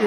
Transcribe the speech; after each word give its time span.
Et 0.00 0.04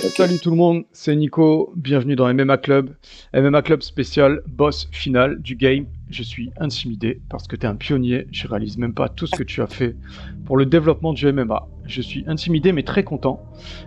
salut 0.00 0.38
tout 0.42 0.50
le 0.50 0.56
monde, 0.56 0.84
c'est 0.92 1.14
Nico, 1.14 1.74
bienvenue 1.76 2.16
dans 2.16 2.32
MMA 2.32 2.56
Club. 2.56 2.96
MMA 3.34 3.60
Club 3.60 3.82
spécial, 3.82 4.40
boss 4.46 4.88
final 4.90 5.38
du 5.40 5.54
game. 5.54 5.86
Je 6.08 6.22
suis 6.22 6.52
intimidé 6.60 7.20
parce 7.28 7.48
que 7.48 7.56
tu 7.56 7.66
es 7.66 7.68
un 7.68 7.74
pionnier, 7.74 8.28
je 8.30 8.46
réalise 8.46 8.78
même 8.78 8.94
pas 8.94 9.08
tout 9.08 9.26
ce 9.26 9.34
que 9.34 9.42
tu 9.42 9.60
as 9.60 9.66
fait 9.66 9.96
pour 10.44 10.56
le 10.56 10.64
développement 10.64 11.12
du 11.12 11.30
MMA. 11.32 11.66
Je 11.86 12.00
suis 12.00 12.24
intimidé 12.28 12.70
mais 12.70 12.84
très 12.84 13.02
content 13.02 13.42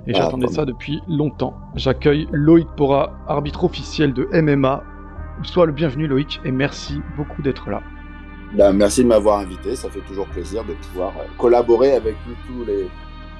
et 0.05 0.12
ah, 0.13 0.17
j'attendais 0.17 0.48
ça 0.48 0.66
depuis 0.66 0.99
longtemps. 1.07 1.55
J'accueille 1.76 2.27
Loïc 2.34 2.67
Pora, 2.76 3.17
arbitre 3.27 3.63
officiel 3.63 4.13
de 4.13 4.27
MMA. 4.34 4.84
Sois 5.43 5.66
le 5.66 5.71
bienvenu 5.71 6.07
Loïc 6.07 6.41
et 6.43 6.52
merci 6.52 6.99
beaucoup 7.16 7.41
d'être 7.41 7.70
là. 7.70 7.81
Ben, 8.54 8.73
merci 8.73 9.04
de 9.04 9.07
m'avoir 9.07 9.40
invité, 9.40 9.76
ça 9.76 9.90
fait 9.90 10.01
toujours 10.01 10.27
plaisir 10.27 10.65
de 10.65 10.73
pouvoir 10.73 11.13
euh, 11.20 11.26
collaborer 11.38 11.93
avec 11.93 12.15
tous 12.48 12.65
les 12.65 12.88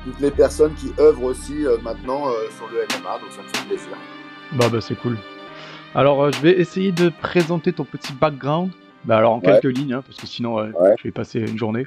toutes 0.05 0.20
les 0.22 0.31
personnes 0.31 0.73
qui 0.75 0.94
œuvrent 1.00 1.23
aussi 1.23 1.66
euh, 1.66 1.77
maintenant 1.81 2.27
euh, 2.27 2.50
sur 2.55 2.67
le 2.67 2.77
MMA, 2.77 3.20
donc 3.20 3.31
ça 3.31 3.41
me 3.41 3.48
fait 3.48 3.67
plaisir. 3.67 3.89
Bah, 4.53 4.70
bah 4.72 4.80
c'est 4.80 4.95
cool. 4.95 5.17
Alors, 5.95 6.23
euh, 6.23 6.31
je 6.31 6.39
vais 6.41 6.59
essayer 6.59 6.91
de 6.91 7.09
présenter 7.09 7.73
ton 7.73 7.84
petit 7.84 8.13
background. 8.13 8.71
Bah 9.05 9.17
alors 9.17 9.31
en 9.31 9.39
quelques 9.39 9.63
lignes, 9.63 9.93
hein, 9.93 10.03
parce 10.05 10.17
que 10.17 10.27
sinon 10.27 10.61
je 10.97 11.03
vais 11.03 11.11
passer 11.11 11.39
une 11.39 11.57
journée. 11.57 11.85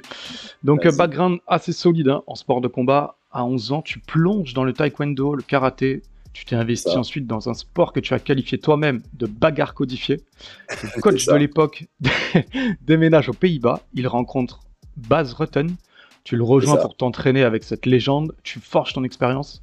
Donc 0.63 0.87
background 0.97 1.39
assez 1.45 1.71
solide 1.71 2.09
hein, 2.09 2.23
en 2.25 2.33
sport 2.33 2.59
de 2.59 2.67
combat. 2.67 3.17
À 3.31 3.45
11 3.45 3.71
ans, 3.71 3.81
tu 3.83 3.99
plonges 3.99 4.55
dans 4.55 4.63
le 4.63 4.73
taekwondo, 4.73 5.35
le 5.35 5.43
karaté. 5.43 6.01
Tu 6.33 6.45
t'es 6.45 6.55
investi 6.55 6.97
ensuite 6.97 7.27
dans 7.27 7.49
un 7.49 7.53
sport 7.53 7.93
que 7.93 7.99
tu 7.99 8.15
as 8.15 8.19
qualifié 8.19 8.57
toi-même 8.57 9.03
de 9.13 9.27
bagarre 9.27 9.75
codifié. 9.75 10.21
Le 10.95 11.01
coach 11.01 11.27
de 11.27 11.35
l'époque 11.35 11.85
déménage 12.81 13.29
aux 13.29 13.33
Pays-Bas. 13.33 13.81
Il 13.93 14.07
rencontre 14.07 14.61
Baz 14.97 15.33
Rutten, 15.33 15.75
tu 16.23 16.37
le 16.37 16.43
rejoins 16.43 16.77
pour 16.77 16.95
t'entraîner 16.95 17.43
avec 17.43 17.63
cette 17.63 17.85
légende, 17.85 18.33
tu 18.43 18.59
forges 18.59 18.93
ton 18.93 19.03
expérience. 19.03 19.61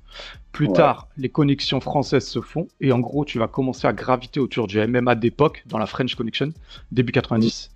Plus 0.52 0.68
tard, 0.68 1.08
les 1.16 1.28
connexions 1.28 1.80
françaises 1.80 2.26
se 2.26 2.40
font 2.40 2.68
et 2.80 2.92
en 2.92 2.98
gros, 2.98 3.24
tu 3.24 3.38
vas 3.38 3.48
commencer 3.48 3.86
à 3.86 3.92
graviter 3.92 4.40
autour 4.40 4.66
du 4.66 4.78
MMA 4.86 5.14
d'époque 5.14 5.64
dans 5.66 5.78
la 5.78 5.86
French 5.86 6.14
Connection, 6.16 6.52
début 6.92 7.12
90. 7.12 7.70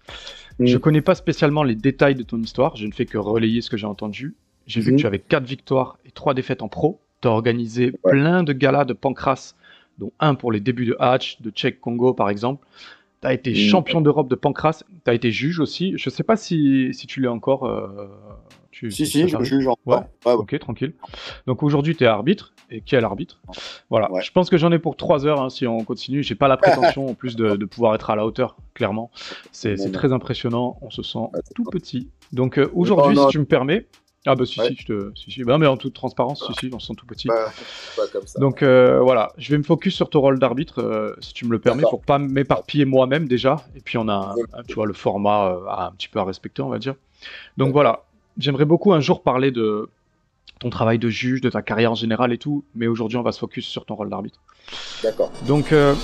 Je 0.59 0.65
mm. 0.65 0.67
Je 0.67 0.79
connais 0.79 1.01
pas 1.01 1.15
spécialement 1.15 1.63
les 1.63 1.77
détails 1.77 2.15
de 2.15 2.23
ton 2.23 2.39
histoire, 2.39 2.77
je 2.77 2.87
ne 2.87 2.93
fais 2.93 3.07
que 3.07 3.17
relayer 3.17 3.63
ce 3.63 3.71
que 3.71 3.77
j'ai 3.77 3.87
entendu. 3.87 4.35
J'ai 4.67 4.81
vu 4.81 4.91
que 4.91 4.97
mm-hmm. 4.97 5.01
tu 5.01 5.07
avais 5.07 5.19
4 5.19 5.45
victoires 5.45 5.99
et 6.05 6.11
3 6.11 6.35
défaites 6.35 6.63
en 6.63 6.69
pro. 6.69 7.01
Tu 7.23 7.29
as 7.29 7.31
organisé 7.31 7.93
plein 8.03 8.43
de 8.43 8.53
galas 8.53 8.85
de 8.85 8.93
pancras, 8.93 9.55
dont 9.99 10.13
un 10.21 10.35
pour 10.35 10.53
les 10.53 10.61
débuts 10.61 10.87
de 10.87 10.97
Hatch, 10.99 11.41
de 11.41 11.51
Czech 11.51 11.81
Congo 11.81 12.13
par 12.13 12.29
exemple. 12.29 12.67
Tu 13.23 13.29
as 13.29 13.33
été 13.33 13.53
mm. 13.53 13.55
champion 13.55 14.01
d'Europe 14.03 14.29
de 14.29 14.35
pancras, 14.35 14.83
tu 15.05 15.11
as 15.11 15.15
été 15.15 15.31
juge 15.31 15.59
aussi. 15.61 15.95
Je 15.97 16.11
sais 16.11 16.23
pas 16.23 16.37
si, 16.37 16.93
si 16.93 17.07
tu 17.07 17.23
l'es 17.23 17.29
encore. 17.29 17.65
Euh, 17.65 18.09
si, 18.75 19.07
si, 19.07 19.29
je 19.29 19.43
juge 19.43 19.67
en 19.67 19.77
ouais. 19.87 19.99
Ok, 20.25 20.59
tranquille. 20.59 20.95
Donc 21.47 21.63
aujourd'hui, 21.63 21.97
tu 21.97 22.05
es 22.05 22.07
arbitre. 22.07 22.55
Et 22.71 22.81
quel 22.81 23.05
arbitre 23.05 23.41
Voilà. 23.91 24.09
Je 24.21 24.31
pense 24.31 24.51
que 24.51 24.57
j'en 24.57 24.73
ai 24.73 24.79
pour 24.79 24.97
3 24.97 25.27
heures 25.27 25.41
hein, 25.41 25.51
si 25.51 25.67
on 25.67 25.85
continue. 25.85 26.23
J'ai 26.23 26.35
pas 26.35 26.49
la 26.49 26.57
prétention 26.57 27.09
en 27.09 27.15
plus 27.15 27.37
de, 27.37 27.65
pouvoir 27.65 27.95
être 27.95 28.11
à 28.11 28.17
la 28.17 28.27
hauteur, 28.27 28.57
clairement. 28.75 29.11
C'est 29.53 29.93
très 29.93 30.13
impressionnant. 30.13 30.79
On 30.81 30.91
se 30.91 31.03
sent 31.03 31.27
tout 31.55 31.65
petit. 31.65 32.09
Donc 32.33 32.59
euh, 32.59 32.71
aujourd'hui, 32.75 33.17
si 33.17 33.27
tu 33.29 33.39
me 33.39 33.45
permets. 33.45 33.87
Ah 34.27 34.35
bah 34.35 34.47
si, 34.47 34.59
si, 34.59 34.75
je 34.75 34.87
te... 34.87 35.13
si, 35.15 35.31
si. 35.31 35.45
Bah, 35.45 35.59
mais 35.59 35.67
en 35.67 35.77
toute 35.77 35.93
transparence, 35.93 36.47
si, 36.47 36.55
si, 36.55 36.75
on 36.75 36.79
se 36.79 36.87
sent 36.87 36.95
tout 36.97 37.05
petit. 37.05 37.29
Bah, 37.29 37.53
comme 38.11 38.27
ça. 38.27 38.41
Donc 38.41 38.63
euh, 38.63 38.99
voilà, 39.01 39.33
je 39.37 39.51
vais 39.51 39.59
me 39.59 39.63
focus 39.63 39.95
sur 39.95 40.09
ton 40.09 40.23
rôle 40.23 40.39
d'arbitre, 40.39 40.81
euh, 40.81 41.15
si 41.21 41.35
tu 41.35 41.45
me 41.45 41.51
le 41.51 41.59
permets, 41.59 41.83
pour 41.83 42.01
pas 42.01 42.19
m'éparpiller 42.19 42.87
moi-même 42.87 43.29
déjà. 43.29 43.57
Et 43.77 43.81
puis 43.81 43.99
on 43.99 44.09
a, 44.09 44.35
tu 44.67 44.77
vois, 44.77 44.87
le 44.87 44.95
format 44.95 45.59
un 45.77 45.93
petit 45.93 46.09
peu 46.09 46.21
à 46.21 46.25
respecter, 46.25 46.63
on 46.63 46.71
va 46.71 46.79
dire. 46.79 46.95
Donc 47.59 47.73
voilà, 47.75 48.05
j'aimerais 48.39 48.65
beaucoup 48.65 48.93
un 48.93 49.01
jour 49.01 49.23
parler 49.23 49.51
de 49.51 49.89
ton 50.61 50.71
travail 50.71 50.99
de 50.99 51.09
juge, 51.09 51.41
de 51.41 51.51
ta 51.51 51.63
carrière 51.63 51.93
en 51.93 51.97
général 51.97 52.33
et 52.33 52.39
tout, 52.39 52.65
mais 52.75 52.87
aujourd'hui 52.87 53.19
on 53.19 53.23
va 53.23 53.33
se 53.33 53.39
focus 53.39 53.67
sur 53.67 53.85
ton 53.85 53.95
rôle 53.95 54.09
d'arbitre. 54.09 54.41
D'accord. 55.03 55.31
Donc, 55.47 55.73
euh, 55.73 55.95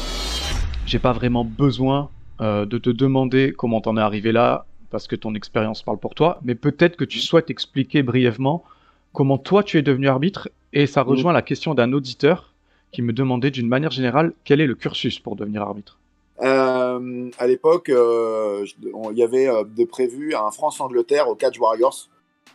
j'ai 0.87 0.99
pas 0.99 1.13
vraiment 1.13 1.45
besoin 1.45 2.11
euh, 2.41 2.67
de 2.67 2.79
te 2.79 2.91
demander 2.91 3.53
comment 3.57 3.81
t'en 3.81 3.97
es 3.97 4.01
arrivé 4.01 4.33
là, 4.33 4.67
parce 4.91 5.07
que 5.07 5.17
ton 5.17 5.35
expérience 5.35 5.83
parle 5.83 5.99
pour 5.99 6.15
toi, 6.15 6.41
mais 6.43 6.55
peut-être 6.55 6.97
que 6.97 7.05
tu 7.05 7.21
souhaites 7.21 7.51
expliquer 7.51 8.03
brièvement 8.03 8.65
comment 9.13 9.39
toi 9.39 9.63
tu 9.63 9.79
es 9.79 9.83
devenu 9.83 10.09
arbitre, 10.09 10.51
et 10.73 10.87
ça 10.87 11.03
rejoint 11.03 11.33
la 11.33 11.43
question 11.43 11.75
d'un 11.75 11.93
auditeur 11.93 12.53
qui 12.93 13.03
me 13.03 13.13
demandait 13.13 13.51
d'une 13.51 13.69
manière 13.69 13.91
générale 13.91 14.33
quel 14.45 14.61
est 14.61 14.67
le 14.67 14.75
cursus 14.75 15.19
pour 15.21 15.37
devenir 15.37 15.63
arbitre? 15.63 15.99
Euh, 16.43 17.31
à 17.39 17.47
l'époque, 17.47 17.91
il 17.91 19.19
y 19.19 19.23
avait 19.23 19.47
de 19.47 19.85
prévu 19.85 20.35
un 20.35 20.51
France-Angleterre 20.51 21.29
au 21.29 21.35
Catch 21.35 21.59
Warriors. 21.59 22.09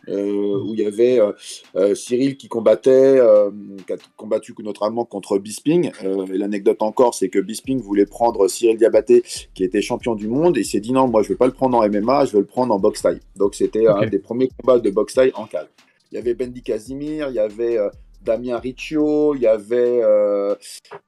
Euh, 0.08 0.62
où 0.64 0.74
il 0.74 0.80
y 0.80 0.86
avait 0.86 1.18
euh, 1.18 1.32
euh, 1.74 1.94
Cyril 1.94 2.36
qui 2.36 2.48
combattait, 2.48 3.20
qui 3.86 3.92
a 3.92 3.96
combattu 4.16 4.54
notamment 4.60 5.04
contre 5.04 5.38
Bisping. 5.38 5.90
et 6.02 6.38
l'anecdote 6.38 6.82
encore, 6.82 7.14
c'est 7.14 7.28
que 7.28 7.38
Bisping 7.38 7.80
voulait 7.80 8.06
prendre 8.06 8.46
Cyril 8.48 8.76
Diabaté, 8.76 9.22
qui 9.54 9.64
était 9.64 9.82
champion 9.82 10.14
du 10.14 10.28
monde, 10.28 10.56
et 10.56 10.60
il 10.60 10.64
s'est 10.64 10.80
dit 10.80 10.92
non, 10.92 11.08
moi 11.08 11.22
je 11.22 11.28
vais 11.28 11.36
pas 11.36 11.46
le 11.46 11.52
prendre 11.52 11.78
en 11.78 11.88
MMA, 11.88 12.26
je 12.26 12.32
vais 12.32 12.40
le 12.40 12.46
prendre 12.46 12.74
en 12.74 12.78
boxe 12.78 13.02
taille. 13.02 13.20
Donc 13.36 13.54
c'était 13.54 13.86
un 13.86 14.06
des 14.06 14.18
premiers 14.18 14.48
combats 14.48 14.78
de 14.78 14.90
boxe 14.90 15.14
taille 15.14 15.32
en 15.34 15.46
calme. 15.46 15.68
Il 16.12 16.14
y 16.14 16.18
avait 16.18 16.34
Bendy 16.34 16.62
Casimir, 16.62 17.28
il 17.30 17.34
y 17.34 17.40
avait 17.40 17.78
Damien 18.26 18.58
Riccio, 18.58 19.36
il 19.36 19.42
y 19.42 19.46
avait, 19.46 20.00
euh, 20.02 20.54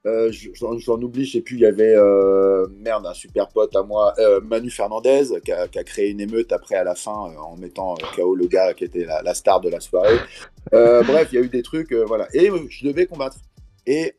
euh, 0.05 0.31
j'en 0.31 1.01
oublie, 1.01 1.25
je 1.25 1.33
sais 1.33 1.41
plus, 1.41 1.57
il 1.57 1.61
y 1.61 1.65
avait, 1.65 1.93
euh, 1.93 2.65
merde, 2.77 3.05
un 3.05 3.13
super 3.13 3.49
pote 3.49 3.75
à 3.75 3.83
moi, 3.83 4.15
Manu 4.43 4.71
Fernandez, 4.71 5.25
qui 5.43 5.51
a, 5.51 5.67
créé 5.83 6.09
une 6.09 6.21
émeute 6.21 6.51
après 6.51 6.75
à 6.75 6.83
la 6.83 6.95
fin 6.95 7.11
en 7.11 7.57
mettant 7.57 7.95
KO 8.15 8.35
le 8.35 8.47
gars 8.47 8.73
qui 8.73 8.85
était 8.85 9.05
la, 9.05 9.33
star 9.33 9.59
de 9.59 9.69
la 9.69 9.81
soirée. 9.81 10.17
bref, 10.71 11.27
il 11.31 11.35
y 11.35 11.37
a 11.37 11.41
eu 11.41 11.49
des 11.49 11.61
trucs, 11.61 11.93
voilà. 11.93 12.27
Et 12.33 12.49
je 12.69 12.87
devais 12.87 13.05
combattre. 13.05 13.37
Et 13.85 14.15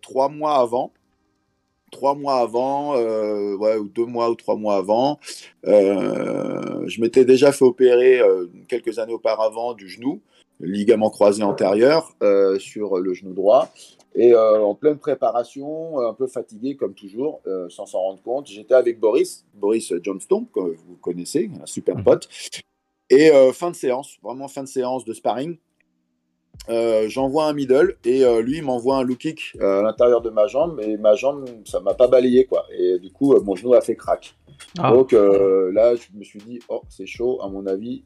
trois 0.00 0.28
mois 0.28 0.58
avant, 0.58 0.92
trois 1.90 2.14
mois 2.14 2.36
avant, 2.36 2.94
ouais, 2.94 3.76
ou 3.76 3.88
deux 3.88 4.06
mois 4.06 4.30
ou 4.30 4.36
trois 4.36 4.56
mois 4.56 4.76
avant, 4.76 5.18
je 5.64 7.00
m'étais 7.00 7.24
déjà 7.24 7.50
fait 7.50 7.64
opérer 7.64 8.20
quelques 8.68 9.00
années 9.00 9.14
auparavant 9.14 9.74
du 9.74 9.88
genou 9.88 10.22
ligament 10.60 11.10
croisé 11.10 11.42
antérieur 11.42 12.14
euh, 12.22 12.58
sur 12.58 12.98
le 12.98 13.14
genou 13.14 13.32
droit. 13.32 13.68
Et 14.14 14.34
euh, 14.34 14.60
en 14.60 14.74
pleine 14.74 14.98
préparation, 14.98 16.00
un 16.00 16.14
peu 16.14 16.26
fatigué 16.26 16.74
comme 16.74 16.94
toujours, 16.94 17.40
euh, 17.46 17.68
sans 17.68 17.86
s'en 17.86 18.00
rendre 18.00 18.22
compte, 18.22 18.48
j'étais 18.48 18.74
avec 18.74 18.98
Boris, 18.98 19.46
Boris 19.54 19.92
Johnston, 20.02 20.46
que 20.52 20.60
vous 20.60 20.96
connaissez, 21.00 21.50
un 21.62 21.66
super 21.66 21.96
mhm. 21.96 22.04
pote. 22.04 22.28
Et 23.08 23.30
fin 23.52 23.72
de 23.72 23.74
séance, 23.74 24.18
vraiment 24.22 24.46
fin 24.46 24.62
de 24.62 24.68
séance 24.68 25.04
de 25.04 25.12
sparring, 25.12 25.58
j'envoie 26.68 27.46
un 27.46 27.52
middle 27.52 27.96
et 28.04 28.22
lui 28.40 28.62
m'envoie 28.62 28.98
un 28.98 29.02
low 29.02 29.16
kick 29.16 29.56
à 29.60 29.82
l'intérieur 29.82 30.20
de 30.20 30.30
ma 30.30 30.46
jambe 30.46 30.80
et 30.80 30.96
ma 30.96 31.16
jambe 31.16 31.44
ça 31.64 31.80
m'a 31.80 31.94
pas 31.94 32.06
balayé 32.06 32.44
quoi 32.44 32.66
et 32.72 33.00
du 33.00 33.10
coup 33.10 33.34
mon 33.42 33.56
genou 33.56 33.74
a 33.74 33.80
fait 33.80 33.96
crack 33.96 34.36
ah. 34.78 34.92
donc 34.92 35.10
là 35.10 35.96
je 35.96 36.16
me 36.16 36.22
suis 36.22 36.38
dit 36.38 36.60
oh 36.68 36.82
c'est 36.88 37.06
chaud 37.06 37.40
à 37.42 37.48
mon 37.48 37.66
avis 37.66 38.04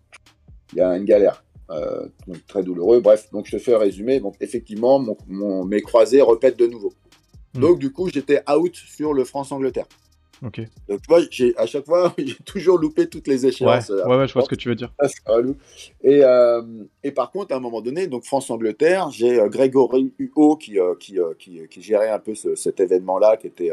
il 0.73 0.79
y 0.79 0.81
a 0.81 0.97
une 0.97 1.05
galère 1.05 1.45
euh, 1.71 2.07
très 2.47 2.63
douloureux. 2.63 3.01
Bref, 3.01 3.29
donc 3.33 3.47
je 3.47 3.57
te 3.57 3.63
fais 3.63 3.75
un 3.75 3.79
résumé. 3.79 4.21
Donc 4.21 4.37
effectivement, 4.41 5.05
mon, 5.29 5.65
mes 5.65 5.81
croisés 5.81 6.23
répètent 6.23 6.59
de 6.59 6.67
nouveau. 6.67 6.93
Hmm. 7.55 7.61
Donc 7.61 7.79
du 7.79 7.93
coup, 7.93 8.09
j'étais 8.09 8.43
out 8.51 8.75
sur 8.75 9.13
le 9.13 9.25
France-Angleterre. 9.25 9.87
Ok. 10.45 10.61
Donc 10.89 11.01
tu 11.01 11.07
vois, 11.09 11.21
j'ai, 11.31 11.57
à 11.57 11.67
chaque 11.67 11.87
fois, 11.87 12.13
j'ai 12.19 12.37
toujours 12.45 12.79
loupé 12.79 13.09
toutes 13.09 13.29
les 13.29 13.47
échéances. 13.47 13.89
Ouais, 13.89 14.17
ouais, 14.17 14.29
je 14.29 14.35
vois 14.35 14.43
ce 14.43 14.49
que 14.49 14.55
tu 14.55 14.69
veux 14.69 14.75
dire. 14.75 14.93
Et, 16.03 16.23
euh, 16.23 16.63
et 17.03 17.13
par 17.13 17.31
contre, 17.31 17.55
à 17.55 17.57
un 17.57 17.61
moment 17.61 17.81
donné, 17.81 18.07
donc 18.09 18.25
France-Angleterre, 18.25 19.11
j'ai 19.11 19.41
euh, 19.41 19.49
Grégory 19.49 20.13
Huot 20.19 20.57
qui, 20.57 20.79
qui, 21.01 21.19
qui, 21.39 21.61
qui, 21.69 21.83
gérait 21.83 22.11
un 22.11 22.19
peu 22.19 22.35
cet 22.35 22.81
événement-là, 22.81 23.37
qui 23.37 23.47
était 23.47 23.71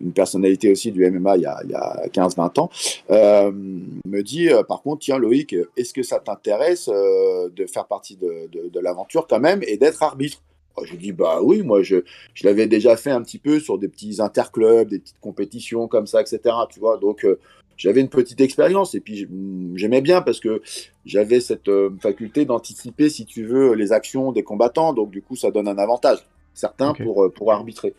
une 0.00 0.12
personnalité 0.12 0.70
aussi 0.70 0.92
du 0.92 1.08
MMA 1.10 1.36
il 1.36 1.42
y 1.42 1.46
a, 1.46 1.56
a 1.74 2.06
15-20 2.08 2.60
ans, 2.60 2.70
euh, 3.10 3.50
me 3.52 4.22
dit 4.22 4.48
euh, 4.48 4.62
par 4.62 4.82
contre, 4.82 5.00
tiens 5.02 5.18
Loïc, 5.18 5.54
est-ce 5.76 5.94
que 5.94 6.02
ça 6.02 6.18
t'intéresse 6.18 6.88
euh, 6.92 7.48
de 7.54 7.66
faire 7.66 7.86
partie 7.86 8.16
de, 8.16 8.48
de, 8.50 8.80
l'aventure 8.80 9.26
quand 9.26 9.40
même 9.40 9.62
et 9.66 9.76
d'être 9.76 10.02
arbitre? 10.02 10.42
Je 10.84 10.94
dis 10.96 11.12
bah 11.12 11.40
oui, 11.42 11.62
moi 11.62 11.82
je, 11.82 11.96
je 12.34 12.46
l'avais 12.46 12.66
déjà 12.66 12.96
fait 12.96 13.10
un 13.10 13.22
petit 13.22 13.38
peu 13.38 13.58
sur 13.60 13.78
des 13.78 13.88
petits 13.88 14.20
interclubs, 14.20 14.88
des 14.88 14.98
petites 14.98 15.20
compétitions 15.20 15.88
comme 15.88 16.06
ça, 16.06 16.20
etc. 16.20 16.40
Tu 16.70 16.80
vois, 16.80 16.98
donc 16.98 17.26
j'avais 17.78 18.02
une 18.02 18.10
petite 18.10 18.42
expérience 18.42 18.94
et 18.94 19.00
puis 19.00 19.26
j'aimais 19.74 20.02
bien 20.02 20.20
parce 20.20 20.38
que 20.38 20.60
j'avais 21.06 21.40
cette 21.40 21.70
faculté 22.00 22.44
d'anticiper, 22.44 23.08
si 23.08 23.24
tu 23.24 23.46
veux, 23.46 23.72
les 23.72 23.92
actions 23.92 24.32
des 24.32 24.42
combattants. 24.42 24.92
Donc 24.92 25.10
du 25.10 25.22
coup, 25.22 25.34
ça 25.34 25.50
donne 25.50 25.66
un 25.66 25.78
avantage 25.78 26.18
certain 26.52 26.92
pour, 26.92 27.32
pour 27.32 27.52
arbitrer. 27.52 27.94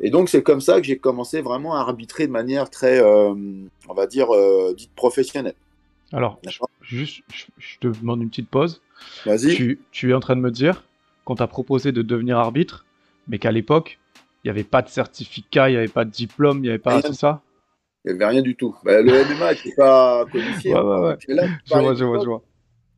Et 0.00 0.10
donc, 0.10 0.28
c'est 0.28 0.42
comme 0.42 0.60
ça 0.60 0.80
que 0.80 0.86
j'ai 0.86 0.98
commencé 0.98 1.40
vraiment 1.40 1.74
à 1.74 1.80
arbitrer 1.80 2.26
de 2.26 2.32
manière 2.32 2.70
très, 2.70 3.00
euh, 3.00 3.34
on 3.88 3.94
va 3.94 4.06
dire, 4.06 4.32
euh, 4.32 4.74
dite 4.76 4.94
professionnelle. 4.94 5.54
Alors, 6.12 6.40
juste, 6.80 7.22
je, 7.58 7.78
te 7.80 7.88
demande 7.88 8.22
une 8.22 8.30
petite 8.30 8.48
pause. 8.48 8.80
Vas-y. 9.26 9.54
Tu, 9.54 9.80
tu, 9.90 10.10
es 10.10 10.14
en 10.14 10.20
train 10.20 10.36
de 10.36 10.40
me 10.40 10.50
dire 10.50 10.84
qu'on 11.24 11.34
t'a 11.34 11.46
proposé 11.46 11.92
de 11.92 12.02
devenir 12.02 12.38
arbitre, 12.38 12.86
mais 13.26 13.38
qu'à 13.38 13.52
l'époque, 13.52 13.98
il 14.42 14.46
n'y 14.46 14.50
avait 14.50 14.64
pas 14.64 14.82
de 14.82 14.88
certificat, 14.88 15.68
il 15.68 15.72
n'y 15.72 15.78
avait 15.78 15.88
pas 15.88 16.04
de 16.04 16.10
diplôme, 16.10 16.58
il 16.58 16.62
n'y 16.62 16.68
avait 16.68 16.78
pas. 16.78 17.02
C'est 17.02 17.12
ça? 17.12 17.42
Il 18.04 18.12
n'y 18.12 18.22
avait 18.22 18.32
rien 18.32 18.42
du 18.42 18.54
tout. 18.54 18.74
Bah, 18.84 19.02
le 19.02 19.12
MMA 19.12 19.52
n'était 19.52 19.74
pas 19.76 20.24
codifié. 20.30 20.74
ouais, 20.74 20.80
ouais, 20.80 21.00
ouais. 21.00 21.16
je 21.66 21.74
vois, 21.74 21.94
je 21.94 22.04
vois, 22.04 22.20
je 22.20 22.26
vois. 22.26 22.42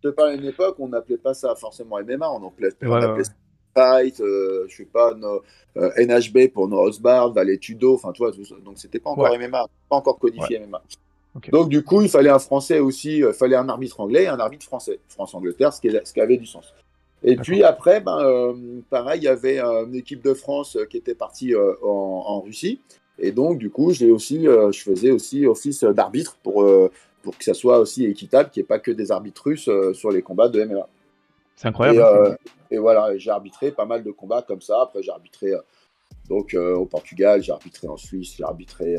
Je 0.02 0.08
te 0.08 0.14
parle 0.14 0.36
d'une 0.36 0.48
époque, 0.48 0.76
on 0.78 0.88
n'appelait 0.88 1.18
pas 1.18 1.34
ça 1.34 1.54
forcément 1.54 1.98
MMA, 1.98 2.30
on 2.30 2.46
appelait, 2.46 2.70
on 2.82 2.92
appelait 2.92 3.24
ça 3.24 3.32
Fight, 3.74 4.20
euh, 4.20 4.66
je 4.68 4.76
sais 4.76 4.84
pas, 4.84 5.14
no, 5.14 5.42
euh, 5.76 5.90
NHB 5.96 6.48
pour 6.52 6.68
No 6.68 6.90
Bar, 7.00 7.32
Valet 7.32 7.58
Tudo, 7.58 7.94
enfin, 7.94 8.12
tu 8.12 8.22
vois, 8.22 8.32
donc 8.64 8.76
c'était 8.76 8.98
pas 8.98 9.10
encore 9.10 9.36
MMA, 9.38 9.66
pas 9.88 9.96
encore 9.96 10.18
codifié 10.18 10.60
MMA. 10.60 10.82
Donc, 11.52 11.68
du 11.68 11.84
coup, 11.84 12.02
il 12.02 12.08
fallait 12.08 12.30
un 12.30 12.40
français 12.40 12.80
aussi, 12.80 13.18
il 13.18 13.32
fallait 13.32 13.56
un 13.56 13.68
arbitre 13.68 14.00
anglais 14.00 14.24
et 14.24 14.28
un 14.28 14.40
arbitre 14.40 14.64
français, 14.64 14.98
France-Angleterre, 15.08 15.72
ce, 15.72 15.80
qui 15.80 15.90
ce 16.04 16.12
qui 16.12 16.20
avait 16.20 16.36
du 16.36 16.46
sens. 16.46 16.74
Et 17.22 17.36
puis 17.36 17.62
après, 17.62 18.00
ben, 18.00 18.18
euh, 18.18 18.80
pareil, 18.88 19.20
il 19.20 19.24
y 19.24 19.28
avait 19.28 19.60
une 19.60 19.94
équipe 19.94 20.22
de 20.22 20.34
France 20.34 20.76
qui 20.88 20.96
était 20.96 21.14
partie 21.14 21.54
en, 21.54 21.86
en, 21.86 22.40
Russie. 22.40 22.80
Et 23.18 23.30
donc, 23.30 23.58
du 23.58 23.70
coup, 23.70 23.90
aussi, 23.90 24.44
je 24.44 24.82
faisais 24.82 25.10
aussi 25.12 25.46
office 25.46 25.84
d'arbitre 25.84 26.36
pour, 26.42 26.68
pour 27.22 27.38
que 27.38 27.44
ça 27.44 27.54
soit 27.54 27.78
aussi 27.78 28.06
équitable, 28.06 28.50
qu'il 28.50 28.62
n'y 28.62 28.64
ait 28.64 28.66
pas 28.66 28.78
que 28.80 28.90
des 28.90 29.12
arbitres 29.12 29.42
russes 29.44 29.70
sur 29.92 30.10
les 30.10 30.22
combats 30.22 30.48
de 30.48 30.64
MMA. 30.64 30.88
C'est 31.60 31.68
incroyable. 31.68 32.38
Et, 32.70 32.78
voilà, 32.78 33.16
j'ai 33.16 33.30
arbitré 33.30 33.72
pas 33.72 33.84
mal 33.84 34.04
de 34.04 34.10
combats 34.12 34.42
comme 34.42 34.60
ça. 34.60 34.82
Après, 34.82 35.02
j'ai 35.02 35.10
arbitré 35.10 35.52
donc, 36.28 36.54
au 36.54 36.86
Portugal, 36.86 37.42
j'ai 37.42 37.52
arbitré 37.52 37.88
en 37.88 37.96
Suisse, 37.96 38.34
j'ai 38.36 38.44
arbitré 38.44 38.96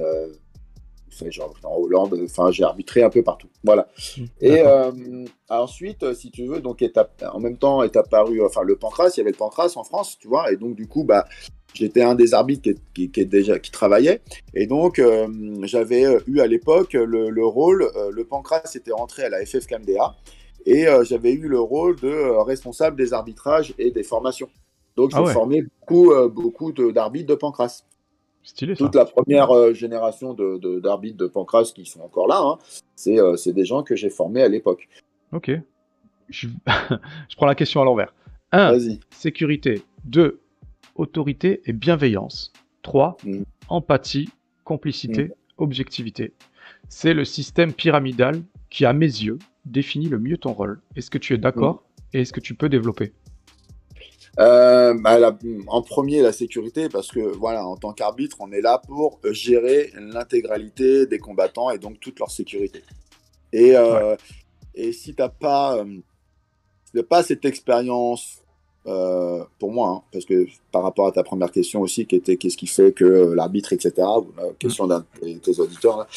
en 1.64 1.76
Hollande, 1.78 2.20
enfin 2.24 2.52
j'ai 2.52 2.64
arbitré 2.64 3.04
un 3.04 3.10
peu 3.10 3.24
partout. 3.24 3.48
Voilà. 3.64 3.88
Mmh, 4.18 4.24
et 4.42 4.62
euh, 4.62 5.26
ensuite, 5.50 6.14
si 6.14 6.32
tu 6.32 6.46
veux, 6.46 6.62
donc 6.62 6.84
en 7.32 7.40
même 7.40 7.58
temps 7.58 7.84
est 7.84 7.96
apparu, 7.96 8.44
enfin 8.44 8.62
le 8.64 8.76
Pancras, 8.76 9.14
il 9.16 9.20
y 9.20 9.22
avait 9.22 9.32
le 9.32 9.38
Pancras 9.38 9.74
en 9.76 9.84
France, 9.84 10.18
tu 10.20 10.28
vois, 10.28 10.52
et 10.52 10.58
donc 10.58 10.76
du 10.76 10.88
coup, 10.88 11.04
bah, 11.04 11.26
j'étais 11.74 12.02
un 12.02 12.16
des 12.16 12.34
arbitres 12.34 12.70
qui, 12.94 13.12
qui, 13.12 13.26
déjà 13.26 13.60
qui 13.60 13.72
travaillait, 13.72 14.22
et 14.54 14.68
donc 14.68 15.00
euh, 15.00 15.28
j'avais 15.64 16.06
euh, 16.06 16.20
eu 16.28 16.40
à 16.40 16.48
l'époque 16.48 16.94
le, 16.94 17.46
rôle, 17.46 17.90
le 18.12 18.24
Pancras 18.24 18.72
était 18.76 18.94
rentré 18.94 19.24
à 19.24 19.30
la 19.30 19.46
FF 19.46 19.68
et 20.66 20.86
j'avais 21.04 21.34
eu 21.34 21.48
le 21.48 21.60
rôle 21.60 22.00
de 22.00 22.44
responsable 22.44 22.98
des 22.98 23.14
arbitrages 23.14 23.74
et 23.78 23.92
des 23.92 24.04
formations. 24.04 24.50
Donc 24.96 25.12
ah 25.14 25.24
j'ai 25.26 25.34
formé 25.34 25.64
beaucoup, 25.64 26.14
beaucoup 26.30 26.72
d'arbitres 26.72 27.28
de, 27.28 27.34
de 27.34 27.40
Pancras. 27.40 27.84
Toute 28.78 28.96
la 28.96 29.06
première 29.06 29.52
euh, 29.52 29.74
génération 29.74 30.34
d'arbitres 30.34 31.18
de, 31.18 31.26
de, 31.26 31.28
Pancras 31.28 31.72
qui 31.76 31.86
sont 31.86 32.02
encore 32.02 32.28
là, 32.28 32.42
hein, 32.42 32.58
euh, 33.08 33.36
c'est 33.36 33.54
des 33.54 33.66
gens 33.66 33.84
que 33.84 33.96
j'ai 33.96 34.10
formés 34.10 34.42
à 34.42 34.48
l'époque. 34.48 34.90
Ok. 35.32 35.52
Je... 36.30 36.48
prends 37.38 37.46
la 37.46 37.56
question 37.56 37.82
à 37.82 37.86
l'envers. 37.86 38.14
1. 38.52 38.78
Sécurité. 39.12 39.84
2. 40.06 40.40
Autorité 40.96 41.62
et 41.66 41.74
bienveillance. 41.74 42.52
3. 42.82 43.18
Mm. 43.24 43.44
Empathie, 43.70 44.30
complicité, 44.64 45.26
mm. 45.26 45.34
objectivité. 45.58 46.34
C'est 46.90 47.14
le 47.14 47.26
système 47.26 47.74
pyramidal 47.74 48.42
qui, 48.70 48.86
à 48.86 48.94
mes 48.94 49.06
yeux, 49.06 49.38
définit 49.66 50.10
le 50.10 50.20
mieux 50.20 50.38
ton 50.38 50.54
rôle. 50.54 50.82
Est-ce 50.96 51.10
que 51.10 51.18
tu 51.18 51.34
es 51.34 51.38
d'accord 51.38 51.76
mm. 51.76 52.18
et 52.18 52.22
est-ce 52.22 52.34
que 52.34 52.40
tu 52.40 52.56
peux 52.56 52.70
développer? 52.70 53.14
Euh, 54.40 54.94
bah, 54.98 55.38
en 55.68 55.82
premier, 55.82 56.22
la 56.22 56.32
sécurité, 56.32 56.88
parce 56.90 57.10
que 57.10 57.20
voilà, 57.20 57.66
en 57.66 57.76
tant 57.76 57.92
qu'arbitre, 57.92 58.38
on 58.40 58.52
est 58.52 58.62
là 58.62 58.82
pour 58.86 59.20
gérer 59.32 59.92
l'intégralité 59.96 61.06
des 61.06 61.20
combattants 61.20 61.70
et 61.70 61.78
donc 61.78 62.00
toute 62.00 62.20
leur 62.20 62.32
sécurité. 62.32 62.82
Et, 63.52 63.76
euh, 63.76 64.16
et 64.74 64.94
si 64.94 65.14
tu 65.14 65.22
n'as 65.22 65.30
pas, 65.30 65.78
euh, 65.78 67.04
pas 67.04 67.24
cette 67.24 67.46
expérience, 67.46 68.38
pour 68.84 69.72
moi, 69.72 69.90
hein, 69.90 70.02
parce 70.12 70.26
que 70.26 70.48
par 70.72 70.82
rapport 70.82 71.06
à 71.06 71.12
ta 71.12 71.24
première 71.24 71.52
question 71.52 71.82
aussi, 71.82 72.08
qui 72.08 72.16
était 72.16 72.38
qu'est-ce 72.38 72.58
qui 72.58 72.66
fait 72.66 72.92
que 72.92 73.04
l'arbitre, 73.34 73.74
etc., 73.74 73.94
la 74.38 74.54
question 74.58 74.88
d'un 74.88 75.06
de 75.22 75.38
tes 75.38 75.60
auditeurs, 75.60 76.08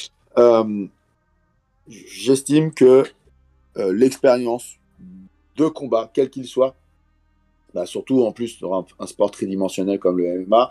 j'estime 1.88 2.72
que 2.72 3.04
l'expérience 3.76 4.78
de 5.56 5.66
combat, 5.68 6.10
quel 6.12 6.30
qu'il 6.30 6.46
soit, 6.46 6.74
bah, 7.74 7.86
surtout 7.86 8.22
en 8.22 8.32
plus 8.32 8.48
sur 8.48 8.74
un, 8.74 9.06
sport 9.06 9.30
tridimensionnel 9.30 9.98
comme 9.98 10.18
le 10.18 10.46
MMA, 10.46 10.70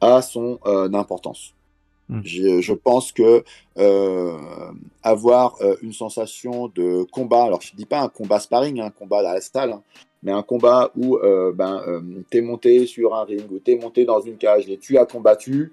a 0.00 0.22
son 0.22 0.58
euh, 0.66 0.92
importance. 0.92 1.54
Hmm. 2.08 2.20
Je, 2.22 2.72
pense 2.72 3.10
que 3.10 3.42
euh, 3.78 4.38
avoir 5.02 5.56
euh, 5.60 5.74
une 5.82 5.92
sensation 5.92 6.68
de 6.68 7.02
combat, 7.10 7.44
alors 7.44 7.62
je 7.62 7.72
ne 7.72 7.76
dis 7.76 7.84
pas 7.84 8.00
un 8.00 8.08
combat 8.08 8.38
sparring, 8.38 8.80
un 8.80 8.90
combat 8.90 9.18
à 9.28 9.34
la 9.34 9.40
salle, 9.40 9.72
hein, 9.72 9.82
mais 10.22 10.30
un 10.30 10.42
combat 10.42 10.92
où 10.96 11.18
ben, 11.54 11.82
tu 12.30 12.38
es 12.38 12.40
monté 12.40 12.86
sur 12.86 13.14
un 13.14 13.24
ring, 13.24 13.50
ou 13.50 13.58
tu 13.58 13.72
es 13.72 13.76
monté 13.76 14.04
dans 14.04 14.20
une 14.20 14.36
cage 14.36 14.68
et 14.68 14.76
tu 14.78 14.98
as 14.98 15.04
combattu, 15.04 15.72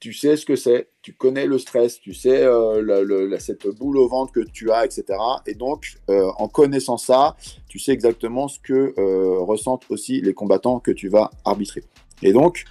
tu 0.00 0.12
sais 0.12 0.36
ce 0.36 0.46
que 0.46 0.56
c'est, 0.56 0.90
tu 1.02 1.12
connais 1.14 1.46
le 1.46 1.58
stress, 1.58 2.00
tu 2.00 2.14
sais 2.14 2.42
euh, 2.42 3.38
cette 3.38 3.66
boule 3.66 3.98
au 3.98 4.08
ventre 4.08 4.32
que 4.32 4.40
tu 4.40 4.70
as, 4.70 4.84
etc. 4.84 5.04
Et 5.46 5.54
donc, 5.54 5.96
euh, 6.08 6.30
en 6.38 6.48
connaissant 6.48 6.98
ça, 6.98 7.36
tu 7.68 7.78
sais 7.78 7.92
exactement 7.92 8.48
ce 8.48 8.60
que 8.60 8.94
euh, 8.98 9.38
ressentent 9.40 9.84
aussi 9.88 10.20
les 10.20 10.34
combattants 10.34 10.78
que 10.78 10.92
tu 10.92 11.08
vas 11.08 11.30
arbitrer. 11.44 11.82
Et 12.22 12.32
donc, 12.32 12.64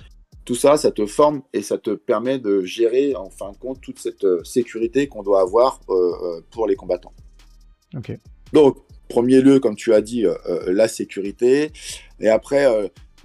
tout 0.46 0.56
ça, 0.56 0.78
ça 0.78 0.92
te 0.92 1.06
forme 1.06 1.42
et 1.54 1.62
ça 1.62 1.78
te 1.78 1.92
permet 1.92 2.40
de 2.40 2.64
gérer, 2.64 3.16
en 3.16 3.30
fin 3.30 3.52
de 3.52 3.58
compte, 3.58 3.82
toute 3.82 4.00
cette 4.00 4.26
sécurité 4.46 5.08
qu'on 5.08 5.24
doit 5.24 5.42
avoir 5.42 5.82
pour 6.52 6.68
les 6.68 6.78
combattants. 6.78 7.14
Ok. 7.98 8.14
Donc, 8.54 8.78
premier 9.10 9.42
lieu, 9.42 9.60
comme 9.60 9.76
tu 9.76 9.94
as 9.94 10.00
dit, 10.00 10.26
la 10.68 10.88
sécurité. 10.88 11.72
Et 12.22 12.30
après, 12.30 12.66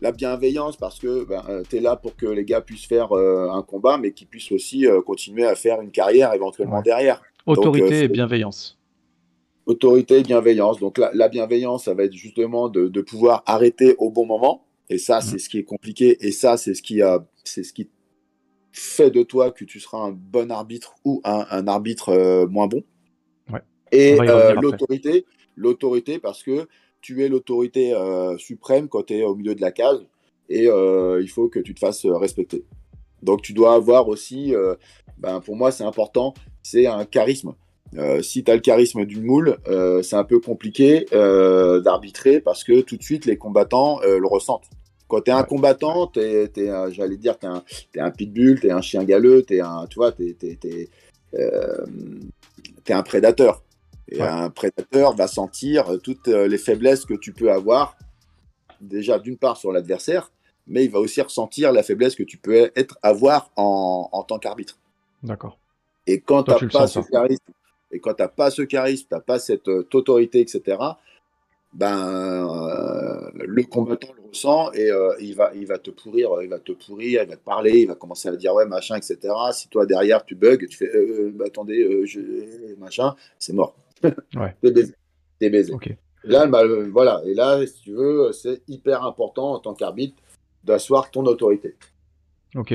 la 0.03 0.11
bienveillance 0.11 0.77
parce 0.77 0.99
que 0.99 1.25
ben, 1.25 1.43
euh, 1.49 1.63
tu 1.69 1.77
es 1.77 1.81
là 1.81 1.95
pour 1.95 2.17
que 2.17 2.27
les 2.27 2.45
gars 2.45 2.61
puissent 2.61 2.87
faire 2.87 3.13
euh, 3.13 3.49
un 3.51 3.63
combat, 3.63 3.99
mais 3.99 4.11
qu'ils 4.11 4.27
puissent 4.27 4.51
aussi 4.51 4.87
euh, 4.87 5.01
continuer 5.01 5.47
à 5.47 5.55
faire 5.55 5.81
une 5.81 5.93
carrière 5.93 6.35
éventuellement 6.35 6.83
derrière. 6.83 7.23
Autorité 7.47 8.03
et 8.03 8.09
bienveillance. 8.09 8.79
Autorité 9.65 10.19
et 10.19 10.23
bienveillance. 10.25 10.81
Donc 10.81 10.99
la, 10.99 11.29
bienveillance, 11.29 11.85
ça 11.85 11.95
va 11.95 12.03
être 12.03 12.15
justement 12.15 12.69
de, 12.69 13.01
pouvoir 13.01 13.45
arrêter 13.47 13.95
au 13.99 14.11
bon 14.11 14.27
moment. 14.27 14.67
Et 14.91 14.99
ça, 14.99 15.21
c'est 15.21 15.39
ce 15.39 15.49
qui 15.49 15.59
est 15.59 15.65
compliqué. 15.65 16.19
Et 16.27 16.33
ça, 16.33 16.57
c'est 16.57 16.75
ce 16.75 16.83
qui 16.83 17.01
a, 17.01 17.25
c'est 17.45 17.63
ce 17.63 17.73
qui 17.73 17.89
fait 18.73 19.11
de 19.11 19.23
toi 19.23 19.53
que 19.53 19.65
tu 19.65 19.79
seras 19.79 19.99
un 19.99 20.11
bon 20.11 20.51
arbitre 20.51 20.97
ou 21.05 21.21
un, 21.25 21.69
arbitre 21.69 22.47
moins 22.47 22.67
bon. 22.67 22.83
Et 23.93 24.17
l'autorité, 24.61 25.27
l'autorité 25.55 26.19
parce 26.19 26.43
que 26.43 26.67
tu 27.03 27.23
es 27.23 27.29
l'autorité 27.29 27.93
euh, 27.95 28.39
suprême 28.39 28.89
quand 28.89 29.03
tu 29.07 29.15
es 29.15 29.25
au 29.25 29.35
milieu 29.35 29.55
de 29.55 29.61
la 29.61 29.73
case 29.73 30.01
et 30.49 30.69
euh, 30.69 31.21
il 31.21 31.29
faut 31.29 31.49
que 31.49 31.59
tu 31.59 31.75
te 31.75 31.81
fasses 31.81 32.07
euh, 32.07 32.17
respecter. 32.17 32.65
Donc 33.23 33.43
tu 33.43 33.53
dois 33.53 33.75
avoir 33.75 34.09
aussi, 34.09 34.53
ben, 35.19 35.41
pour 35.41 35.55
moi 35.55 35.71
c'est 35.71 35.85
important, 35.85 36.35
c'est 36.65 36.89
un 36.89 37.05
charisme. 37.05 37.55
si 38.21 38.43
tu 38.43 38.51
as 38.51 38.55
le 38.57 38.61
charisme 38.61 39.05
d'une 39.05 39.23
moule, 39.23 39.59
c'est 40.03 40.17
un 40.17 40.25
peu 40.25 40.41
compliqué 40.41 41.07
d'arbitrer 41.13 42.41
parce 42.41 42.65
que 42.65 42.81
tout 42.81 42.97
de 42.97 43.03
suite 43.05 43.25
les 43.27 43.37
combattants 43.37 44.01
le 44.01 44.27
ressentent. 44.27 44.69
Quand 45.07 45.21
tu 45.21 45.31
es 45.31 45.35
un 45.35 45.45
combattant, 45.45 46.11
es, 46.17 46.51
j'allais 46.91 47.17
dire, 47.17 47.39
tu 47.39 47.47
es, 47.47 48.01
un 48.01 48.11
pitbull, 48.11 48.59
tu 48.59 48.67
es 48.67 48.73
un 48.73 48.81
chien 48.81 49.05
galeux, 49.05 49.45
tu 49.47 49.55
es, 49.55 49.61
un, 49.61 49.87
tu 49.87 50.01
vois, 50.01 50.13
es, 50.19 50.89
un 52.89 53.03
prédateur. 53.05 53.63
Et 54.13 54.21
un 54.21 54.51
prédateur 54.51 55.15
va 55.17 55.27
sentir 55.27 55.87
toutes 56.03 56.29
euh, 56.29 56.47
les 56.47 56.59
faiblesses 56.59 57.07
que 57.07 57.15
tu 57.15 57.33
peux 57.33 57.51
avoir, 57.51 57.97
déjà 58.81 59.19
d'une 59.19 59.39
part 59.39 59.57
sur 59.57 59.73
l'adversaire, 59.73 60.31
mais 60.67 60.85
il 60.85 60.91
va 60.91 60.99
aussi 60.99 61.21
ressentir 61.23 61.73
la 61.73 61.83
faiblesse 61.83 62.15
que 62.15 62.23
tu 62.23 62.37
peux 62.37 62.71
être, 62.77 62.99
avoir 63.03 63.51
en, 63.57 64.25
tant 64.29 64.39
qu'arbitre. 64.39 64.79
D'accord. 65.23 65.59
Et 66.07 66.21
quand 66.21 66.43
tu 66.43 66.51
n'as 66.51 66.71
pas, 66.71 66.87
ce 66.87 67.01
charisme, 67.01 67.53
et 67.91 68.01
quand 68.01 68.13
tu 68.15 68.25
pas 68.37 68.51
ce 68.51 68.63
charisme, 68.63 69.07
pas 69.27 69.39
cette 69.39 69.69
euh, 69.69 69.89
autorité, 69.95 70.41
etc., 70.41 70.77
ben, 71.73 72.51
euh, 72.51 73.31
le 73.35 73.63
combattant 73.63 74.13
le 74.15 74.29
ressent 74.29 74.71
et 74.75 74.91
il, 75.21 75.35
va, 75.35 75.53
il 75.55 75.67
va 75.67 75.79
te 75.79 75.91
pourrir, 75.91 76.43
il 76.43 76.51
va 76.51 76.59
te 76.59 76.73
pourrir, 76.73 77.23
il 77.23 77.29
va 77.31 77.37
te 77.37 77.43
parler, 77.43 77.79
il 77.79 77.87
va 77.87 77.95
commencer 77.95 78.29
à 78.29 78.37
dire 78.37 78.53
ouais, 78.53 78.67
machin, 78.67 78.97
etc. 78.97 79.19
Si 79.55 79.69
toi 79.69 79.87
derrière 79.87 80.23
tu 80.27 80.35
bugs, 80.35 80.59
tu 80.59 80.77
fais 80.77 80.91
bah, 81.31 81.47
attendez, 81.47 82.05
je... 82.05 82.75
machin, 82.79 83.17
c'est 83.39 83.55
mort. 83.55 83.75
Ouais. 84.35 84.57
T'es 85.39 85.51
baisé. 85.51 85.75
Là, 86.25 86.47
bah, 86.47 86.63
euh, 86.63 86.89
voilà. 86.93 87.21
Et 87.27 87.35
là, 87.35 87.65
si 87.67 87.83
tu 87.83 87.93
veux, 87.93 88.33
c'est 88.33 88.63
hyper 88.69 89.05
important 89.05 89.55
en 89.55 89.59
tant 89.59 89.75
qu'arbitre 89.75 90.17
d'asseoir 90.65 91.11
ton 91.11 91.25
autorité. 91.27 91.75
Ok. 92.55 92.75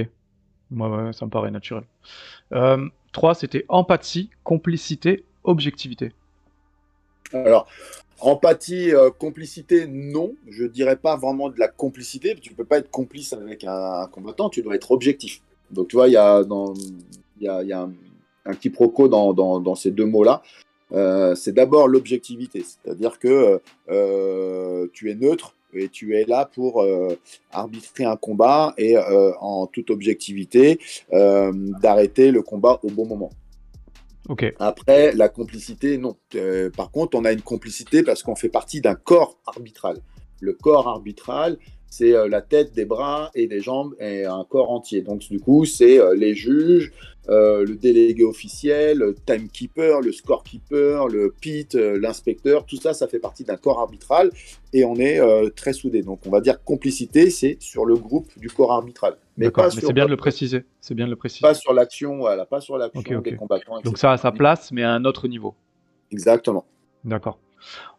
Moi, 0.70 1.14
ça 1.14 1.26
me 1.26 1.32
paraît 1.32 1.52
naturel. 1.52 1.84
Euh, 2.54 2.86
3, 3.14 3.36
c'était 3.36 3.66
empathie, 3.70 4.30
complicité, 4.44 5.24
objectivité. 5.44 6.12
Alors, 7.32 7.68
empathie, 8.20 8.94
euh, 8.94 9.12
complicité, 9.12 9.88
non. 9.88 10.36
Je 10.50 10.66
dirais 10.66 10.98
pas 10.98 11.16
vraiment 11.16 11.50
de 11.50 11.58
la 11.58 11.70
complicité. 11.70 12.36
Tu 12.36 12.54
peux 12.54 12.66
pas 12.66 12.80
être 12.80 12.92
complice 12.92 13.32
avec 13.32 13.64
un, 13.64 14.08
combattant, 14.12 14.50
tu 14.50 14.62
dois 14.62 14.76
être 14.76 14.92
objectif. 14.92 15.42
Donc, 15.72 15.88
tu 15.88 15.96
vois, 15.96 16.10
il 16.10 16.14
y 16.14 16.18
a, 16.18 16.44
dans, 16.44 16.74
y 17.40 17.48
a, 17.48 17.64
y 17.64 17.72
a 17.72 17.82
un, 17.84 17.94
un 18.46 18.54
quiproquo 18.56 19.08
dans, 19.08 19.34
dans, 19.34 19.60
dans 19.60 19.76
ces 19.76 19.92
deux 19.92 20.06
mots-là. 20.06 20.42
Euh, 20.94 21.36
c'est 21.36 21.52
d'abord 21.52 21.88
l'objectivité, 21.88 22.64
c'est-à-dire 22.64 23.20
que 23.20 23.60
euh, 23.90 24.88
tu 24.94 25.12
es 25.12 25.16
neutre 25.16 25.54
et 25.74 25.90
tu 25.90 26.16
es 26.16 26.26
là 26.26 26.50
pour 26.54 26.82
euh, 26.82 27.18
arbitrer 27.52 28.06
un 28.06 28.16
combat 28.16 28.74
et 28.78 28.98
en 28.98 29.68
toute 29.68 29.90
objectivité 29.90 30.80
d'arrêter 31.12 32.32
le 32.32 32.42
combat 32.42 32.80
au 32.84 32.90
bon 32.90 33.06
moment. 33.06 33.32
Après, 34.60 35.14
la 35.14 35.30
complicité, 35.30 35.98
non. 35.98 36.16
par 36.76 36.92
contre, 36.92 37.18
on 37.18 37.26
a 37.26 37.32
une 37.32 37.42
complicité 37.42 38.04
parce 38.04 38.24
qu'on 38.24 38.36
fait 38.36 38.50
partie 38.50 38.82
d'un 38.82 38.96
corps 38.96 39.38
arbitral. 39.46 39.98
Le 40.42 40.54
corps 40.54 40.88
arbitral, 40.88 41.58
c'est 41.90 42.14
la 42.28 42.42
tête, 42.42 42.74
des 42.74 42.84
bras 42.86 43.32
et 43.36 43.48
des 43.48 43.62
jambes 43.62 43.96
et 44.00 44.26
un 44.26 44.46
corps 44.50 44.72
entier. 44.72 45.02
Donc 45.02 45.20
du 45.20 45.40
coup, 45.40 45.66
c'est 45.66 46.00
les 46.16 46.34
juges, 46.34 46.92
euh, 47.30 47.66
le 47.66 47.76
délégué 47.76 48.24
officiel, 48.24 49.00
le 49.00 49.16
timekeeper, 49.16 50.02
le 50.02 50.12
scorekeeper, 50.12 51.08
le 51.08 51.34
pit, 51.40 51.74
l'inspecteur, 51.76 52.66
tout 52.66 52.78
ça, 52.78 52.94
ça 52.94 53.08
fait 53.08 53.20
partie 53.20 53.44
d'un 53.44 53.58
corps 53.58 53.80
arbitral 53.80 54.32
et 54.74 54.86
on 54.86 54.96
est 54.96 55.22
très 55.56 55.74
soudés. 55.74 56.02
Donc 56.02 56.20
on 56.26 56.30
va 56.30 56.42
dire 56.42 56.64
complicité, 56.64 57.30
c'est 57.30 57.58
sur 57.60 57.86
le 57.86 57.96
groupe 57.96 58.30
du 58.38 58.50
corps 58.50 58.72
arbitral. 58.72 59.18
Mais, 59.38 59.52
mais 59.56 59.70
c'est 59.70 59.94
bien 59.94 60.06
de 60.06 60.10
le 60.10 60.18
préciser. 60.18 60.66
C'est 60.82 60.96
bien 60.96 61.06
de 61.06 61.12
le 61.12 61.16
préciser. 61.16 61.42
Pas 61.42 61.54
sur 61.54 61.74
l'action, 61.74 62.18
voilà, 62.18 62.46
pas 62.46 62.60
sur 62.60 62.78
l'action 62.78 63.22
des 63.22 63.36
combattants. 63.36 63.82
Donc 63.82 63.98
ça 63.98 64.12
a 64.12 64.18
sa 64.18 64.32
place, 64.32 64.72
mais 64.72 64.84
à 64.84 64.92
un 64.92 65.06
autre 65.06 65.28
niveau. 65.28 65.56
Exactement. 66.12 66.66
D'accord. 67.04 67.40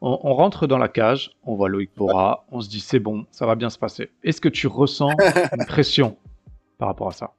On, 0.00 0.34
rentre 0.34 0.66
dans 0.66 0.78
la 0.78 0.88
cage, 0.88 1.32
on 1.44 1.56
voit 1.56 1.68
Loïc 1.68 1.90
Bora, 1.96 2.46
on 2.50 2.60
se 2.60 2.68
dit 2.68 2.80
c'est 2.80 3.00
bon, 3.00 3.26
ça 3.30 3.46
va 3.46 3.54
bien 3.56 3.70
se 3.70 3.78
passer. 3.78 4.10
Est-ce 4.22 4.40
que 4.40 4.48
tu 4.48 4.66
ressens 4.66 5.10
une 5.58 5.66
pression 5.66 6.16
par 6.78 6.88
rapport 6.88 7.08
à 7.08 7.12
ça? 7.12 7.32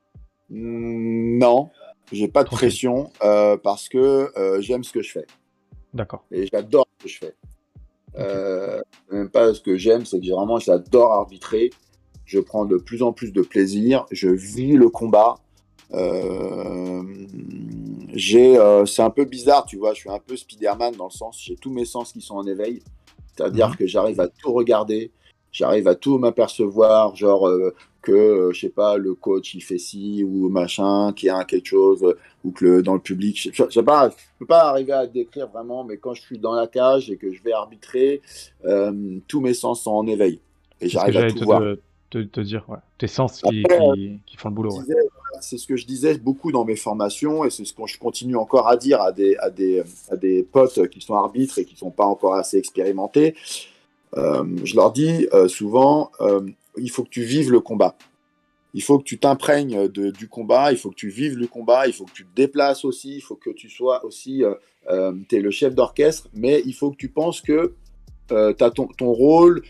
Mmh, 0.50 1.38
Non, 1.38 1.70
j'ai 2.12 2.28
pas 2.28 2.44
de 2.44 2.50
pression 2.50 3.12
euh, 3.24 3.58
parce 3.58 3.90
que 3.90 4.32
euh, 4.38 4.62
j'aime 4.62 4.84
ce 4.84 4.92
que 4.92 5.02
je 5.02 5.12
fais. 5.12 5.28
D'accord. 5.94 6.24
Et 6.32 6.48
j'adore 6.52 6.88
ce 7.00 7.04
que 7.04 7.10
je 7.10 7.18
fais. 7.18 7.36
Euh, 8.18 8.82
même 9.12 9.30
pas 9.30 9.54
ce 9.54 9.62
que 9.62 9.78
j'aime, 9.78 10.06
c'est 10.06 10.20
que 10.20 10.32
vraiment 10.32 10.60
j'adore 10.60 11.14
arbitrer. 11.14 11.70
Je 12.26 12.40
prends 12.40 12.66
de 12.66 12.78
plus 12.78 13.02
en 13.02 13.14
plus 13.14 13.32
de 13.32 13.42
plaisir. 13.42 14.06
Je 14.12 14.30
vis 14.30 14.74
le 14.74 14.90
combat. 14.90 15.38
J'ai, 18.14 18.58
c'est 18.86 19.02
un 19.02 19.10
peu 19.10 19.26
bizarre, 19.26 19.66
tu 19.66 19.78
vois, 19.78 19.94
je 19.94 20.00
suis 20.02 20.10
un 20.10 20.20
peu 20.20 20.36
Spider-Man 20.36 20.96
dans 20.96 21.06
le 21.06 21.12
sens, 21.12 21.42
j'ai 21.44 21.56
tous 21.56 21.72
mes 21.72 21.86
sens 21.86 22.12
qui 22.12 22.22
sont 22.22 22.36
en 22.36 22.46
éveil, 22.46 22.82
c'est-à-dire 23.40 23.70
mhm. 23.70 23.76
que 23.76 23.88
j'arrive 23.88 24.20
à 24.20 24.28
tout 24.28 24.52
regarder, 24.52 25.12
j'arrive 25.52 25.88
à 25.88 25.96
tout 25.96 26.18
m'apercevoir, 26.18 27.16
genre 27.16 27.48
euh, 27.48 27.74
que, 28.02 28.52
je 28.54 28.60
sais 28.60 28.70
pas, 28.70 28.98
le 28.98 29.14
coach 29.14 29.54
il 29.56 29.62
fait 29.62 29.78
ci 29.78 30.24
ou 30.24 30.50
machin, 30.50 31.14
qu'il 31.14 31.28
y 31.28 31.30
a 31.30 31.44
quelque 31.46 31.68
chose, 31.68 32.06
ou 32.44 32.52
que 32.52 32.66
le, 32.66 32.84
dans 32.84 32.94
le 32.94 33.00
public, 33.00 33.52
je, 33.54 33.70
sais 33.70 33.84
pas, 33.84 34.10
je 34.10 34.16
peux 34.40 34.46
pas 34.46 34.70
arriver 34.70 34.94
à 34.94 35.08
décrire 35.08 35.48
vraiment, 35.48 35.84
mais 35.84 35.98
quand 35.98 36.14
je 36.14 36.22
suis 36.22 36.38
dans 36.38 36.54
la 36.54 36.68
cage 36.68 37.10
et 37.10 37.18
que 37.18 37.32
je 37.32 37.42
vais 37.44 37.54
arbitrer, 37.54 38.22
tous 39.28 39.42
mes 39.42 39.54
sens 39.54 39.84
sont 39.84 39.92
en 39.92 40.08
éveil. 40.08 40.40
Et 40.82 40.88
j'arrive 40.88 41.18
à 41.18 41.32
tout 41.32 41.44
voir 41.44 41.62
te, 42.10 42.40
dire, 42.42 42.66
ouais. 42.68 42.78
tes 42.98 43.08
sens 43.08 43.42
qui, 43.42 43.64
qui, 44.26 44.38
font 44.38 44.50
le 44.50 44.56
boulot. 44.56 44.72
C'est 45.42 45.58
ce 45.58 45.68
que 45.68 45.76
je 45.76 45.86
disais 45.86 46.18
beaucoup 46.18 46.52
dans 46.52 46.66
mes 46.66 46.76
formations 46.76 47.46
et 47.46 47.50
c'est 47.50 47.66
ce 47.66 47.74
que 47.74 47.86
je 47.86 47.98
continue 47.98 48.36
encore 48.36 48.68
à 48.68 48.78
dire 48.78 49.00
à 49.02 49.12
des, 49.12 49.36
à 49.38 49.50
des, 49.50 49.84
à 50.10 50.16
des 50.16 50.44
potes 50.44 50.88
qui 50.90 51.02
sont 51.02 51.14
arbitres 51.14 51.60
et 51.60 51.66
qui 51.66 51.76
ne 51.76 51.80
sont 51.80 51.92
pas 51.92 52.06
encore 52.06 52.36
assez 52.36 52.58
expérimentés. 52.58 53.36
Euh, 54.18 54.44
je 54.64 54.76
leur 54.76 54.92
dis 54.92 55.28
euh, 55.34 55.48
souvent, 55.48 56.12
euh, 56.20 56.42
il 56.78 56.90
faut 56.90 57.04
que 57.04 57.10
tu 57.10 57.24
vives 57.24 57.52
le 57.52 57.60
combat. 57.60 57.98
Il 58.74 58.84
faut 58.84 59.00
que 59.00 59.04
tu 59.04 59.18
t'imprègnes 59.18 59.88
du 59.88 60.28
combat, 60.28 60.72
il 60.72 60.78
faut 60.78 60.92
que 60.92 60.96
tu 60.96 61.10
vives 61.10 61.38
le 61.38 61.48
combat, 61.48 61.88
il 61.88 61.94
faut 61.94 62.06
que 62.06 62.12
tu 62.12 62.26
te 62.26 62.36
déplaces 62.36 62.86
aussi, 62.86 63.16
il 63.16 63.22
faut 63.22 63.36
que 63.36 63.50
tu 63.50 63.68
sois 63.68 64.06
aussi, 64.06 64.44
tu 64.88 65.36
es 65.36 65.40
le 65.40 65.50
chef 65.50 65.74
d'orchestre, 65.74 66.30
mais 66.34 66.62
il 66.66 66.76
faut 66.76 66.92
que 66.92 66.98
tu 66.98 67.10
penses 67.10 67.42
que 67.42 67.74
tu 68.28 68.36
as 68.36 68.70
ton, 68.70 68.86
ton 68.86 69.12
rôle, 69.12 69.64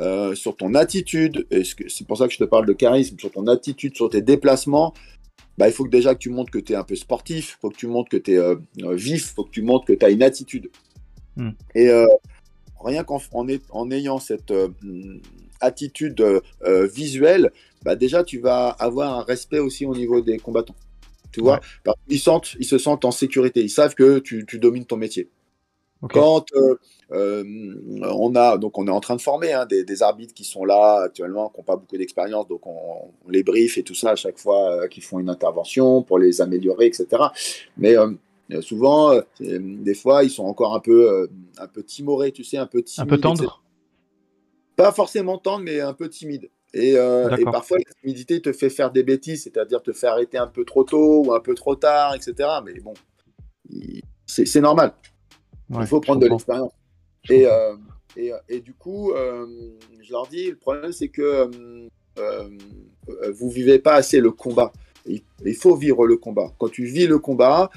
euh, 0.00 0.34
sur 0.34 0.56
ton 0.56 0.74
attitude, 0.74 1.46
et 1.50 1.62
c'est 1.62 2.06
pour 2.06 2.16
ça 2.16 2.26
que 2.26 2.32
je 2.32 2.38
te 2.38 2.44
parle 2.44 2.64
de 2.64 2.72
charisme, 2.72 3.18
sur 3.18 3.30
ton 3.30 3.46
attitude, 3.48 3.94
sur 3.94 4.08
tes 4.08 4.22
déplacements, 4.22 4.94
bah, 5.58 5.68
il 5.68 5.74
faut 5.74 5.84
que 5.84 5.90
déjà 5.90 6.14
que 6.14 6.20
tu 6.20 6.30
montres 6.30 6.50
que 6.50 6.58
tu 6.58 6.72
es 6.72 6.76
un 6.76 6.84
peu 6.84 6.96
sportif, 6.96 7.58
il 7.58 7.60
faut 7.60 7.68
que 7.68 7.76
tu 7.76 7.86
montres 7.86 8.08
que 8.08 8.16
tu 8.16 8.32
es 8.32 8.38
euh, 8.38 8.54
euh, 8.82 8.94
vif, 8.94 9.30
il 9.30 9.34
faut 9.34 9.44
que 9.44 9.50
tu 9.50 9.60
montres 9.60 9.84
que 9.84 9.92
tu 9.92 10.02
as 10.02 10.08
une 10.08 10.22
attitude. 10.22 10.70
Hmm. 11.36 11.50
Et 11.74 11.90
rien 12.82 13.04
qu'en 13.04 13.20
en, 13.32 13.90
ayant 13.90 14.18
cette 14.18 14.54
attitude 15.60 16.24
visuelle, 16.92 17.52
bah, 17.84 17.96
déjà 17.96 18.24
tu 18.24 18.38
vas 18.38 18.68
avoir 18.68 19.18
un 19.18 19.22
respect 19.22 19.58
aussi 19.58 19.86
au 19.86 19.94
niveau 19.94 20.20
des 20.20 20.38
combattants. 20.38 20.76
Tu 21.32 21.40
vois, 21.40 21.60
ils, 22.08 22.18
sentent, 22.18 22.56
ils 22.58 22.66
se 22.66 22.78
sentent 22.78 23.04
en 23.04 23.12
sécurité, 23.12 23.62
ils 23.62 23.70
savent 23.70 23.94
que 23.94 24.18
tu 24.18 24.58
domines 24.58 24.84
ton 24.84 24.96
métier. 24.96 25.28
Quand 26.08 26.46
euh, 26.54 26.76
euh, 27.12 27.44
on 28.02 28.34
a, 28.34 28.56
donc 28.56 28.78
on 28.78 28.86
est 28.86 28.90
en 28.90 29.00
train 29.00 29.16
de 29.16 29.20
former 29.20 29.52
hein, 29.52 29.66
des, 29.66 30.02
arbitres 30.02 30.32
qui 30.32 30.44
sont 30.44 30.64
là 30.64 31.02
actuellement, 31.04 31.50
qui 31.50 31.58
n'ont 31.58 31.64
pas 31.64 31.76
beaucoup 31.76 31.98
d'expérience, 31.98 32.48
donc 32.48 32.66
on, 32.66 33.10
les 33.28 33.42
brief 33.42 33.76
et 33.76 33.82
tout 33.82 33.94
ça 33.94 34.12
à 34.12 34.16
chaque 34.16 34.38
fois 34.38 34.70
euh, 34.70 34.88
qu'ils 34.88 35.02
font 35.02 35.18
une 35.18 35.28
intervention 35.28 36.02
pour 36.02 36.18
les 36.18 36.40
améliorer, 36.40 36.86
etc. 36.86 37.06
Mais 37.76 37.96
souvent, 38.62 39.12
des 39.40 39.94
fois, 39.94 40.24
ils 40.24 40.30
sont 40.30 40.44
encore 40.44 40.74
un 40.74 40.80
peu, 40.80 41.28
un 41.58 41.66
peu 41.66 41.82
timorés, 41.82 42.32
tu 42.32 42.44
sais, 42.44 42.56
un 42.56 42.66
peu 42.66 42.82
timides. 42.82 43.06
Un 43.06 43.16
peu 43.16 43.20
tendre 43.20 43.62
Pas 44.82 44.92
forcément 44.92 45.38
tendre, 45.38 45.64
mais 45.64 45.80
un 45.80 45.94
peu 45.94 46.08
timide. 46.08 46.50
Et, 46.72 46.90
et, 46.92 47.44
parfois, 47.44 47.78
la 47.78 47.94
timidité 48.00 48.40
te 48.40 48.52
fait 48.52 48.70
faire 48.70 48.92
des 48.92 49.02
bêtises, 49.02 49.42
c'est-à-dire 49.42 49.82
te 49.82 49.92
faire 49.92 50.12
arrêter 50.12 50.38
un 50.38 50.46
peu 50.46 50.64
trop 50.64 50.84
tôt 50.84 51.24
ou 51.24 51.34
un 51.34 51.40
peu 51.40 51.54
trop 51.54 51.74
tard, 51.74 52.14
etc. 52.14 52.48
Mais 52.64 52.78
bon, 52.80 52.94
c'est 54.26 54.60
normal. 54.60 54.92
Il 55.78 55.86
faut 55.86 56.00
prendre 56.00 56.20
de 56.20 56.26
l'expérience. 56.26 56.72
Et, 57.28 57.46
euh, 57.46 57.76
et, 58.16 58.32
et, 58.48 58.60
du 58.60 58.72
coup, 58.74 59.12
euh, 59.12 59.46
je 60.00 60.12
leur 60.12 60.26
dis, 60.26 60.50
le 60.50 60.56
problème, 60.56 60.92
c'est 60.92 61.08
que 61.08 61.50
euh, 62.18 62.48
vous 63.32 63.50
vivez 63.50 63.78
pas 63.78 63.94
assez 63.94 64.20
le 64.20 64.30
combat. 64.30 64.72
Il, 65.06 65.54
faut 65.54 65.76
vivre 65.76 66.06
le 66.06 66.16
combat. 66.16 66.52
Quand 66.58 66.68
tu 66.68 66.84
vis 66.84 67.06
le 67.06 67.18
combat, 67.18 67.70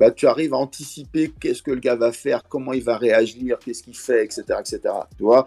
bah, 0.00 0.10
tu 0.10 0.26
arrives 0.26 0.54
à 0.54 0.56
anticiper 0.56 1.32
qu'est-ce 1.40 1.62
que 1.62 1.70
le 1.70 1.78
gars 1.78 1.94
va 1.94 2.10
faire, 2.10 2.42
comment 2.48 2.72
il 2.72 2.82
va 2.82 2.96
réagir, 2.96 3.58
qu'est-ce 3.58 3.84
qu'il 3.84 3.96
fait, 3.96 4.24
etc., 4.24 4.42
etc. 4.58 4.80
Tu 5.16 5.22
vois 5.22 5.46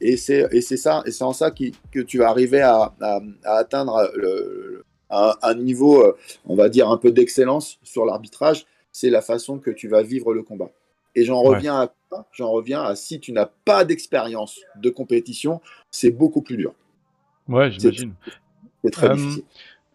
et 0.00 0.16
c'est 0.18 0.46
et 0.52 0.60
c'est 0.60 0.76
ça, 0.76 1.02
et 1.06 1.10
c'est 1.10 1.24
en 1.24 1.32
ça 1.32 1.50
que 1.50 2.00
tu 2.00 2.18
vas 2.18 2.28
arriver 2.28 2.60
à, 2.60 2.92
à, 3.00 3.20
atteindre 3.44 4.10
le, 4.16 4.84
un, 5.08 5.32
un, 5.40 5.54
niveau, 5.54 6.14
on 6.46 6.54
va 6.54 6.68
dire 6.68 6.90
un 6.90 6.98
peu 6.98 7.10
d'excellence 7.10 7.78
sur 7.82 8.04
l'arbitrage. 8.04 8.66
C'est 8.90 9.08
la 9.08 9.22
façon 9.22 9.58
que 9.58 9.70
tu 9.70 9.88
vas 9.88 10.02
vivre 10.02 10.34
le 10.34 10.42
combat. 10.42 10.70
Et 11.14 11.24
j'en 11.24 11.40
reviens 11.40 11.80
à 11.80 11.92
J'en 12.32 12.50
reviens 12.50 12.82
à 12.82 12.94
si 12.94 13.20
tu 13.20 13.32
n'as 13.32 13.46
pas 13.46 13.84
d'expérience 13.84 14.60
de 14.76 14.90
compétition, 14.90 15.60
c'est 15.90 16.10
beaucoup 16.10 16.42
plus 16.42 16.56
dur. 16.56 16.74
Ouais, 17.48 17.70
j'imagine. 17.70 18.14
C'est 18.84 18.90
très 18.90 19.10
euh, 19.10 19.14
difficile. 19.14 19.44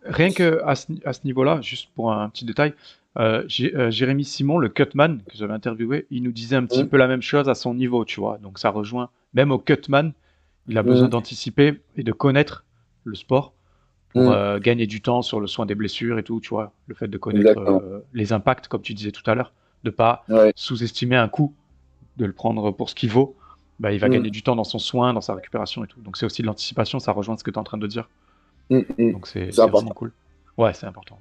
Rien 0.04 0.32
que 0.32 0.62
à 0.64 0.76
ce, 0.76 1.26
niveau-là, 1.26 1.60
juste 1.62 1.90
pour 1.96 2.12
un 2.12 2.30
petit 2.30 2.46
détail, 2.46 2.74
euh, 3.18 3.44
euh, 3.60 3.92
Jérémy 3.92 4.24
Simon, 4.24 4.58
le 4.58 4.70
cutman 4.70 5.22
que 5.30 5.38
j'avais 5.38 5.54
interviewé, 5.54 6.08
il 6.12 6.24
nous 6.24 6.32
disait 6.32 6.56
un 6.56 6.66
petit 6.66 6.84
mmh. 6.84 6.90
peu 6.90 6.98
la 6.98 7.08
même 7.08 7.22
chose 7.22 7.50
à 7.50 7.56
son 7.56 7.74
niveau, 7.74 8.06
tu 8.06 8.20
vois. 8.20 8.38
Donc 8.38 8.60
ça 8.60 8.70
rejoint, 8.70 9.10
même 9.34 9.52
au 9.52 9.58
cutman, 9.58 10.14
il 10.68 10.78
a 10.78 10.84
besoin 10.84 11.08
mmh. 11.08 11.12
d'anticiper 11.12 11.82
et 11.96 12.04
de 12.04 12.12
connaître 12.12 12.66
le 13.04 13.16
sport 13.16 13.54
pour 14.10 14.32
mmh. 14.32 14.60
gagner 14.60 14.88
du 14.88 15.02
temps 15.02 15.22
sur 15.22 15.40
le 15.40 15.48
soin 15.48 15.66
des 15.66 15.76
blessures 15.76 16.18
et 16.20 16.24
tout, 16.24 16.40
tu 16.40 16.50
vois. 16.50 16.74
Le 16.88 16.96
fait 16.96 17.08
de 17.08 17.18
connaître 17.18 18.04
les 18.14 18.34
impacts, 18.34 18.68
comme 18.68 18.82
tu 18.82 18.94
disais 18.94 19.12
tout 19.12 19.30
à 19.30 19.36
l'heure 19.36 19.54
de 19.84 19.90
pas 19.90 20.26
sous-estimer 20.56 21.16
un 21.16 21.28
coup, 21.28 21.54
de 22.18 22.26
le 22.26 22.34
prendre 22.34 22.72
pour 22.72 22.90
ce 22.90 22.96
qu'il 22.96 23.10
vaut. 23.10 23.36
Bah, 23.80 23.92
il 23.92 24.00
va 24.00 24.08
mm. 24.08 24.12
gagner 24.12 24.30
du 24.32 24.42
temps 24.42 24.56
dans 24.56 24.64
son 24.64 24.80
soin, 24.80 25.14
dans 25.14 25.22
sa 25.22 25.36
récupération 25.36 25.84
et 25.84 25.88
tout. 25.88 26.02
Donc 26.02 26.18
c'est 26.18 26.26
aussi 26.26 26.42
de 26.42 26.48
l'anticipation, 26.48 27.00
ça 27.00 27.12
rejoint 27.12 27.38
ce 27.38 27.44
que 27.44 27.52
tu 27.52 27.56
es 27.56 27.60
en 27.60 27.64
train 27.64 27.78
de 27.78 27.88
dire. 27.88 28.10
Mm, 28.70 28.80
mm. 28.98 29.12
Donc 29.12 29.28
c'est 29.28 29.56
vraiment 29.56 29.92
cool. 29.92 30.12
Ouais, 30.58 30.74
c'est 30.74 30.88
important. 30.88 31.20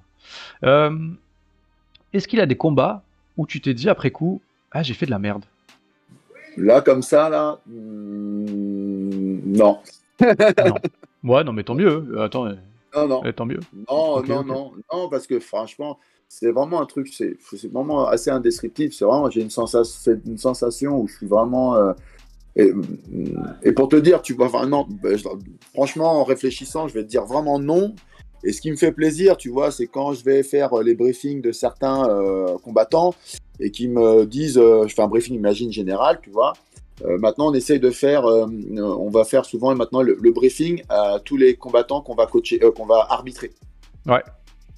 Euh, 0.64 1.10
est-ce 2.16 2.28
qu'il 2.28 2.40
a 2.40 2.46
des 2.46 2.56
combats 2.56 3.02
où 3.36 3.46
tu 3.46 3.60
t'es 3.60 3.74
dit 3.74 3.88
après 3.88 4.10
coup, 4.10 4.40
ah 4.72 4.82
j'ai 4.82 4.94
fait 4.94 5.06
de 5.06 5.10
la 5.10 5.18
merde 5.18 5.44
Là, 6.56 6.80
comme 6.80 7.02
ça, 7.02 7.28
là, 7.28 7.58
non. 7.66 9.78
non. 10.20 10.74
Ouais, 11.24 11.44
non, 11.44 11.52
mais 11.52 11.64
tant 11.64 11.74
mieux. 11.74 12.18
Attends, 12.20 12.48
non, 12.94 13.08
non. 13.08 13.22
Eh, 13.26 13.32
tant 13.32 13.46
mieux. 13.46 13.60
Non, 13.90 14.22
non, 14.22 14.44
non, 14.44 14.72
non, 14.92 15.08
parce 15.08 15.26
que 15.26 15.40
franchement, 15.40 15.98
c'est 16.28 16.50
vraiment 16.50 16.80
un 16.80 16.86
truc, 16.86 17.08
c'est 17.08 17.36
vraiment 17.70 18.06
assez 18.06 18.30
indescriptible. 18.30 18.92
C'est 18.92 19.04
vraiment, 19.04 19.30
j'ai 19.30 19.42
une 19.42 19.50
sensation, 19.50 20.20
une 20.24 20.38
sensation 20.38 20.98
où 20.98 21.08
je 21.08 21.16
suis 21.16 21.26
vraiment. 21.26 21.76
Euh, 21.76 21.92
et, 23.62 23.72
pour 23.72 23.88
te 23.88 23.96
dire, 23.96 24.22
tu 24.22 24.32
vois, 24.32 24.46
enfin, 24.46 24.66
non, 24.66 24.86
ben, 24.88 25.18
franchement, 25.74 26.20
en 26.20 26.24
réfléchissant, 26.24 26.88
je 26.88 26.94
vais 26.94 27.02
te 27.02 27.08
dire 27.08 27.24
vraiment 27.24 27.58
non. 27.58 27.94
Et 28.46 28.52
ce 28.52 28.60
qui 28.60 28.70
me 28.70 28.76
fait 28.76 28.92
plaisir, 28.92 29.36
tu 29.36 29.50
vois, 29.50 29.70
c'est 29.70 29.86
quand 29.86 30.12
je 30.12 30.24
vais 30.24 30.42
faire 30.42 30.74
les 30.82 30.94
briefings 30.94 31.42
de 31.42 31.52
certains 31.52 32.08
euh, 32.08 32.56
combattants, 32.64 33.14
et 33.58 33.70
qui 33.70 33.88
me 33.88 34.24
disent, 34.24 34.54
je 34.54 34.92
fais 34.94 35.02
un 35.02 35.08
briefing, 35.08 35.34
imagine 35.34 35.72
général, 35.72 36.20
tu 36.22 36.30
vois. 36.30 36.52
maintenant, 37.04 37.50
on 37.50 37.54
essaye 37.54 37.80
de 37.80 37.90
faire, 37.90 38.24
on 38.24 39.10
va 39.10 39.24
faire 39.24 39.44
souvent 39.44 39.74
maintenant 39.74 40.02
le, 40.02 40.16
le, 40.20 40.30
briefing 40.30 40.82
à 40.88 41.18
tous 41.24 41.36
les 41.36 41.56
combattants 41.56 42.02
qu'on 42.02 42.14
va 42.14 42.26
coacher, 42.26 42.60
qu'on 42.76 42.86
va 42.86 43.06
arbitrer. 43.10 43.50
Ouais. 44.06 44.22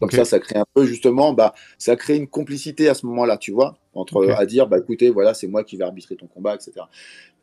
Donc 0.00 0.12
ça, 0.12 0.24
ça 0.24 0.38
crée 0.38 0.58
un 0.58 0.64
peu 0.74 0.84
justement, 0.84 1.32
bah, 1.32 1.54
ça 1.76 1.96
crée 1.96 2.16
une 2.16 2.28
complicité 2.28 2.88
à 2.88 2.94
ce 2.94 3.06
moment-là, 3.06 3.36
tu 3.36 3.52
vois, 3.52 3.76
entre 3.94 4.28
à 4.30 4.46
dire, 4.46 4.68
bah 4.68 4.78
écoutez, 4.78 5.10
voilà, 5.10 5.34
c'est 5.34 5.48
moi 5.48 5.64
qui 5.64 5.76
vais 5.76 5.84
arbitrer 5.84 6.16
ton 6.16 6.26
combat, 6.26 6.54
etc. 6.54 6.72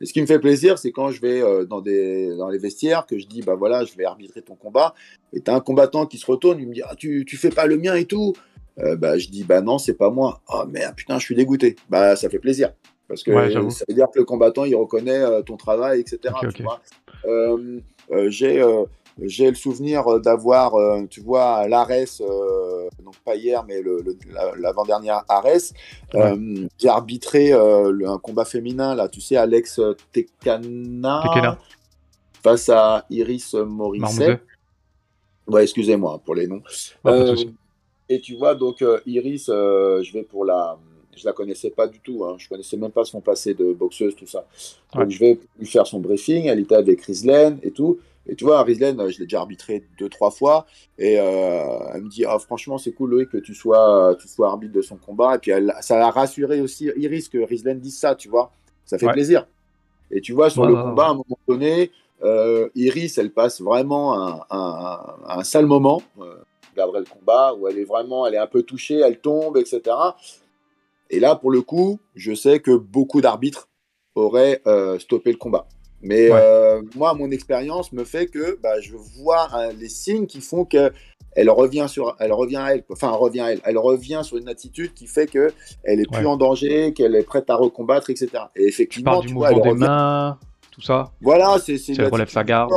Et 0.00 0.06
ce 0.06 0.12
qui 0.12 0.20
me 0.20 0.26
fait 0.26 0.38
plaisir, 0.38 0.78
c'est 0.78 0.90
quand 0.90 1.10
je 1.10 1.20
vais 1.20 1.42
euh, 1.42 1.64
dans 1.64 1.80
des 1.80 2.34
dans 2.36 2.48
les 2.48 2.58
vestiaires 2.58 3.06
que 3.06 3.18
je 3.18 3.26
dis, 3.26 3.42
bah 3.42 3.54
voilà, 3.54 3.84
je 3.84 3.94
vais 3.96 4.04
arbitrer 4.04 4.42
ton 4.42 4.54
combat, 4.54 4.94
et 5.32 5.40
t'as 5.40 5.54
un 5.54 5.60
combattant 5.60 6.06
qui 6.06 6.18
se 6.18 6.26
retourne, 6.26 6.58
il 6.58 6.68
me 6.68 6.74
dit, 6.74 6.82
ah, 6.82 6.94
tu 6.96 7.24
tu 7.26 7.36
fais 7.36 7.50
pas 7.50 7.66
le 7.66 7.76
mien 7.76 7.94
et 7.94 8.06
tout. 8.06 8.34
Euh, 8.78 8.94
bah 8.94 9.16
je 9.16 9.28
dis, 9.28 9.44
bah 9.44 9.62
non, 9.62 9.78
c'est 9.78 9.94
pas 9.94 10.10
moi. 10.10 10.42
Ah 10.48 10.62
oh, 10.62 10.68
merde, 10.68 10.94
putain, 10.94 11.18
je 11.18 11.24
suis 11.24 11.34
dégoûté. 11.34 11.76
Bah 11.88 12.16
ça 12.16 12.28
fait 12.28 12.38
plaisir. 12.38 12.72
Parce 13.08 13.22
que 13.22 13.32
ça 13.70 13.84
veut 13.88 13.94
dire 13.94 14.08
que 14.12 14.18
le 14.18 14.24
combattant, 14.24 14.64
il 14.64 14.74
reconnaît 14.74 15.20
euh, 15.20 15.40
ton 15.40 15.56
travail, 15.56 16.00
etc. 16.00 16.34
Tu 16.54 16.62
vois 16.62 16.80
j'ai 18.28 18.62
j'ai 19.22 19.48
le 19.48 19.54
souvenir 19.54 20.06
euh, 20.06 20.20
d'avoir, 20.20 20.74
euh, 20.74 21.06
tu 21.08 21.20
vois, 21.20 21.66
l'Ares, 21.68 21.90
euh, 22.20 22.88
donc 23.02 23.16
pas 23.24 23.34
hier, 23.34 23.64
mais 23.66 23.82
l'avant-dernière 24.58 25.24
Ares, 25.28 25.72
qui 26.76 26.88
a 26.88 26.92
arbitré 26.92 27.52
un 27.52 28.18
combat 28.18 28.44
féminin, 28.44 28.94
là, 28.94 29.08
tu 29.08 29.20
sais, 29.20 29.36
Alex 29.36 29.80
Tekana, 30.12 31.58
face 32.42 32.68
à 32.68 33.06
Iris 33.10 33.54
Morisset. 33.54 34.40
Ouais, 35.46 35.62
excusez-moi 35.62 36.20
pour 36.24 36.34
les 36.34 36.46
noms. 36.46 36.62
et 38.08 38.20
tu 38.20 38.36
vois, 38.36 38.54
donc 38.54 38.84
Iris, 39.06 39.46
je 39.46 40.12
vais 40.12 40.22
pour 40.22 40.44
la 40.44 40.78
je 41.16 41.24
la 41.24 41.32
connaissais 41.32 41.70
pas 41.70 41.86
du 41.86 41.98
tout. 42.00 42.26
Hein. 42.26 42.36
Je 42.36 42.46
connaissais 42.46 42.76
même 42.76 42.90
pas 42.90 43.06
son 43.06 43.22
passé 43.22 43.54
de 43.54 43.72
boxeuse, 43.72 44.14
tout 44.14 44.26
ça. 44.26 44.46
Donc 44.92 45.08
je 45.08 45.18
vais 45.18 45.38
lui 45.58 45.66
faire 45.66 45.86
son 45.86 45.98
briefing. 45.98 46.44
Elle 46.44 46.60
était 46.60 46.74
avec 46.74 47.00
Rizlen 47.00 47.58
et 47.62 47.70
tout. 47.70 47.98
Et 48.28 48.34
tu 48.34 48.44
vois, 48.44 48.62
Rizlen, 48.62 48.96
je 49.08 49.18
l'ai 49.18 49.26
déjà 49.26 49.40
arbitré 49.40 49.84
deux, 49.98 50.08
trois 50.08 50.30
fois. 50.30 50.66
Et 50.98 51.18
euh, 51.20 51.78
elle 51.94 52.02
me 52.02 52.08
dit 52.08 52.24
ah, 52.24 52.38
franchement, 52.38 52.78
c'est 52.78 52.92
cool, 52.92 53.10
Loïc, 53.10 53.30
que 53.30 53.38
tu 53.38 53.54
sois, 53.54 54.16
tu 54.20 54.28
sois 54.28 54.48
arbitre 54.48 54.72
de 54.72 54.82
son 54.82 54.96
combat. 54.96 55.36
Et 55.36 55.38
puis, 55.38 55.50
elle, 55.52 55.74
ça 55.80 56.04
a 56.04 56.10
rassuré 56.10 56.60
aussi 56.60 56.90
Iris 56.96 57.28
que 57.28 57.38
Rizlen 57.38 57.78
dise 57.78 57.98
ça, 57.98 58.14
tu 58.14 58.28
vois. 58.28 58.52
Ça 58.84 58.98
fait 58.98 59.08
plaisir. 59.08 59.46
Et 60.10 60.20
tu 60.20 60.32
vois, 60.32 60.50
sur 60.50 60.66
le 60.66 60.74
combat, 60.74 61.06
à 61.06 61.10
un 61.10 61.14
moment 61.14 61.38
donné, 61.48 61.90
euh, 62.22 62.68
Iris, 62.74 63.18
elle 63.18 63.30
passe 63.30 63.60
vraiment 63.60 64.40
un, 64.50 65.16
un, 65.26 65.44
sale 65.44 65.66
moment. 65.66 66.02
Euh, 66.20 66.36
le 66.76 67.04
combat 67.04 67.54
où 67.54 67.68
elle 67.68 67.78
est 67.78 67.84
vraiment, 67.84 68.26
elle 68.26 68.34
est 68.34 68.38
un 68.38 68.46
peu 68.46 68.62
touchée, 68.62 69.00
elle 69.00 69.18
tombe, 69.18 69.56
etc. 69.56 69.82
Et 71.10 71.20
là, 71.20 71.34
pour 71.36 71.50
le 71.50 71.62
coup, 71.62 71.98
je 72.14 72.34
sais 72.34 72.60
que 72.60 72.76
beaucoup 72.76 73.20
d'arbitres 73.20 73.68
auraient 74.14 74.60
euh, 74.66 74.98
stoppé 74.98 75.30
le 75.32 75.38
combat. 75.38 75.66
Mais 76.02 76.28
euh, 76.30 76.82
moi, 76.94 77.14
mon 77.14 77.30
expérience 77.30 77.92
me 77.92 78.04
fait 78.04 78.26
que 78.26 78.58
bah, 78.62 78.80
je 78.80 78.94
vois 79.18 79.48
hein, 79.52 79.72
les 79.78 79.88
signes 79.88 80.26
qui 80.26 80.40
font 80.40 80.64
que 80.64 80.92
elle 81.32 81.50
revient 81.50 81.86
sur, 81.88 82.16
elle 82.18 82.32
revient 82.32 82.56
à 82.56 82.74
elle, 82.74 82.84
enfin, 82.90 83.10
elle 83.10 83.18
revient 83.18 83.40
à 83.40 83.52
elle, 83.52 83.60
elle 83.64 83.78
revient 83.78 84.20
sur 84.22 84.38
une 84.38 84.48
attitude 84.48 84.94
qui 84.94 85.06
fait 85.06 85.26
que 85.26 85.52
elle 85.84 86.00
est 86.00 86.10
plus 86.10 86.26
en 86.26 86.36
danger, 86.36 86.94
qu'elle 86.94 87.14
est 87.14 87.22
prête 87.22 87.50
à 87.50 87.56
recombattre, 87.56 88.10
etc. 88.10 88.30
Et 88.54 88.66
effectivement, 88.66 89.20
tu, 89.20 89.32
vois, 89.32 89.52
elle 89.52 89.60
des 89.60 89.74
mains, 89.74 90.38
tout 90.70 90.80
ça. 90.80 91.12
Voilà, 91.20 91.58
c'est, 91.62 91.76
c'est. 91.76 91.98
Elle 91.98 92.08
relève 92.08 92.30
sa 92.30 92.44
garde 92.44 92.72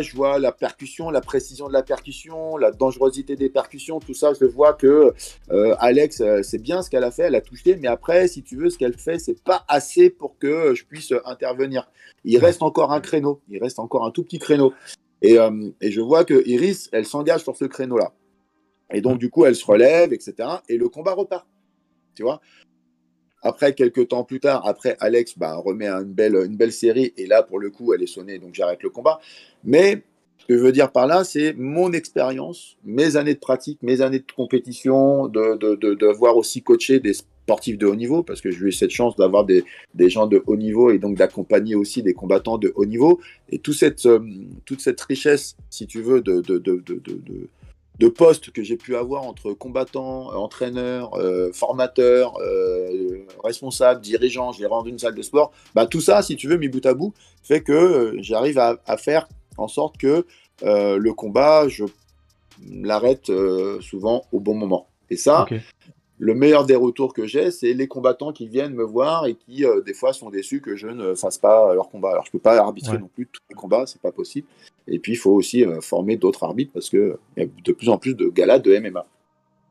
je 0.00 0.14
vois 0.14 0.38
la 0.38 0.52
percussion, 0.52 1.10
la 1.10 1.20
précision 1.20 1.68
de 1.68 1.72
la 1.72 1.82
percussion, 1.82 2.56
la 2.56 2.70
dangerosité 2.70 3.36
des 3.36 3.50
percussions, 3.50 4.00
tout 4.00 4.14
ça, 4.14 4.32
je 4.38 4.44
vois 4.44 4.74
que 4.74 5.12
euh, 5.50 5.74
Alex, 5.78 6.20
euh, 6.20 6.42
c'est 6.42 6.58
bien 6.58 6.82
ce 6.82 6.90
qu'elle 6.90 7.04
a 7.04 7.10
fait, 7.10 7.24
elle 7.24 7.34
a 7.34 7.40
touché, 7.40 7.76
mais 7.76 7.88
après, 7.88 8.28
si 8.28 8.42
tu 8.42 8.56
veux, 8.56 8.70
ce 8.70 8.78
qu'elle 8.78 8.96
fait, 8.96 9.18
c'est 9.18 9.42
pas 9.42 9.64
assez 9.68 10.10
pour 10.10 10.38
que 10.38 10.74
je 10.74 10.84
puisse 10.84 11.12
intervenir. 11.24 11.90
Il 12.24 12.38
reste 12.38 12.62
encore 12.62 12.92
un 12.92 13.00
créneau, 13.00 13.40
il 13.48 13.60
reste 13.62 13.78
encore 13.78 14.04
un 14.04 14.10
tout 14.10 14.22
petit 14.22 14.38
créneau. 14.38 14.72
Et, 15.22 15.38
euh, 15.38 15.70
et 15.80 15.90
je 15.90 16.00
vois 16.00 16.24
que 16.24 16.46
Iris, 16.46 16.88
elle 16.92 17.06
s'engage 17.06 17.42
sur 17.42 17.56
ce 17.56 17.64
créneau-là. 17.64 18.12
Et 18.92 19.00
donc, 19.00 19.18
du 19.18 19.30
coup, 19.30 19.44
elle 19.44 19.54
se 19.56 19.64
relève, 19.64 20.12
etc. 20.12 20.34
Et 20.68 20.76
le 20.76 20.88
combat 20.88 21.12
repart. 21.12 21.46
Tu 22.14 22.22
vois? 22.22 22.40
Après, 23.42 23.74
quelques 23.74 24.08
temps 24.08 24.24
plus 24.24 24.40
tard, 24.40 24.66
après, 24.66 24.96
Alex 25.00 25.38
bah, 25.38 25.56
remet 25.56 25.88
une 25.88 26.12
belle, 26.12 26.36
une 26.36 26.56
belle 26.56 26.72
série. 26.72 27.12
Et 27.16 27.26
là, 27.26 27.42
pour 27.42 27.58
le 27.58 27.70
coup, 27.70 27.94
elle 27.94 28.02
est 28.02 28.06
sonnée, 28.06 28.38
donc 28.38 28.54
j'arrête 28.54 28.82
le 28.82 28.90
combat. 28.90 29.20
Mais 29.64 30.02
ce 30.38 30.46
que 30.46 30.56
je 30.56 30.62
veux 30.62 30.72
dire 30.72 30.90
par 30.90 31.06
là, 31.06 31.24
c'est 31.24 31.54
mon 31.56 31.92
expérience, 31.92 32.76
mes 32.84 33.16
années 33.16 33.34
de 33.34 33.38
pratique, 33.38 33.78
mes 33.82 34.00
années 34.00 34.18
de 34.20 34.32
compétition, 34.34 35.28
de, 35.28 35.56
de, 35.56 35.94
de, 35.94 36.06
voir 36.06 36.36
aussi 36.36 36.62
coacher 36.62 36.98
des 36.98 37.14
sportifs 37.14 37.78
de 37.78 37.86
haut 37.86 37.94
niveau, 37.94 38.22
parce 38.22 38.40
que 38.40 38.50
j'ai 38.50 38.66
eu 38.66 38.72
cette 38.72 38.90
chance 38.90 39.16
d'avoir 39.16 39.44
des, 39.44 39.64
des, 39.94 40.08
gens 40.08 40.26
de 40.26 40.42
haut 40.46 40.56
niveau 40.56 40.90
et 40.90 40.98
donc 40.98 41.16
d'accompagner 41.16 41.74
aussi 41.74 42.02
des 42.02 42.14
combattants 42.14 42.58
de 42.58 42.72
haut 42.74 42.86
niveau. 42.86 43.20
Et 43.50 43.58
toute 43.58 43.74
cette, 43.74 44.04
euh, 44.06 44.20
toute 44.64 44.80
cette 44.80 45.00
richesse, 45.00 45.56
si 45.68 45.86
tu 45.86 46.00
veux, 46.00 46.20
de, 46.20 46.40
de, 46.40 46.58
de, 46.58 46.82
de 48.00 48.08
postes 48.08 48.50
que 48.50 48.62
j'ai 48.62 48.78
pu 48.78 48.96
avoir 48.96 49.24
entre 49.24 49.52
combattants, 49.52 50.34
entraîneurs, 50.34 51.14
euh, 51.18 51.52
formateurs, 51.52 52.34
euh, 52.40 53.26
responsables, 53.44 54.00
dirigeants, 54.00 54.52
gérants 54.52 54.82
d'une 54.82 54.98
salle 54.98 55.14
de 55.14 55.20
sport, 55.20 55.52
bah, 55.74 55.86
tout 55.86 56.00
ça, 56.00 56.22
si 56.22 56.34
tu 56.34 56.48
veux, 56.48 56.56
mis 56.56 56.68
bout 56.68 56.84
à 56.86 56.94
bout, 56.94 57.12
fait 57.42 57.62
que 57.62 57.72
euh, 57.72 58.16
j'arrive 58.22 58.58
à, 58.58 58.96
faire 58.96 59.28
en 59.58 59.68
sorte 59.68 59.98
que 59.98 60.24
le 60.62 61.10
combat, 61.10 61.68
je 61.68 61.84
l'arrête 62.70 63.30
souvent 63.80 64.24
au 64.32 64.40
bon 64.40 64.54
moment. 64.54 64.88
Et 65.10 65.16
ça, 65.16 65.46
le 66.20 66.34
meilleur 66.34 66.66
des 66.66 66.76
retours 66.76 67.14
que 67.14 67.26
j'ai, 67.26 67.50
c'est 67.50 67.72
les 67.72 67.88
combattants 67.88 68.32
qui 68.32 68.46
viennent 68.46 68.74
me 68.74 68.84
voir 68.84 69.26
et 69.26 69.34
qui, 69.34 69.64
des 69.86 69.94
fois, 69.94 70.12
sont 70.12 70.28
déçus 70.28 70.60
que 70.60 70.76
je 70.76 70.86
ne 70.86 71.14
fasse 71.14 71.38
pas 71.38 71.74
leur 71.74 71.88
combat. 71.88 72.10
Alors, 72.10 72.24
je 72.24 72.28
ne 72.28 72.32
peux 72.32 72.38
pas 72.38 72.58
arbitrer 72.58 72.98
non 72.98 73.08
plus 73.08 73.26
tous 73.26 73.40
les 73.48 73.54
combats, 73.54 73.86
c'est 73.86 74.02
pas 74.02 74.12
possible. 74.12 74.46
Et 74.86 74.98
puis, 74.98 75.12
il 75.12 75.16
faut 75.16 75.30
aussi 75.30 75.64
euh, 75.64 75.80
former 75.80 76.16
d'autres 76.16 76.44
arbitres 76.44 76.72
parce 76.74 76.90
qu'il 76.90 77.16
y 77.38 77.42
a 77.42 77.46
de 77.46 77.72
plus 77.72 77.88
en 77.88 77.96
plus 77.96 78.14
de 78.14 78.28
galas 78.28 78.58
de 78.58 78.78
MMA. 78.78 79.06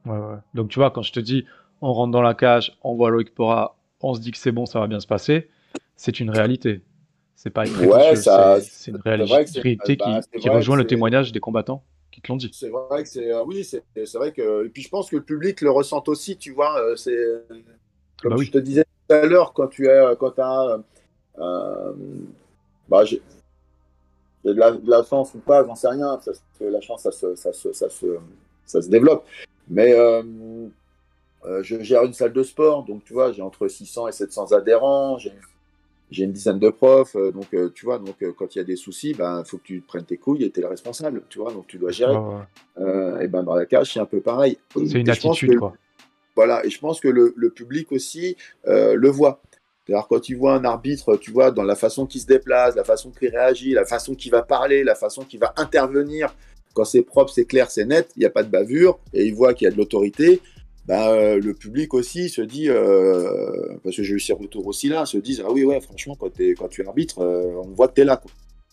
Ouais, 0.06 0.18
ouais. 0.18 0.38
Donc, 0.56 0.70
tu 0.70 0.80
vois, 0.80 0.90
quand 0.90 1.04
je 1.04 1.14
te 1.14 1.20
dis, 1.20 1.46
on 1.82 1.94
rentre 1.94 2.12
dans 2.12 2.24
la 2.24 2.34
cage, 2.34 2.78
on 2.84 2.96
voit 2.96 3.12
Loïc 3.12 3.36
Pora, 3.36 3.76
on 4.02 4.16
se 4.16 4.20
dit 4.20 4.32
que 4.32 4.38
c'est 4.40 4.52
bon, 4.52 4.66
ça 4.66 4.80
va 4.80 4.88
bien 4.88 5.00
se 5.00 5.08
passer, 5.08 5.50
c'est 5.96 6.20
une 6.20 6.32
réalité. 6.32 6.82
C'est 7.36 7.52
pas 7.52 7.68
une 7.68 7.76
ouais, 7.86 8.16
c'est 8.16 8.92
une 8.92 8.98
réalité, 8.98 9.96
bah, 9.98 10.20
qui, 10.38 10.50
rejoint 10.50 10.76
le 10.76 10.86
témoignage 10.86 11.32
des 11.32 11.40
combattants 11.40 11.84
qui 12.20 12.22
te 12.22 12.32
l'ont 12.32 12.38
dit. 12.38 12.52
C'est 12.54 12.70
vrai 12.70 13.04
que 13.04 13.10
c'est, 13.10 13.32
euh, 13.32 13.44
oui, 13.46 13.64
c'est, 13.64 13.84
vrai 14.16 14.32
que, 14.32 14.66
et 14.66 14.70
puis 14.70 14.82
je 14.82 14.90
pense 14.90 15.10
que 15.10 15.16
le 15.16 15.24
public 15.24 15.62
le 15.62 15.72
ressent 15.72 16.04
aussi, 16.08 16.38
tu 16.38 16.52
vois, 16.52 16.80
euh, 16.82 16.96
c'est, 16.96 17.18
comme 18.22 18.36
bah 18.36 18.44
je 18.44 18.52
te 18.52 18.58
disais 18.58 18.84
tout 18.84 19.16
à 19.16 19.26
l'heure, 19.26 19.54
quand 19.54 19.68
tu 19.68 19.88
es, 19.88 20.16
quand 20.20 20.38
as, 20.40 20.80
bah, 22.90 23.04
de 24.44 24.52
la, 24.54 24.72
de 24.72 24.90
la, 24.90 25.04
chance 25.04 25.34
ou 25.34 25.40
pas, 25.40 25.66
j'en 25.66 25.76
sais 25.76 25.90
rien, 25.90 26.20
parce 26.24 26.42
que 26.58 26.66
la 26.66 26.82
chance, 26.82 27.04
ça 27.04 27.12
se, 27.12 27.36
ça 27.36 27.54
se, 27.54 27.74
ça 27.74 27.90
se, 27.90 28.06
ça 28.66 28.82
se 28.82 28.90
développe. 28.90 29.26
Mais 29.70 29.94
euh, 29.94 30.24
euh, 31.46 31.64
je 31.64 31.82
gère 31.82 32.04
une 32.04 32.14
salle 32.14 32.34
de 32.34 32.44
sport, 32.44 32.84
donc 32.84 33.04
tu 33.04 33.14
vois, 33.14 33.32
j'ai 33.32 33.42
entre 33.42 33.68
600 33.68 34.08
et 34.08 34.12
700 34.12 34.52
adhérents, 34.54 35.18
j'ai 35.18 35.32
une 36.12 36.32
dizaine 36.32 36.60
de 36.60 36.70
profs, 36.70 37.16
euh, 37.16 37.32
donc 37.32 37.48
tu 37.74 37.86
vois, 37.86 38.00
donc 38.00 38.16
quand 38.38 38.56
il 38.56 38.58
y 38.58 38.62
a 38.62 38.64
des 38.64 38.76
soucis, 38.76 39.12
il 39.12 39.18
ben, 39.18 39.44
faut 39.44 39.58
que 39.58 39.64
tu 39.64 39.82
prennes 39.82 40.06
tes 40.06 40.18
couilles 40.18 40.44
et 40.44 40.52
tu 40.52 40.60
es 40.60 40.64
le 40.64 40.70
responsable, 40.70 41.24
tu 41.30 41.40
vois, 41.40 41.52
donc 41.52 41.68
tu 41.68 41.78
dois 41.78 41.92
gérer. 41.92 42.18
et 42.78 43.28
ben 43.28 43.44
dans 43.44 43.56
la 43.56 43.66
cage, 43.66 43.94
c'est 43.94 44.00
un 44.00 44.06
peu 44.06 44.20
pareil. 44.20 44.58
C'est 44.76 45.00
une 45.00 45.10
attitude, 45.10 45.58
quoi. 45.58 45.74
Voilà, 46.36 46.66
et 46.66 46.70
je 46.70 46.80
pense 46.80 47.02
que 47.02 47.10
le, 47.10 47.34
le 47.36 47.50
public 47.50 47.92
aussi 47.92 48.36
le 48.66 49.10
voit. 49.10 49.42
Alors 49.90 50.08
quand 50.08 50.20
tu 50.20 50.36
vois 50.36 50.54
un 50.54 50.66
arbitre, 50.66 51.18
tu 51.18 51.32
vois, 51.32 51.52
dans 51.52 51.64
la 51.64 51.76
façon 51.76 52.06
qu'il 52.06 52.22
se 52.22 52.28
déplace, 52.28 52.76
la 52.76 52.84
façon 52.84 53.12
qu'il 53.12 53.30
réagit, 53.30 53.72
la 53.72 53.86
façon 53.86 54.14
qu'il 54.14 54.32
va 54.32 54.44
parler, 54.44 54.84
la 54.84 54.96
façon 54.96 55.24
qu'il 55.24 55.40
va 55.40 55.54
intervenir, 55.58 56.34
quand 56.74 56.86
c'est 56.86 57.02
propre, 57.02 57.32
c'est 57.32 57.46
clair, 57.46 57.72
c'est 57.72 57.86
net, 57.86 58.12
il 58.16 58.20
n'y 58.20 58.26
a 58.26 58.30
pas 58.30 58.44
de 58.44 58.50
bavure, 58.50 59.00
et 59.14 59.26
il 59.26 59.34
voit 59.34 59.54
qu'il 59.54 59.66
y 59.66 59.68
a 59.68 59.72
de 59.72 59.78
l'autorité, 59.78 60.42
bah, 60.90 61.12
euh, 61.12 61.40
le 61.40 61.54
public 61.54 61.94
aussi 61.94 62.30
se 62.30 62.42
dit, 62.42 62.68
euh, 62.68 63.78
parce 63.84 63.96
que 63.96 64.02
j'ai 64.02 64.16
eu 64.16 64.20
ces 64.20 64.34
retours 64.34 64.66
aussi 64.66 64.90
là, 64.90 65.06
se 65.06 65.20
disent, 65.20 65.44
ah 65.46 65.52
oui, 65.52 65.64
ouais, 65.64 65.80
franchement, 65.80 66.16
quand, 66.20 66.32
quand 66.58 66.68
tu 66.68 66.82
es 66.82 66.88
arbitre, 66.88 67.20
euh, 67.20 67.62
on 67.64 67.70
voit 67.76 67.88
que 67.88 67.94
tu 67.94 68.02
es 68.02 68.06
là. 68.06 68.20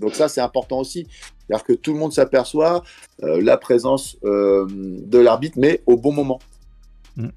Donc 0.00 0.14
ça, 0.14 0.26
c'est 0.26 0.40
important 0.40 0.78
aussi. 0.78 1.06
C'est-à-dire 1.10 1.62
que 1.62 1.74
tout 1.74 1.92
le 1.92 1.98
monde 1.98 2.14
s'aperçoit 2.14 2.82
la 3.20 3.56
présence 3.58 4.18
de 4.22 5.18
l'arbitre, 5.18 5.58
mais 5.58 5.82
au 5.86 5.96
bon 5.96 6.12
moment. 6.12 6.38
Mmh. 7.16 7.28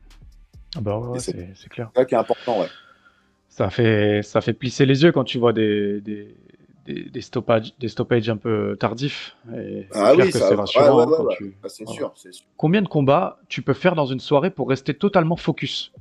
Ah 0.76 0.82
bah 0.82 0.98
ouais, 0.98 1.20
c'est 1.20 1.34
clair. 1.70 1.90
C'est 1.94 2.00
ça 2.00 2.06
qui 2.06 2.16
est 2.16 2.18
important, 2.18 2.62
ouais 2.62 2.68
ça 3.60 3.70
fait, 3.70 4.22
ça 4.24 4.40
fait 4.40 4.54
plisser 4.54 4.86
les 4.86 5.04
yeux 5.04 5.12
quand 5.12 5.26
tu 5.26 5.38
vois 5.38 5.52
des, 5.52 6.00
des, 6.00 6.34
des, 7.12 7.22
stoppages, 7.22 7.74
des 7.80 7.88
stoppages 7.88 8.30
un 8.30 8.38
peu 8.38 8.76
tardifs. 8.80 9.36
ah 9.94 10.14
oui, 10.16 10.32
c'est 10.32 10.56
rassurant. 10.56 11.08
c'est 11.68 11.88
sûr, 11.88 12.14
Combien 12.58 12.82
de 12.82 12.88
combats 12.88 13.40
tu 13.48 13.62
peux 13.62 13.74
faire 13.74 13.96
dans 13.96 14.06
une 14.06 14.20
soirée 14.20 14.50
pour 14.50 14.70
rester 14.70 14.94
totalement 14.94 15.36
focus? 15.36 15.92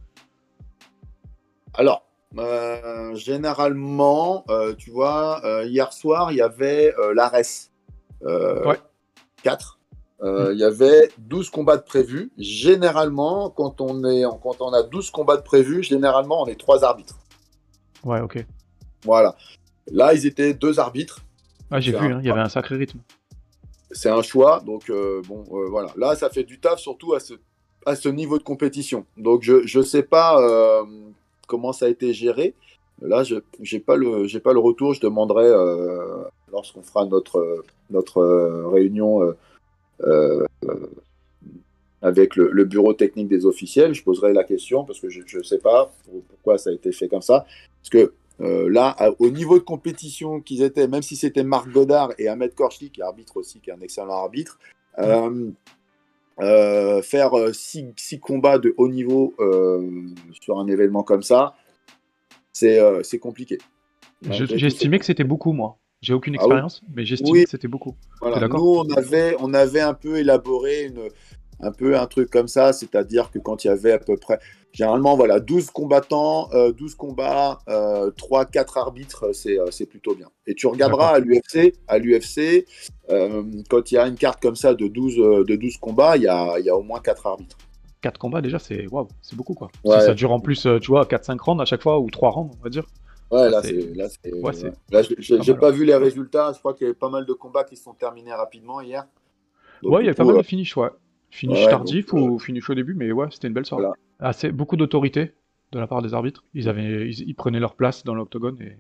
Alors, 1.75 2.05
euh, 2.37 3.15
généralement, 3.15 4.45
euh, 4.51 4.75
tu 4.75 4.91
vois, 4.91 5.45
euh, 5.45 5.65
hier 5.65 5.93
soir, 5.93 6.33
il 6.33 6.39
y 6.39 6.43
avait 6.43 6.95
l'ARES. 7.15 7.71
ouais. 8.23 8.79
4. 9.45 9.79
il 10.23 10.59
y 10.59 10.65
avait 10.65 11.11
12 11.19 11.51
combats 11.51 11.77
de 11.77 11.83
prévus. 11.83 12.33
Généralement, 12.37 13.51
quand 13.51 13.81
on, 13.81 14.05
est, 14.05 14.25
quand 14.43 14.61
on 14.61 14.73
a 14.73 14.83
12 14.83 15.11
combats 15.11 15.37
de 15.37 15.43
prévus, 15.43 15.85
généralement, 15.85 16.43
on 16.43 16.47
est 16.47 16.59
trois 16.59 16.85
arbitres. 16.85 17.19
Ouais, 18.05 18.21
ok. 18.21 18.45
Voilà. 19.05 19.37
Là, 19.91 20.15
ils 20.15 20.27
étaient 20.27 20.55
deux 20.55 20.79
arbitres. 20.79 21.21
Ah, 21.71 21.81
j'ai 21.81 21.93
vu, 21.93 21.99
hein, 21.99 22.21
il 22.23 22.27
y 22.27 22.31
avait 22.31 22.41
un 22.41 22.49
sacré 22.49 22.77
rythme. 22.77 22.99
C'est 23.91 24.11
un 24.11 24.23
choix, 24.23 24.63
donc 24.65 24.91
bon, 25.27 25.45
voilà. 25.71 25.93
Là, 25.97 26.15
ça 26.15 26.29
fait 26.29 26.45
du 26.45 26.59
taf, 26.61 26.79
surtout 26.79 27.15
à 27.15 27.21
ce, 27.21 27.35
à 27.87 27.97
ce 27.97 28.09
niveau 28.09 28.39
de 28.39 28.43
compétition. 28.43 29.07
Donc, 29.17 29.43
je 29.43 29.79
ne 29.79 29.83
sais 29.83 30.03
pas 30.03 30.39
comment 31.47 31.73
ça 31.73 31.87
a 31.87 31.89
été 31.89 32.13
géré. 32.13 32.55
Là, 33.01 33.23
je 33.23 33.37
n'ai 33.73 33.81
pas, 33.81 33.97
le, 33.97 34.39
pas 34.41 34.53
le 34.53 34.59
retour. 34.59 34.95
Je 34.95 35.01
demanderai 35.01 35.47
euh, 35.47 36.25
lorsqu'on 36.51 36.83
fera 36.83 37.07
notre, 37.07 37.65
notre 37.91 38.19
euh, 38.19 38.69
réunion 38.69 39.35
euh, 40.03 40.47
avec 42.03 42.37
le, 42.37 42.65
bureau 42.65 42.93
technique 42.93 43.29
des 43.29 43.47
officiels. 43.47 43.95
Je 43.95 44.03
poserai 44.03 44.33
la 44.33 44.45
question 44.45 44.85
parce 44.85 45.01
que 45.01 45.09
je 45.09 45.39
ne 45.39 45.43
sais 45.43 45.59
pas 45.59 45.93
pourquoi 46.29 46.59
ça 46.59 46.71
a 46.71 46.73
été 46.73 46.93
fait 46.93 47.09
comme 47.09 47.23
ça. 47.23 47.47
Parce 47.83 47.91
que 47.91 48.13
là, 48.41 48.97
au 49.19 49.31
niveau 49.31 49.59
de 49.59 49.65
compétition 49.65 50.41
qu'ils 50.41 50.63
étaient, 50.63 50.87
même 50.89 51.03
si 51.03 51.17
c'était 51.17 51.45
Marc 51.45 51.71
Godard 51.71 52.13
et 52.19 52.29
Ahmed 52.29 52.55
Korchli, 52.55 52.91
qui 52.91 53.01
est 53.01 53.05
arbitre 53.05 53.37
aussi, 53.37 53.61
qui 53.61 53.71
est 53.71 53.73
un 53.73 53.81
excellent 53.81 54.15
arbitre, 54.15 54.59
faire 56.37 57.31
six, 57.53 57.87
six, 57.97 58.21
combats 58.21 58.59
de 58.59 58.75
haut 58.77 58.89
niveau 58.89 59.35
sur 60.41 60.59
un 60.61 60.67
événement 60.69 61.03
comme 61.03 61.23
ça, 61.23 61.55
euh, 62.65 63.03
c'est 63.03 63.19
compliqué. 63.19 63.59
J'estimais 64.31 64.99
que 64.99 65.05
c'était 65.05 65.25
beaucoup, 65.25 65.53
moi. 65.53 65.79
J'ai 66.01 66.15
aucune 66.15 66.35
ah 66.39 66.43
expérience, 66.43 66.83
mais 66.95 67.05
j'estimais 67.05 67.45
que 67.45 67.51
c'était 67.51 67.69
beaucoup. 67.69 67.97
Nous, 68.23 68.31
on 68.31 68.89
avait, 68.91 69.35
on 69.41 69.53
avait 69.53 69.81
un 69.81 69.95
peu 69.95 70.19
élaboré 70.19 70.85
une, 70.85 71.09
un 71.61 71.73
peu 71.73 71.99
un 71.99 72.07
truc 72.07 72.31
comme 72.31 72.49
ça, 72.49 72.73
c'est-à-dire 72.73 73.31
que 73.31 73.39
quand 73.39 73.65
il 73.65 73.69
y 73.69 73.71
avait 73.71 73.93
à 73.93 73.99
peu 73.99 74.17
près, 74.17 74.39
généralement, 74.73 75.17
voilà, 75.17 75.41
12 75.41 75.71
combattants, 75.71 76.49
12 76.49 76.93
euh, 76.93 76.97
combats, 76.97 77.59
3-4 77.67 77.69
euh, 77.69 78.81
arbitres, 78.81 79.27
c'est 79.33 79.87
plutôt 79.87 80.15
bien. 80.15 80.29
Et 80.47 80.55
tu 80.55 80.67
regarderas 80.67 81.15
à 81.15 81.19
l'UFC, 81.19 81.75
à 81.87 81.99
l'UFC, 81.99 82.67
quand 83.69 83.91
il 83.91 83.95
y 83.95 83.99
a 83.99 84.07
une 84.07 84.17
carte 84.17 84.41
comme 84.41 84.57
ça 84.57 84.75
de 84.75 84.87
12, 84.87 85.17
de 85.47 85.57
12 85.57 85.77
combats, 85.79 86.17
il 86.17 86.23
y 86.25 86.29
a, 86.29 86.59
il 86.59 86.65
y 86.65 86.71
a 86.71 86.77
au 86.77 86.83
moins 86.83 87.01
4 87.01 87.27
arbitres. 87.27 87.57
4 88.01 88.19
combats 88.19 88.41
déjà, 88.41 88.59
c'est 88.59 88.87
waouh, 88.87 89.09
c'est 89.23 89.37
beaucoup 89.37 89.55
quoi. 89.55 89.71
ça 89.85 90.15
dure 90.15 90.31
en 90.31 90.41
plus, 90.41 90.67
euh, 90.67 90.79
tu 90.79 90.89
vois, 90.89 91.05
4-5 91.05 91.39
rounds 91.41 91.63
à 91.63 91.65
chaque 91.65 91.83
fois 91.83 91.99
ou 91.99 92.11
3 92.11 92.31
rounds, 92.31 92.55
on 92.59 92.63
va 92.63 92.71
dire. 92.71 92.87
Ouais, 93.31 93.51
là, 93.51 93.61
c'est. 93.63 93.95
Là, 94.91 95.03
j'ai 95.21 95.55
pas 95.55 95.71
vu 95.71 95.85
les 95.85 95.97
résultats. 95.97 96.53
Je 96.55 96.61
crois 96.61 96.73
qu'il 96.73 96.87
y 96.87 96.89
avait 96.89 96.99
pas 96.99 97.11
mal 97.11 97.27
de 97.27 97.33
combats 97.35 97.65
qui 97.65 97.77
se 97.77 97.83
sont 97.83 97.93
terminés 97.93 98.33
rapidement 98.33 98.81
hier. 98.81 99.07
ouais, 99.83 100.03
il 100.03 100.07
y 100.07 100.09
avait 100.09 100.15
pas 100.15 100.25
mal 100.25 100.39
de 100.39 100.43
finish, 100.43 100.77
ouais. 100.77 100.89
Finish 101.31 101.67
tardif 101.67 102.13
ou 102.13 102.39
finish 102.39 102.69
au 102.71 102.75
début, 102.75 102.95
mais 102.95 103.13
ouais, 103.13 103.27
c'était 103.31 103.49
une 103.49 103.55
belle 103.55 103.67
soirée. 103.67 103.87
Assez, 104.19 104.51
beaucoup 104.51 104.77
d'autorité 104.77 105.33
de 105.73 105.79
la 105.79 105.87
part 105.87 106.03
des 106.03 106.15
arbitres. 106.15 106.45
Ils, 106.55 106.69
avaient, 106.69 107.11
ils, 107.11 107.35
prenaient 107.35 107.61
leur 107.61 107.75
place 107.75 108.05
dans 108.05 108.15
l'octogone 108.15 108.61
et. 108.61 108.77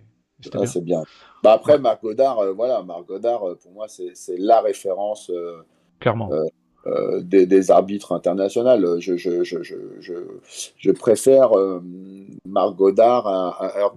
Ah, 0.55 0.67
c'est 0.67 0.85
bien. 0.85 1.03
Bah 1.43 1.53
après, 1.53 1.81
Marc 1.81 2.01
Godard, 2.01 2.39
euh, 2.39 2.53
voilà, 2.53 2.83
Marc 2.85 3.07
Godard, 3.07 3.43
euh, 3.43 3.55
pour 3.61 3.73
moi, 3.73 3.87
c'est 3.89 4.15
la 4.39 4.61
référence. 4.61 5.33
Clairement. 5.99 6.31
Euh, 6.87 7.21
des, 7.23 7.71
arbitres 7.71 8.13
internationaux. 8.13 9.01
Je, 9.01 9.17
je, 9.17 9.43
je, 9.43 9.57
je 10.77 10.91
préfère 10.93 11.59
euh, 11.59 11.83
Marc 12.47 12.77
Godard 12.77 13.27
à, 13.27 13.67
à 13.67 13.91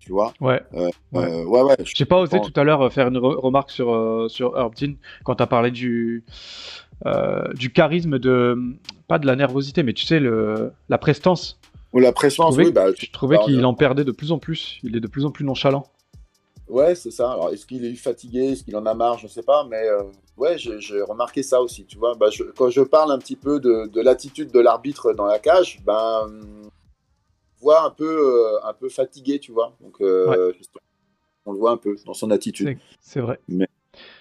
tu 0.00 0.12
vois. 0.12 0.34
Ouais. 0.40 0.60
Euh, 0.74 0.90
ouais. 1.12 1.44
ouais, 1.44 1.62
ouais 1.62 1.76
J'ai 1.84 2.04
pas 2.04 2.18
osé 2.18 2.40
tout 2.40 2.52
à 2.58 2.64
l'heure 2.64 2.92
faire 2.92 3.08
une 3.08 3.18
remarque 3.18 3.70
sur, 3.70 4.26
sur 4.28 4.52
Dean 4.52 4.94
quand 5.24 5.36
tu 5.36 5.42
as 5.42 5.46
parlé 5.46 5.70
du, 5.70 6.24
du 7.54 7.72
charisme, 7.72 8.18
de 8.18 8.56
pas 9.08 9.18
de 9.18 9.26
la 9.26 9.36
nervosité, 9.36 9.82
mais 9.82 9.92
tu 9.92 10.04
sais, 10.04 10.20
le, 10.20 10.72
la 10.88 10.98
prestance. 10.98 11.58
Ou 11.92 12.00
la 12.00 12.12
prestance, 12.12 12.56
oui. 12.56 12.72
Bah, 12.72 12.88
je 12.96 13.10
trouvais 13.10 13.38
qu'il 13.38 13.64
en 13.64 13.74
perdait 13.74 14.04
de 14.04 14.12
plus 14.12 14.32
en 14.32 14.38
plus. 14.38 14.80
Il 14.82 14.96
est 14.96 15.00
de 15.00 15.06
plus 15.06 15.24
en 15.24 15.30
plus 15.30 15.44
nonchalant. 15.44 15.86
Ouais, 16.68 16.94
c'est 16.94 17.12
ça. 17.12 17.30
Alors, 17.30 17.50
est-ce 17.50 17.64
qu'il 17.64 17.84
est 17.84 17.94
fatigué? 17.94 18.52
Est-ce 18.52 18.64
qu'il 18.64 18.76
en 18.76 18.84
a 18.86 18.94
marre? 18.94 19.18
Je 19.18 19.24
ne 19.24 19.30
sais 19.30 19.42
pas. 19.42 19.64
Mais 19.70 19.88
euh, 19.88 20.02
ouais, 20.36 20.58
j'ai 20.58 21.00
remarqué 21.00 21.42
ça 21.42 21.62
aussi. 21.62 21.86
Tu 21.86 21.96
vois, 21.96 22.14
bah, 22.14 22.26
quand 22.56 22.70
je 22.70 22.82
parle 22.82 23.12
un 23.12 23.18
petit 23.18 23.36
peu 23.36 23.60
de, 23.60 24.00
l'attitude 24.00 24.50
de 24.50 24.60
l'arbitre 24.60 25.12
dans 25.12 25.26
la 25.26 25.38
cage, 25.38 25.80
ben, 25.86 26.28
voit 27.60 27.84
un 27.84 27.90
peu, 27.90 28.04
euh, 28.04 28.64
un 28.64 28.72
peu 28.72 28.88
fatigué, 28.88 29.38
tu 29.38 29.52
vois. 29.52 29.76
Donc, 29.80 30.00
euh, 30.00 30.52
on 31.44 31.52
le 31.52 31.58
voit 31.58 31.70
un 31.70 31.76
peu 31.76 31.96
dans 32.04 32.14
son 32.14 32.32
attitude. 32.32 32.76
C'est 33.00 33.20
vrai. 33.20 33.38
Mais, 33.48 33.68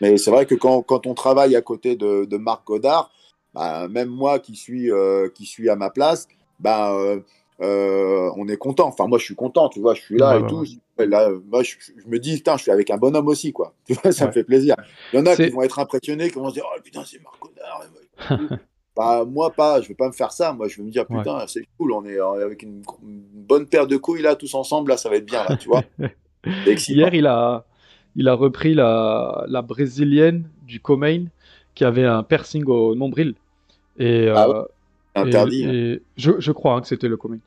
mais 0.01 0.17
c'est 0.17 0.31
vrai 0.31 0.45
que 0.45 0.55
quand, 0.55 0.81
quand, 0.81 1.07
on 1.07 1.13
travaille 1.13 1.55
à 1.55 1.61
côté 1.61 1.95
de, 1.95 2.25
de 2.25 2.37
Marc 2.37 2.65
Godard, 2.65 3.11
bah, 3.53 3.87
même 3.87 4.09
moi 4.09 4.39
qui 4.39 4.55
suis, 4.55 4.89
qui 5.33 5.45
suis 5.45 5.69
à 5.69 5.75
ma 5.75 5.89
place, 5.89 6.27
ben, 6.59 7.21
euh, 7.61 8.29
on 8.35 8.47
est 8.47 8.57
content. 8.57 8.87
Enfin, 8.87 9.07
moi, 9.07 9.17
je 9.17 9.23
suis 9.23 9.35
content, 9.35 9.69
tu 9.69 9.79
vois, 9.79 9.93
je 9.93 10.01
suis 10.01 10.17
là 10.17 10.39
et 10.39 10.45
tout. 10.47 10.65
Là, 10.97 11.29
moi, 11.49 11.63
je, 11.63 11.75
me 12.07 12.19
dis, 12.19 12.35
putain, 12.35 12.57
je 12.57 12.63
suis 12.63 12.71
avec 12.71 12.89
un 12.89 12.97
bonhomme 12.97 13.27
aussi, 13.27 13.53
quoi. 13.53 13.73
Tu 13.87 13.93
vois, 13.93 14.11
ça 14.11 14.27
me 14.27 14.31
fait 14.31 14.43
plaisir. 14.43 14.75
Il 15.13 15.19
y 15.19 15.21
en 15.21 15.25
a 15.25 15.35
qui 15.35 15.49
vont 15.49 15.61
être 15.61 15.79
impressionnés, 15.79 16.29
qui 16.29 16.35
vont 16.35 16.49
se 16.49 16.55
dire, 16.55 16.65
oh 16.65 16.79
putain, 16.83 17.03
c'est 17.05 17.21
Marc 17.21 17.39
bah, 18.95 19.25
moi, 19.25 19.51
pas, 19.51 19.81
je 19.81 19.89
vais 19.89 19.93
pas 19.93 20.07
me 20.07 20.13
faire 20.13 20.31
ça. 20.31 20.53
Moi, 20.53 20.67
je 20.67 20.77
vais 20.77 20.83
me 20.83 20.91
dire, 20.91 21.05
putain, 21.05 21.45
c'est 21.47 21.65
cool, 21.77 21.93
on 21.93 22.05
est 22.05 22.19
avec 22.19 22.63
une, 22.63 22.81
bonne 23.01 23.67
paire 23.67 23.87
de 23.87 23.97
couilles 23.97 24.21
là, 24.21 24.35
tous 24.35 24.53
ensemble, 24.53 24.89
là, 24.89 24.97
ça 24.97 25.09
va 25.09 25.17
être 25.17 25.25
bien, 25.25 25.43
là, 25.47 25.55
tu 25.57 25.67
vois. 25.67 25.83
Hier, 26.45 27.13
il 27.13 27.25
a, 27.25 27.65
il 28.15 28.27
a 28.27 28.33
repris 28.33 28.73
la, 28.73 29.45
la 29.47 29.61
brésilienne 29.61 30.47
du 30.65 30.79
Comain 30.79 31.25
qui 31.73 31.83
avait 31.83 32.05
un 32.05 32.23
piercing 32.23 32.65
au 32.65 32.95
nombril. 32.95 33.35
Et, 33.97 34.29
ah 34.29 34.47
euh, 34.47 34.63
Interdit. 35.15 35.65
Hein. 35.65 35.97
je, 36.17 36.31
je, 36.39 36.51
crois 36.51 36.75
hein, 36.75 36.81
que 36.81 36.87
c'était 36.87 37.07
le 37.07 37.17
comic, 37.17 37.41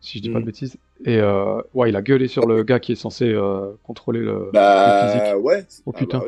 si 0.00 0.18
je 0.18 0.22
dis 0.22 0.30
pas 0.30 0.38
de 0.38 0.44
mm. 0.44 0.46
bêtises. 0.46 0.76
Et 1.04 1.18
euh, 1.18 1.60
ouais, 1.72 1.88
il 1.88 1.96
a 1.96 2.02
gueulé 2.02 2.28
sur 2.28 2.46
le 2.46 2.62
gars 2.62 2.80
qui 2.80 2.92
est 2.92 2.96
censé 2.96 3.26
euh, 3.26 3.72
contrôler 3.82 4.20
le, 4.20 4.50
bah, 4.52 5.08
physique. 5.08 5.42
Ouais. 5.42 5.64
Oh 5.86 5.92
ah 5.94 5.98
putain. 5.98 6.22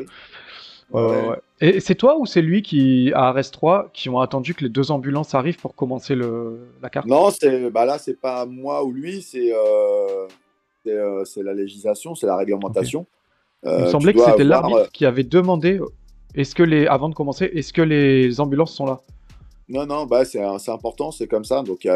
Bah 0.89 1.07
ouais, 1.07 1.27
ouais, 1.27 1.37
Et 1.59 1.79
c'est 1.79 1.95
toi 1.95 2.17
ou 2.17 2.25
c'est 2.25 2.41
lui 2.41 2.61
qui, 2.61 3.11
à 3.13 3.27
Arrest 3.27 3.53
3, 3.53 3.89
qui 3.93 4.09
ont 4.09 4.19
attendu 4.19 4.53
que 4.53 4.63
les 4.63 4.69
deux 4.69 4.89
ambulances 4.89 5.35
arrivent 5.35 5.59
pour 5.59 5.75
commencer 5.75 6.15
le, 6.15 6.59
la 6.81 6.89
carte? 6.89 7.07
Non, 7.07 7.29
c'est, 7.29 7.69
bah 7.69 7.85
là, 7.85 7.97
c'est 7.97 8.19
pas 8.19 8.45
moi 8.45 8.83
ou 8.83 8.91
lui, 8.91 9.21
c'est, 9.21 9.51
euh, 9.53 10.27
euh 10.87 11.25
c'est, 11.25 11.43
la 11.43 11.53
législation, 11.53 12.15
c'est 12.15 12.27
la 12.27 12.37
réglementation. 12.37 13.05
Il 13.67 13.85
me 13.85 13.89
semblait 13.89 14.13
que 14.13 14.21
c'était 14.23 14.43
l'arbitre 14.43 14.91
qui 14.91 15.05
avait 15.05 15.23
demandé, 15.23 15.79
est-ce 16.35 16.55
que 16.55 16.63
les, 16.63 16.87
avant 16.87 17.09
de 17.09 17.15
commencer, 17.15 17.45
est-ce 17.53 17.73
que 17.73 17.81
les 17.81 18.39
ambulances 18.39 18.73
sont 18.73 18.85
là? 18.85 18.99
Non, 19.69 19.85
non, 19.85 20.05
bah, 20.05 20.23
c'est 20.23 20.39
important, 20.69 21.11
c'est 21.11 21.27
comme 21.27 21.43
ça. 21.43 21.61
Donc, 21.61 21.87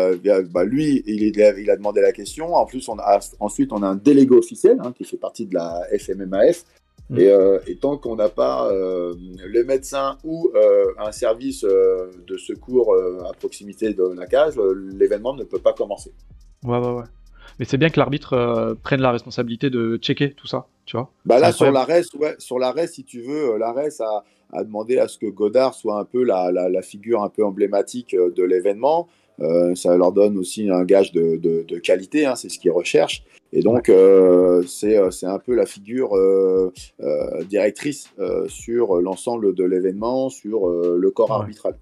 bah, 0.52 0.64
lui, 0.66 1.04
il, 1.06 1.24
il, 1.24 1.70
a 1.70 1.76
demandé 1.78 2.02
la 2.02 2.12
question. 2.12 2.54
En 2.56 2.66
plus, 2.66 2.88
on 2.90 3.00
a, 3.00 3.20
ensuite, 3.40 3.72
on 3.72 3.82
a 3.82 3.88
un 3.88 3.96
délégué 3.96 4.36
officiel 4.36 4.78
hein, 4.84 4.94
qui 4.98 5.06
fait 5.06 5.18
partie 5.18 5.46
de 5.46 5.54
la 5.54 5.82
FMMAF. 5.98 6.66
Mm. 7.12 7.18
Euh, 7.20 7.60
et, 7.68 7.76
tant 7.76 7.98
qu'on 7.98 8.16
n'a 8.16 8.30
pas 8.30 8.72
euh, 8.72 9.14
le 9.46 9.64
médecin 9.66 10.18
ou 10.24 10.50
euh, 10.56 10.86
un 10.98 11.12
service 11.12 11.64
de 11.64 12.38
secours 12.38 12.96
à 13.30 13.34
proximité 13.34 13.94
de 13.94 14.14
la 14.18 14.26
cage, 14.26 14.54
l'événement 14.98 15.34
ne 15.34 15.44
peut 15.44 15.60
pas 15.60 15.74
commencer. 15.74 16.14
Ouais, 16.64 16.78
ouais, 16.78 16.94
ouais. 16.94 17.04
Mais 17.62 17.66
c'est 17.66 17.78
bien 17.78 17.90
que 17.90 18.00
l'arbitre 18.00 18.76
prenne 18.82 19.02
la 19.02 19.12
responsabilité 19.12 19.70
de 19.70 19.98
checker 19.98 20.32
tout 20.32 20.48
ça, 20.48 20.66
tu 20.88 20.98
vois. 20.98 21.12
Bah 21.26 21.38
là, 21.38 21.52
sur 21.52 21.72
l'arrêt, 21.72 22.02
ouais, 22.16 22.34
sur 22.40 22.58
l'arrêt, 22.58 22.88
si 22.88 23.04
tu 23.04 23.22
veux, 23.22 23.56
l'arrêt, 23.60 23.92
ça 23.92 24.24
a 24.52 24.64
demandé 24.64 24.98
à 24.98 25.08
ce 25.08 25.20
que 25.20 25.28
Godard 25.28 25.76
soit 25.76 26.00
un 26.00 26.04
peu 26.04 26.24
la, 26.24 26.52
la, 26.52 26.82
figure 26.82 27.22
un 27.22 27.30
peu 27.30 27.46
emblématique 27.46 28.16
euh, 28.16 28.32
de 28.32 28.42
l'événement. 28.42 29.08
Euh, 29.42 29.76
ça 29.76 29.96
leur 29.96 30.12
donne 30.12 30.40
aussi 30.40 30.72
un 30.72 30.84
gage 30.86 31.12
de, 31.12 31.38
de, 31.38 31.78
qualité, 31.78 32.26
hein, 32.26 32.36
c'est 32.36 32.50
ce 32.50 32.58
qu'ils 32.58 32.72
recherchent. 32.72 33.22
Et 33.54 33.62
donc, 33.62 33.90
euh, 33.90 34.64
c'est 34.64 34.98
un 35.28 35.38
peu 35.38 35.54
la 35.54 35.68
figure 35.68 36.18
directrice 37.48 38.12
sur 38.48 39.00
l'ensemble 39.02 39.54
de 39.54 39.64
l'événement, 39.64 40.30
sur 40.30 40.68
le 40.68 41.12
corps 41.12 41.32
arbitral. 41.32 41.78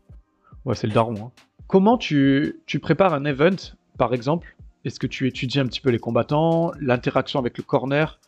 Ouais, 0.65 0.76
c'est 0.76 0.88
le 0.88 0.94
daron. 0.94 1.15
Hein. 1.15 1.32
Comment 1.68 1.98
tu, 1.98 2.60
tu, 2.65 2.80
prépares 2.80 3.13
un 3.13 3.24
event, 3.24 3.56
par 3.98 4.13
exemple 4.13 4.58
Est-ce 4.86 5.00
que 5.00 5.08
tu 5.08 5.28
étudies 5.28 5.60
un 5.60 5.68
petit 5.68 5.82
peu 5.82 5.89
les 5.89 6.00
combattants, 6.00 6.72
l'interaction 6.80 7.39
avec 7.39 7.58
le 7.58 7.63
corner 7.63 8.20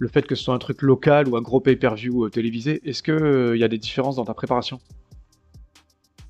le 0.00 0.08
fait 0.08 0.26
que 0.26 0.34
ce 0.34 0.42
soit 0.42 0.54
un 0.54 0.58
truc 0.58 0.82
local 0.82 1.28
ou 1.28 1.36
un 1.36 1.42
gros 1.42 1.60
pay-per-view 1.60 2.24
euh, 2.24 2.30
télévisé, 2.30 2.80
est-ce 2.84 3.02
qu'il 3.02 3.14
il 3.14 3.22
euh, 3.22 3.56
y 3.56 3.62
a 3.62 3.68
des 3.68 3.78
différences 3.78 4.16
dans 4.16 4.24
ta 4.24 4.34
préparation? 4.34 4.80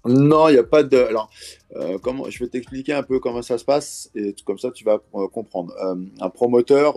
Non, 0.05 0.49
il 0.49 0.55
n'y 0.55 0.59
a 0.59 0.65
pas 0.65 0.83
de. 0.83 0.97
Alors, 0.97 1.31
euh, 1.77 1.99
comment... 2.03 2.29
je 2.29 2.39
vais 2.43 2.49
t'expliquer 2.49 2.95
un 2.95 3.05
peu 3.05 3.21
comment 3.21 3.43
ça 3.43 3.59
se 3.59 3.65
passe 3.65 4.11
et 4.15 4.35
comme 4.45 4.59
ça 4.59 4.71
tu 4.73 4.83
vas 4.83 4.99
comprendre. 5.33 5.73
un 6.21 6.31
promoteur 6.31 6.95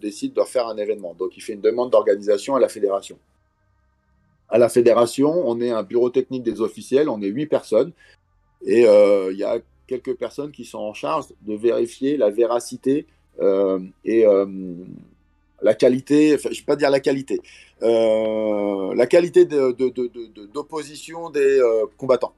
décide 0.00 0.34
de 0.34 0.42
faire 0.42 0.66
un 0.66 0.76
événement, 0.76 1.14
donc 1.14 1.36
il 1.36 1.40
fait 1.40 1.54
une 1.54 1.60
demande 1.60 1.90
d'organisation 1.90 2.54
à 2.54 2.60
la 2.60 2.68
fédération. 2.68 3.18
À 4.48 4.58
la 4.58 4.68
fédération, 4.68 5.48
on 5.48 5.60
est 5.60 5.70
un 5.70 5.84
bureau 5.84 6.10
technique 6.10 6.42
des 6.42 6.60
officiels, 6.60 7.08
on 7.08 7.22
est 7.22 7.28
huit 7.28 7.46
personnes 7.46 7.92
et 8.66 8.82
il 8.82 9.36
y 9.38 9.44
a 9.44 9.58
quelques 10.00 10.16
personnes 10.16 10.52
qui 10.52 10.64
sont 10.64 10.78
en 10.78 10.94
charge 10.94 11.26
de 11.42 11.54
vérifier 11.54 12.16
la 12.16 12.30
véracité 12.30 13.06
et 14.04 14.24
la 15.62 15.74
qualité, 15.74 16.38
je 16.38 16.48
ne 16.48 16.54
vais 16.54 16.62
pas 16.66 16.76
dire 16.76 16.90
la 16.90 17.00
qualité, 17.00 17.40
la 17.80 19.06
qualité 19.06 19.44
d'opposition 19.44 21.30
de, 21.30 21.40
des 21.40 21.60
combattants. 21.96 22.34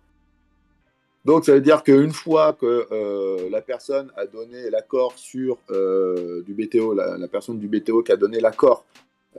Donc, 1.24 1.46
ça 1.46 1.52
veut 1.52 1.60
dire 1.60 1.82
qu'une 1.82 2.12
fois 2.12 2.52
que 2.52 2.86
euh, 2.92 3.48
la 3.48 3.62
personne 3.62 4.12
a 4.16 4.26
donné 4.26 4.68
l'accord 4.68 5.14
sur 5.16 5.56
euh, 5.70 6.42
du 6.42 6.52
BTO, 6.52 6.92
la, 6.92 7.28
personne 7.28 7.58
du 7.58 7.66
BTO 7.66 8.02
qui 8.02 8.12
a 8.12 8.16
donné 8.16 8.40
l'accord 8.40 8.84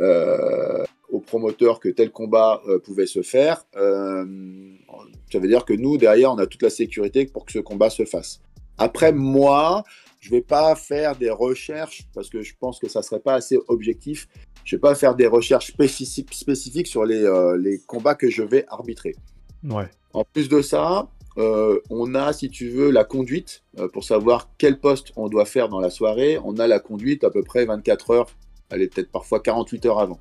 euh, 0.02 0.84
au 1.10 1.20
promoteur 1.20 1.80
que 1.80 1.90
tel 1.90 2.12
combat 2.12 2.62
pouvait 2.84 3.06
se 3.06 3.22
faire, 3.22 3.66
ça 3.74 5.40
veut 5.40 5.48
dire 5.48 5.66
que 5.66 5.74
nous, 5.74 5.98
derrière, 5.98 6.32
on 6.32 6.38
a 6.38 6.48
toute 6.48 6.64
la 6.64 6.70
sécurité 6.70 7.26
pour 7.26 7.46
que 7.46 7.52
ce 7.52 7.60
combat 7.60 7.90
se 7.90 8.06
fasse. 8.06 8.42
Après, 8.78 9.14
moi, 9.14 9.84
je 10.20 10.30
ne 10.32 10.38
vais 10.38 10.42
pas 10.42 10.76
faire 10.76 11.16
des 11.16 11.30
recherches 11.30 12.04
parce 12.14 12.30
que 12.30 12.42
je 12.42 12.54
pense 12.60 12.80
que 12.80 12.90
ça 12.90 13.00
ne 13.00 13.04
serait 13.04 13.20
pas 13.20 13.36
assez 13.36 13.58
objectif. 13.68 14.28
Je 14.66 14.76
ne 14.76 14.80
vais 14.80 14.82
pas 14.82 14.96
faire 14.96 15.16
des 15.16 15.28
recherches 15.28 15.72
spécifiques 15.72 16.88
sur 16.88 17.06
les, 17.06 17.24
les 17.60 17.80
combats 17.88 18.16
que 18.16 18.30
je 18.30 18.42
vais 18.42 18.66
arbitrer. 18.68 19.16
Ouais. 19.64 19.90
En 20.14 20.24
plus 20.24 20.50
de 20.50 20.62
ça, 20.62 21.10
euh, 21.38 21.80
on 21.90 22.16
a, 22.16 22.32
si 22.34 22.50
tu 22.50 22.70
veux, 22.70 22.92
la 22.92 23.04
conduite 23.04 23.64
euh, 23.80 23.88
pour 23.90 24.04
savoir 24.04 24.50
quel 24.58 24.80
poste 24.80 25.12
on 25.16 25.28
doit 25.28 25.46
faire 25.46 25.70
dans 25.70 25.80
la 25.80 25.90
soirée. 25.90 26.40
On 26.44 26.58
a 26.58 26.68
la 26.68 26.80
conduite 26.80 27.24
à 27.24 27.30
peu 27.30 27.44
près 27.44 27.66
24 27.66 28.12
heures, 28.12 28.28
elle 28.70 28.82
est 28.82 28.94
peut-être 28.94 29.12
parfois 29.12 29.40
48 29.40 29.86
heures 29.86 30.00
avant. 30.00 30.20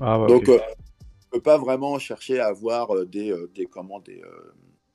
Ah 0.00 0.24
Donc, 0.28 0.48
euh, 0.48 0.58
on 0.58 1.36
ne 1.36 1.38
peut 1.38 1.42
pas 1.42 1.58
vraiment 1.58 1.98
chercher 1.98 2.40
à 2.40 2.46
avoir 2.46 3.06
des, 3.06 3.34
des, 3.54 3.68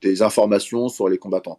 des, 0.00 0.22
informations 0.22 0.88
sur 0.88 1.08
les 1.08 1.18
combattants. 1.18 1.58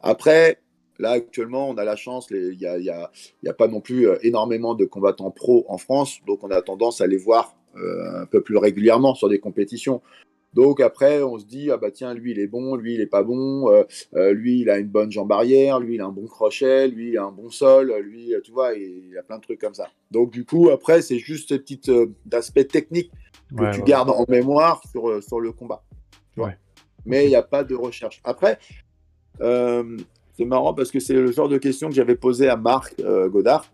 Après, 0.00 0.60
là, 0.98 1.10
actuellement, 1.12 1.68
on 1.68 1.76
a 1.76 1.84
la 1.84 1.96
chance, 1.96 2.28
il 2.30 2.56
n'y 2.58 3.48
a, 3.48 3.54
pas 3.54 3.68
non 3.68 3.80
plus 3.80 4.08
énormément 4.22 4.74
de 4.74 4.84
combattants 4.84 5.30
pro 5.30 5.64
en 5.68 5.78
France, 5.78 6.20
donc 6.26 6.44
on 6.44 6.50
a 6.50 6.62
tendance 6.62 7.00
à 7.00 7.06
les 7.06 7.16
voir 7.16 7.56
un 7.76 8.26
peu 8.26 8.42
plus 8.42 8.56
régulièrement 8.56 9.14
sur 9.14 9.28
des 9.28 9.38
compétitions. 9.38 10.02
Donc 10.54 10.80
après, 10.80 11.22
on 11.22 11.38
se 11.38 11.44
dit, 11.44 11.70
ah 11.70 11.76
bah 11.76 11.90
tiens, 11.90 12.12
lui, 12.12 12.32
il 12.32 12.40
est 12.40 12.48
bon, 12.48 12.74
lui, 12.74 12.94
il 12.94 13.00
est 13.00 13.06
pas 13.06 13.22
bon, 13.22 13.70
euh, 13.70 13.84
euh, 14.14 14.32
lui, 14.32 14.60
il 14.60 14.70
a 14.70 14.78
une 14.78 14.88
bonne 14.88 15.10
jambe 15.10 15.30
arrière, 15.30 15.78
lui, 15.78 15.94
il 15.94 16.00
a 16.00 16.06
un 16.06 16.12
bon 16.12 16.26
crochet, 16.26 16.88
lui, 16.88 17.10
il 17.10 17.18
a 17.18 17.24
un 17.24 17.30
bon 17.30 17.50
sol, 17.50 17.94
lui, 18.02 18.34
tu 18.42 18.50
vois, 18.50 18.74
il, 18.74 19.16
a 19.16 19.22
plein 19.22 19.38
de 19.38 19.42
trucs 19.42 19.60
comme 19.60 19.74
ça. 19.74 19.88
Donc 20.10 20.30
du 20.30 20.44
coup, 20.44 20.70
après, 20.70 21.02
c'est 21.02 21.18
juste 21.18 21.50
ce 21.50 21.54
petit 21.54 21.80
euh, 21.88 22.06
aspect 22.32 22.64
technique 22.64 23.12
que 23.56 23.74
tu 23.74 23.82
gardes 23.82 24.10
en 24.10 24.24
mémoire 24.28 24.82
sur, 24.90 25.22
sur 25.22 25.40
le 25.40 25.52
combat. 25.52 25.82
Mais 27.06 27.24
il 27.24 27.28
n'y 27.28 27.36
a 27.36 27.42
pas 27.42 27.64
de 27.64 27.74
recherche. 27.74 28.20
Après, 28.24 28.58
c'est 29.40 30.44
marrant 30.44 30.74
parce 30.74 30.90
que 30.90 31.00
c'est 31.00 31.14
le 31.14 31.32
genre 31.32 31.48
de 31.48 31.58
question 31.58 31.88
que 31.88 31.94
j'avais 31.94 32.16
posé 32.16 32.48
à 32.48 32.56
Marc 32.56 33.00
Godard. 33.00 33.66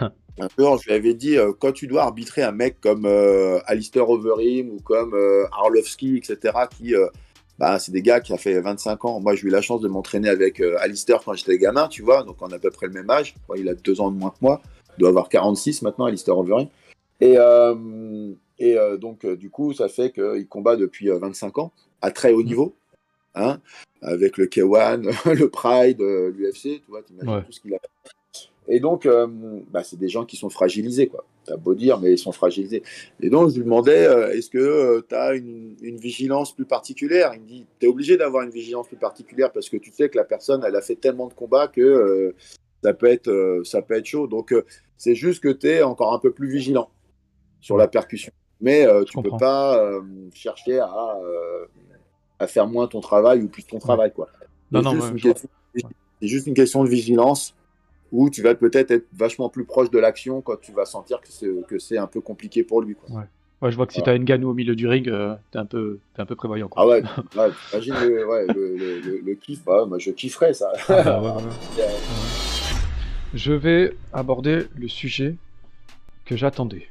Un 0.38 0.48
peu, 0.48 0.64
je 0.80 0.88
lui 0.88 0.94
avais 0.94 1.14
dit, 1.14 1.36
euh, 1.36 1.52
quand 1.58 1.72
tu 1.72 1.86
dois 1.86 2.02
arbitrer 2.02 2.42
un 2.42 2.52
mec 2.52 2.80
comme 2.80 3.04
euh, 3.06 3.58
Alistair 3.66 4.08
Overeem 4.08 4.70
ou 4.70 4.80
comme 4.80 5.14
euh, 5.14 5.46
Arlovski, 5.52 6.16
etc., 6.16 6.54
qui, 6.70 6.94
bah, 7.58 7.78
c'est 7.78 7.92
des 7.92 8.02
gars 8.02 8.20
qui 8.20 8.32
ont 8.32 8.38
fait 8.38 8.58
25 8.60 9.04
ans. 9.04 9.20
Moi, 9.20 9.34
j'ai 9.34 9.48
eu 9.48 9.50
la 9.50 9.60
chance 9.60 9.80
de 9.80 9.88
m'entraîner 9.88 10.28
avec 10.28 10.60
Alistair 10.60 11.20
quand 11.24 11.34
j'étais 11.34 11.58
gamin, 11.58 11.88
tu 11.88 12.02
vois, 12.02 12.22
donc 12.22 12.36
on 12.40 12.50
a 12.50 12.56
à 12.56 12.58
peu 12.58 12.70
près 12.70 12.86
le 12.86 12.92
même 12.92 13.10
âge. 13.10 13.34
il 13.56 13.68
a 13.68 13.74
deux 13.74 14.00
ans 14.00 14.10
de 14.10 14.16
moins 14.16 14.30
que 14.30 14.38
moi. 14.40 14.60
Il 14.96 15.00
doit 15.00 15.10
avoir 15.10 15.28
46 15.28 15.82
maintenant, 15.82 16.06
Alistair 16.06 16.36
Overeem. 16.38 16.68
Et, 17.20 17.36
et 18.58 18.76
donc, 18.98 19.26
du 19.26 19.50
coup, 19.50 19.72
ça 19.74 19.88
fait 19.88 20.10
qu'il 20.10 20.46
combat 20.48 20.76
depuis 20.76 21.08
25 21.08 21.58
ans, 21.58 21.72
à 22.02 22.10
très 22.10 22.32
haut 22.32 22.42
niveau. 22.42 22.74
Hein, 23.36 23.60
avec 24.02 24.38
le 24.38 24.46
K1, 24.46 25.02
le 25.38 25.48
Pride, 25.48 26.00
l'UFC, 26.00 26.82
tu 26.82 26.82
vois, 26.88 27.02
tu 27.02 27.12
imagines 27.12 27.44
tout 27.44 27.52
ce 27.52 27.60
qu'il 27.60 27.72
a 27.74 27.78
fait 27.78 28.10
et 28.70 28.78
donc, 28.78 29.04
euh, 29.04 29.26
bah, 29.70 29.82
c'est 29.82 29.98
des 29.98 30.08
gens 30.08 30.24
qui 30.24 30.36
sont 30.36 30.48
fragilisés, 30.48 31.08
quoi. 31.08 31.24
T'as 31.44 31.56
beau 31.56 31.74
dire, 31.74 31.98
mais 31.98 32.12
ils 32.12 32.18
sont 32.18 32.30
fragilisés. 32.30 32.84
Et 33.20 33.28
donc, 33.28 33.50
je 33.50 33.56
lui 33.56 33.64
demandais, 33.64 34.06
euh, 34.06 34.30
est-ce 34.30 34.48
que 34.48 34.58
euh, 34.58 35.00
tu 35.08 35.14
as 35.14 35.34
une, 35.34 35.74
vigilance 35.96 36.54
plus 36.54 36.66
particulière? 36.66 37.32
Il 37.34 37.42
me 37.42 37.46
dit, 37.46 37.66
tu 37.80 37.86
es 37.86 37.88
obligé 37.88 38.16
d'avoir 38.16 38.44
une 38.44 38.50
vigilance 38.50 38.86
plus 38.86 38.96
particulière 38.96 39.50
parce 39.50 39.68
que 39.68 39.76
tu 39.76 39.90
sais 39.90 40.08
que 40.08 40.16
la 40.16 40.24
personne, 40.24 40.62
elle 40.64 40.76
a 40.76 40.80
fait 40.80 40.94
tellement 40.94 41.26
de 41.26 41.34
combats 41.34 41.66
que 41.66 42.32
ça, 42.84 42.94
peut 42.94 43.06
être, 43.06 43.60
ça 43.64 43.82
peut 43.82 43.94
être 43.94 44.06
chaud. 44.06 44.28
Donc, 44.28 44.54
c'est 44.96 45.16
juste 45.16 45.42
que 45.42 45.48
tu 45.48 45.66
es 45.66 45.82
encore 45.82 46.14
un 46.14 46.20
peu 46.20 46.30
plus 46.30 46.48
vigilant 46.48 46.90
sur 47.60 47.76
la 47.76 47.88
percussion. 47.88 48.32
Mais 48.60 48.86
tu 49.06 49.18
ne 49.18 49.22
peux 49.22 49.36
pas 49.36 50.00
chercher 50.32 50.78
à, 50.78 51.18
à, 52.38 52.46
faire 52.46 52.68
moins 52.68 52.86
ton 52.86 53.00
travail 53.00 53.42
ou 53.42 53.48
plus 53.48 53.64
ton 53.64 53.80
travail, 53.80 54.12
quoi. 54.12 54.28
Non, 54.70 54.82
non, 54.82 54.96
c'est 56.20 56.28
juste 56.28 56.46
une 56.46 56.54
question 56.54 56.84
de 56.84 56.88
vigilance 56.88 57.56
où 58.12 58.30
tu 58.30 58.42
vas 58.42 58.54
peut-être 58.54 58.90
être 58.90 59.06
vachement 59.12 59.48
plus 59.48 59.64
proche 59.64 59.90
de 59.90 59.98
l'action 59.98 60.40
quand 60.40 60.60
tu 60.60 60.72
vas 60.72 60.84
sentir 60.84 61.20
que 61.20 61.78
c'est 61.78 61.98
un 61.98 62.06
peu 62.06 62.20
compliqué 62.20 62.64
pour 62.64 62.82
lui. 62.82 62.94
Quoi. 62.94 63.16
Ouais. 63.16 63.24
ouais. 63.62 63.70
je 63.70 63.76
vois 63.76 63.86
que 63.86 63.92
si 63.92 64.02
tu 64.02 64.10
as 64.10 64.14
une 64.14 64.24
ganou 64.24 64.50
au 64.50 64.54
milieu 64.54 64.74
du 64.74 64.86
ring, 64.88 65.08
euh, 65.08 65.34
tu 65.52 65.58
es, 65.58 65.60
un 65.60 65.66
peu, 65.66 65.98
un 66.18 66.26
peu 66.26 66.36
prévoyant. 66.36 66.68
Quoi. 66.68 66.82
Ah 66.82 66.86
ouais, 66.86 67.02
imagine 67.72 67.94
le, 67.94 68.26
ouais, 68.26 68.46
le, 68.54 69.20
le, 69.24 69.34
kiff, 69.34 69.64
moi 69.66 69.98
je 69.98 70.10
kifferais 70.10 70.54
ça. 70.54 70.72
Ah 70.88 71.02
bah 71.02 71.36
je 73.34 73.52
vais 73.52 73.96
aborder 74.12 74.64
le 74.76 74.88
sujet 74.88 75.36
que 76.24 76.36
j'attendais. 76.36 76.88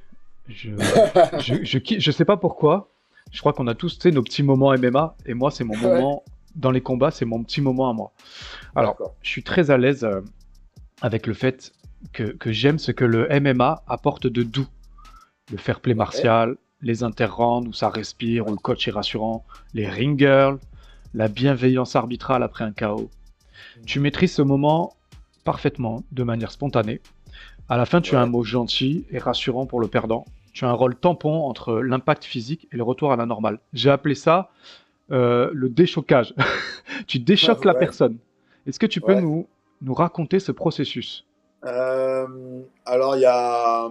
Je, 0.47 0.71
je, 1.39 1.63
je, 1.63 1.79
je, 1.99 2.12
sais 2.12 2.25
pas 2.25 2.38
pourquoi, 2.38 2.89
je 3.32 3.39
crois 3.39 3.53
qu'on 3.53 3.67
a 3.67 3.75
tous 3.75 4.05
nos 4.05 4.23
petits 4.23 4.41
moments 4.41 4.73
MMA, 4.75 5.15
et 5.25 5.34
moi 5.34 5.51
c'est 5.51 5.63
mon 5.63 5.77
moment 5.77 6.23
dans 6.55 6.71
les 6.71 6.82
combats, 6.82 7.12
c'est 7.12 7.25
mon 7.25 7.43
petit 7.43 7.62
moment 7.62 7.89
à 7.89 7.93
moi. 7.93 8.12
Alors, 8.75 8.97
je 9.21 9.29
suis 9.29 9.43
très 9.43 9.71
à 9.71 9.77
l'aise 9.77 10.03
euh, 10.03 10.21
avec 11.01 11.27
le 11.27 11.33
fait 11.33 11.71
que, 12.13 12.35
j'aime 12.51 12.79
ce 12.79 12.91
que 12.91 13.05
le 13.05 13.27
MMA 13.39 13.83
apporte 13.88 14.27
de 14.27 14.43
doux. 14.43 14.67
Le 15.51 15.57
fair 15.57 15.79
play 15.79 15.93
martial, 15.93 16.57
les 16.81 17.03
interrounds 17.03 17.67
où 17.67 17.73
ça 17.73 17.89
respire, 17.89 18.47
où 18.47 18.51
le 18.51 18.57
coach 18.57 18.88
est 18.88 18.91
rassurant, 18.91 19.43
les 19.73 19.88
ring 19.88 20.17
girls, 20.17 20.59
la 21.13 21.27
bienveillance 21.27 21.95
arbitrale 21.95 22.43
après 22.43 22.63
un 22.63 22.71
chaos. 22.71 23.09
Tu 23.85 23.99
maîtrises 23.99 24.33
ce 24.33 24.41
moment 24.41 24.95
parfaitement, 25.43 26.03
de 26.12 26.23
manière 26.23 26.51
spontanée. 26.51 27.01
À 27.69 27.77
la 27.77 27.85
fin, 27.85 28.01
tu 28.01 28.15
as 28.15 28.21
un 28.21 28.25
mot 28.25 28.43
gentil 28.43 29.05
et 29.09 29.17
rassurant 29.17 29.65
pour 29.65 29.79
le 29.79 29.88
perdant. 29.88 30.25
Tu 30.53 30.65
as 30.65 30.69
un 30.69 30.73
rôle 30.73 30.95
tampon 30.95 31.47
entre 31.47 31.79
l'impact 31.79 32.23
physique 32.23 32.67
et 32.71 32.77
le 32.77 32.83
retour 32.83 33.12
à 33.12 33.15
la 33.15 33.25
normale. 33.25 33.59
J'ai 33.73 33.89
appelé 33.89 34.15
ça 34.15 34.51
euh, 35.12 35.49
le 35.53 35.69
déchocage. 35.69 36.33
tu 37.07 37.19
déchoques 37.19 37.65
la 37.65 37.73
personne. 37.73 38.17
Est-ce 38.67 38.79
que 38.79 38.85
tu 38.85 39.01
peux 39.01 39.19
nous 39.19 39.47
nous 39.82 39.94
raconter 39.94 40.39
ce 40.39 40.52
processus 40.52 41.26
euh, 41.65 42.26
Alors, 42.86 43.15
il 43.15 43.22
y 43.22 43.26
a. 43.26 43.89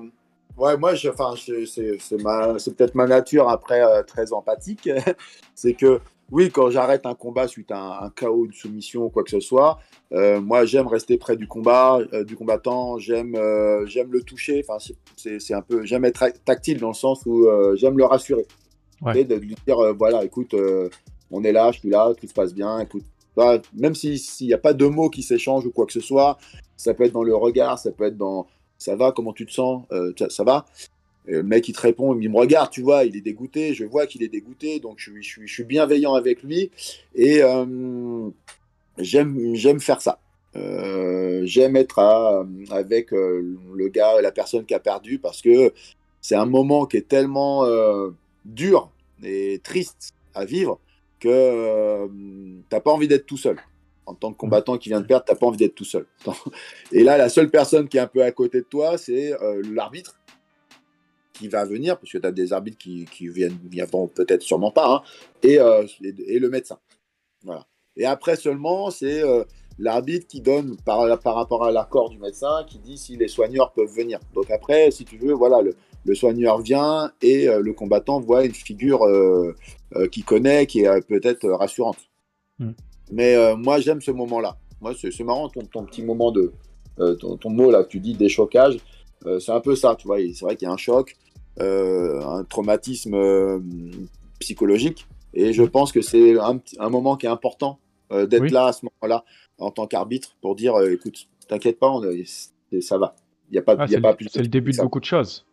Ouais, 0.56 0.76
moi, 0.76 0.94
je, 0.94 1.08
enfin, 1.08 1.34
c'est 1.36 2.76
peut-être 2.76 2.94
ma 2.94 3.06
nature 3.06 3.48
après 3.48 3.80
euh, 3.80 4.02
très 4.02 4.32
empathique. 4.32 4.90
c'est 5.54 5.74
que, 5.74 6.00
oui, 6.32 6.50
quand 6.50 6.70
j'arrête 6.70 7.06
un 7.06 7.14
combat 7.14 7.46
suite 7.46 7.70
à 7.70 8.04
un, 8.04 8.10
chaos, 8.10 8.46
une 8.46 8.52
soumission 8.52 9.04
ou 9.04 9.08
quoi 9.08 9.22
que 9.22 9.30
ce 9.30 9.40
soit, 9.40 9.78
euh, 10.12 10.40
moi, 10.40 10.64
j'aime 10.64 10.88
rester 10.88 11.16
près 11.16 11.36
du 11.36 11.46
combat, 11.46 12.00
du 12.26 12.34
combattant. 12.36 12.98
J'aime, 12.98 13.36
j'aime 13.86 14.10
le 14.12 14.22
toucher. 14.22 14.64
Enfin, 14.68 14.84
c'est 15.16 15.54
un 15.54 15.62
peu, 15.62 15.84
j'aime 15.84 16.04
être 16.04 16.24
tactile 16.44 16.80
dans 16.80 16.88
le 16.88 16.94
sens 16.94 17.24
où 17.24 17.46
j'aime 17.76 17.96
le 17.96 18.04
rassurer. 18.04 18.46
Et 19.14 19.24
de 19.24 19.36
lui 19.36 19.54
dire, 19.64 19.94
voilà, 19.94 20.24
écoute, 20.24 20.56
on 21.30 21.44
est 21.44 21.52
là, 21.52 21.70
je 21.70 21.78
suis 21.78 21.90
là, 21.90 22.12
tout 22.18 22.26
se 22.26 22.34
passe 22.34 22.52
bien. 22.52 22.80
Écoute, 22.80 23.04
bah, 23.38 23.62
même 23.72 23.94
s'il 23.94 24.48
n'y 24.48 24.52
a 24.52 24.58
pas 24.58 24.72
de 24.72 24.84
mots 24.84 25.10
qui 25.10 25.22
s'échangent 25.22 25.64
ou 25.64 25.70
quoi 25.70 25.86
que 25.86 25.92
ce 25.92 26.00
soit, 26.00 26.38
ça 26.76 26.92
peut 26.92 27.04
être 27.04 27.12
dans 27.12 27.22
le 27.22 27.36
regard, 27.36 27.78
ça 27.78 27.92
peut 27.92 28.06
être 28.06 28.16
dans 28.16 28.48
ça 28.78 28.96
va, 28.96 29.12
comment 29.12 29.32
tu 29.32 29.46
te 29.46 29.52
sens, 29.52 29.84
euh, 29.92 30.12
ça 30.28 30.42
va. 30.42 30.66
le 31.24 31.44
mec 31.44 31.68
il 31.68 31.72
te 31.72 31.80
répond, 31.80 32.18
il 32.18 32.28
me 32.28 32.36
regarde, 32.36 32.70
tu 32.72 32.82
vois, 32.82 33.04
il 33.04 33.16
est 33.16 33.20
dégoûté, 33.20 33.74
je 33.74 33.84
vois 33.84 34.08
qu'il 34.08 34.24
est 34.24 34.28
dégoûté, 34.28 34.80
donc 34.80 34.98
je, 34.98 35.12
suis 35.46 35.62
bienveillant 35.62 36.14
avec 36.14 36.42
lui 36.42 36.72
et 37.14 37.40
euh, 37.44 38.28
j'aime 38.98 39.80
faire 39.80 40.00
ça. 40.02 40.18
Euh, 40.56 41.42
j'aime 41.44 41.76
être 41.76 42.00
avec 42.70 43.12
le 43.12 43.88
gars, 43.88 44.20
la 44.20 44.32
personne 44.32 44.66
qui 44.66 44.74
a 44.74 44.80
perdu 44.80 45.20
parce 45.20 45.42
que 45.42 45.72
c'est 46.20 46.34
un 46.34 46.46
moment 46.46 46.86
qui 46.86 46.96
est 46.96 47.06
tellement 47.06 47.64
dur 48.44 48.90
et 49.22 49.60
triste 49.62 50.12
à 50.34 50.44
vivre 50.44 50.80
que 51.18 51.28
euh, 51.28 52.06
tu 52.08 52.64
n'as 52.70 52.80
pas 52.80 52.90
envie 52.90 53.08
d'être 53.08 53.26
tout 53.26 53.36
seul. 53.36 53.58
En 54.06 54.14
tant 54.14 54.32
que 54.32 54.38
combattant 54.38 54.78
qui 54.78 54.88
vient 54.88 55.00
de 55.00 55.06
perdre, 55.06 55.26
tu 55.26 55.32
n'as 55.32 55.38
pas 55.38 55.46
envie 55.46 55.58
d'être 55.58 55.74
tout 55.74 55.84
seul. 55.84 56.06
Et 56.92 57.04
là, 57.04 57.18
la 57.18 57.28
seule 57.28 57.50
personne 57.50 57.88
qui 57.88 57.98
est 57.98 58.00
un 58.00 58.06
peu 58.06 58.22
à 58.22 58.32
côté 58.32 58.60
de 58.60 58.66
toi, 58.66 58.96
c'est 58.96 59.32
euh, 59.42 59.62
l'arbitre 59.72 60.18
qui 61.34 61.48
va 61.48 61.64
venir, 61.64 61.98
parce 61.98 62.12
que 62.12 62.18
tu 62.18 62.26
as 62.26 62.32
des 62.32 62.52
arbitres 62.52 62.78
qui, 62.78 63.04
qui 63.04 63.28
viennent, 63.28 63.58
viendront 63.64 64.08
peut-être 64.08 64.42
sûrement 64.42 64.72
pas, 64.72 64.94
hein, 64.94 65.02
euh, 65.44 65.86
et, 66.02 66.34
et, 66.34 66.38
le 66.38 66.48
médecin. 66.48 66.78
Voilà. 67.44 67.66
Et 67.96 68.06
après 68.06 68.36
seulement, 68.36 68.90
c'est 68.90 69.22
l'arbitre 69.78 70.26
qui 70.26 70.40
donne 70.40 70.76
par, 70.84 71.18
par 71.20 71.34
rapport 71.34 71.64
à 71.64 71.70
l'accord 71.70 72.10
du 72.10 72.18
médecin, 72.18 72.64
qui 72.66 72.78
dit 72.78 72.98
si 72.98 73.16
les 73.16 73.28
soigneurs 73.28 73.72
peuvent 73.72 73.92
venir. 73.92 74.18
Donc 74.34 74.50
après, 74.50 74.90
si 74.90 75.04
tu 75.04 75.16
veux, 75.18 75.32
voilà, 75.32 75.62
le, 75.62 75.76
le 76.08 76.14
soigneur 76.14 76.60
vient 76.60 77.12
et 77.22 77.46
le 77.46 77.72
combattant 77.72 78.18
voit 78.18 78.44
une 78.44 78.54
figure 78.54 79.06
euh, 79.96 80.06
qui 80.08 80.22
connaît, 80.22 80.66
qui 80.66 80.80
est 80.80 80.86
euh, 80.86 81.00
peut-être 81.00 81.48
rassurante. 81.48 81.96
Hmm. 82.58 82.72
Mais 83.10 83.34
euh, 83.36 83.56
moi, 83.56 83.80
j'aime 83.80 84.02
ce 84.02 84.10
moment-là. 84.10 84.58
Moi, 84.82 84.92
c'est 84.94 85.24
marrant 85.24 85.48
ton, 85.48 85.62
ton, 85.62 85.84
petit 85.84 86.02
moment 86.02 86.30
de 86.30 86.52
ton, 86.98 87.50
mot 87.50 87.70
là, 87.70 87.84
tu 87.84 87.98
dis 87.98 88.12
déchocage. 88.12 88.76
c'est 89.40 89.50
un 89.50 89.60
peu 89.60 89.74
ça, 89.74 89.96
tu 89.96 90.06
vois. 90.06 90.18
C'est 90.18 90.44
vrai 90.44 90.56
qu'il 90.56 90.68
y 90.68 90.70
a 90.70 90.74
un 90.74 90.76
choc, 90.76 91.16
un 91.58 92.44
traumatisme 92.48 93.60
psychologique. 94.38 95.06
Et 95.32 95.52
je 95.52 95.62
pense 95.62 95.90
que 95.90 96.02
c'est 96.02 96.38
un, 96.38 96.60
un, 96.78 96.90
moment 96.90 97.16
qui 97.16 97.26
est 97.26 97.30
important 97.30 97.78
d'être 98.10 98.50
là 98.50 98.66
à 98.66 98.72
ce 98.72 98.84
moment-là 98.84 99.24
en 99.58 99.70
tant 99.70 99.86
qu'arbitre 99.86 100.36
pour 100.40 100.54
dire 100.54 100.78
écoute, 100.82 101.28
t'inquiète 101.48 101.78
pas, 101.78 101.90
on, 101.90 102.02
ça 102.80 102.98
va. 102.98 103.16
Il 103.50 103.56
y 103.56 103.58
a 103.58 103.62
pas, 103.62 103.76
ah, 103.78 103.86
y 103.88 103.96
a 103.96 104.00
pas 104.00 104.14
plus. 104.14 104.28
C'est 104.30 104.42
le 104.42 104.48
début 104.48 104.72
de 104.72 104.76
beaucoup 104.76 105.00
de 105.00 105.04
choses. 105.04 105.47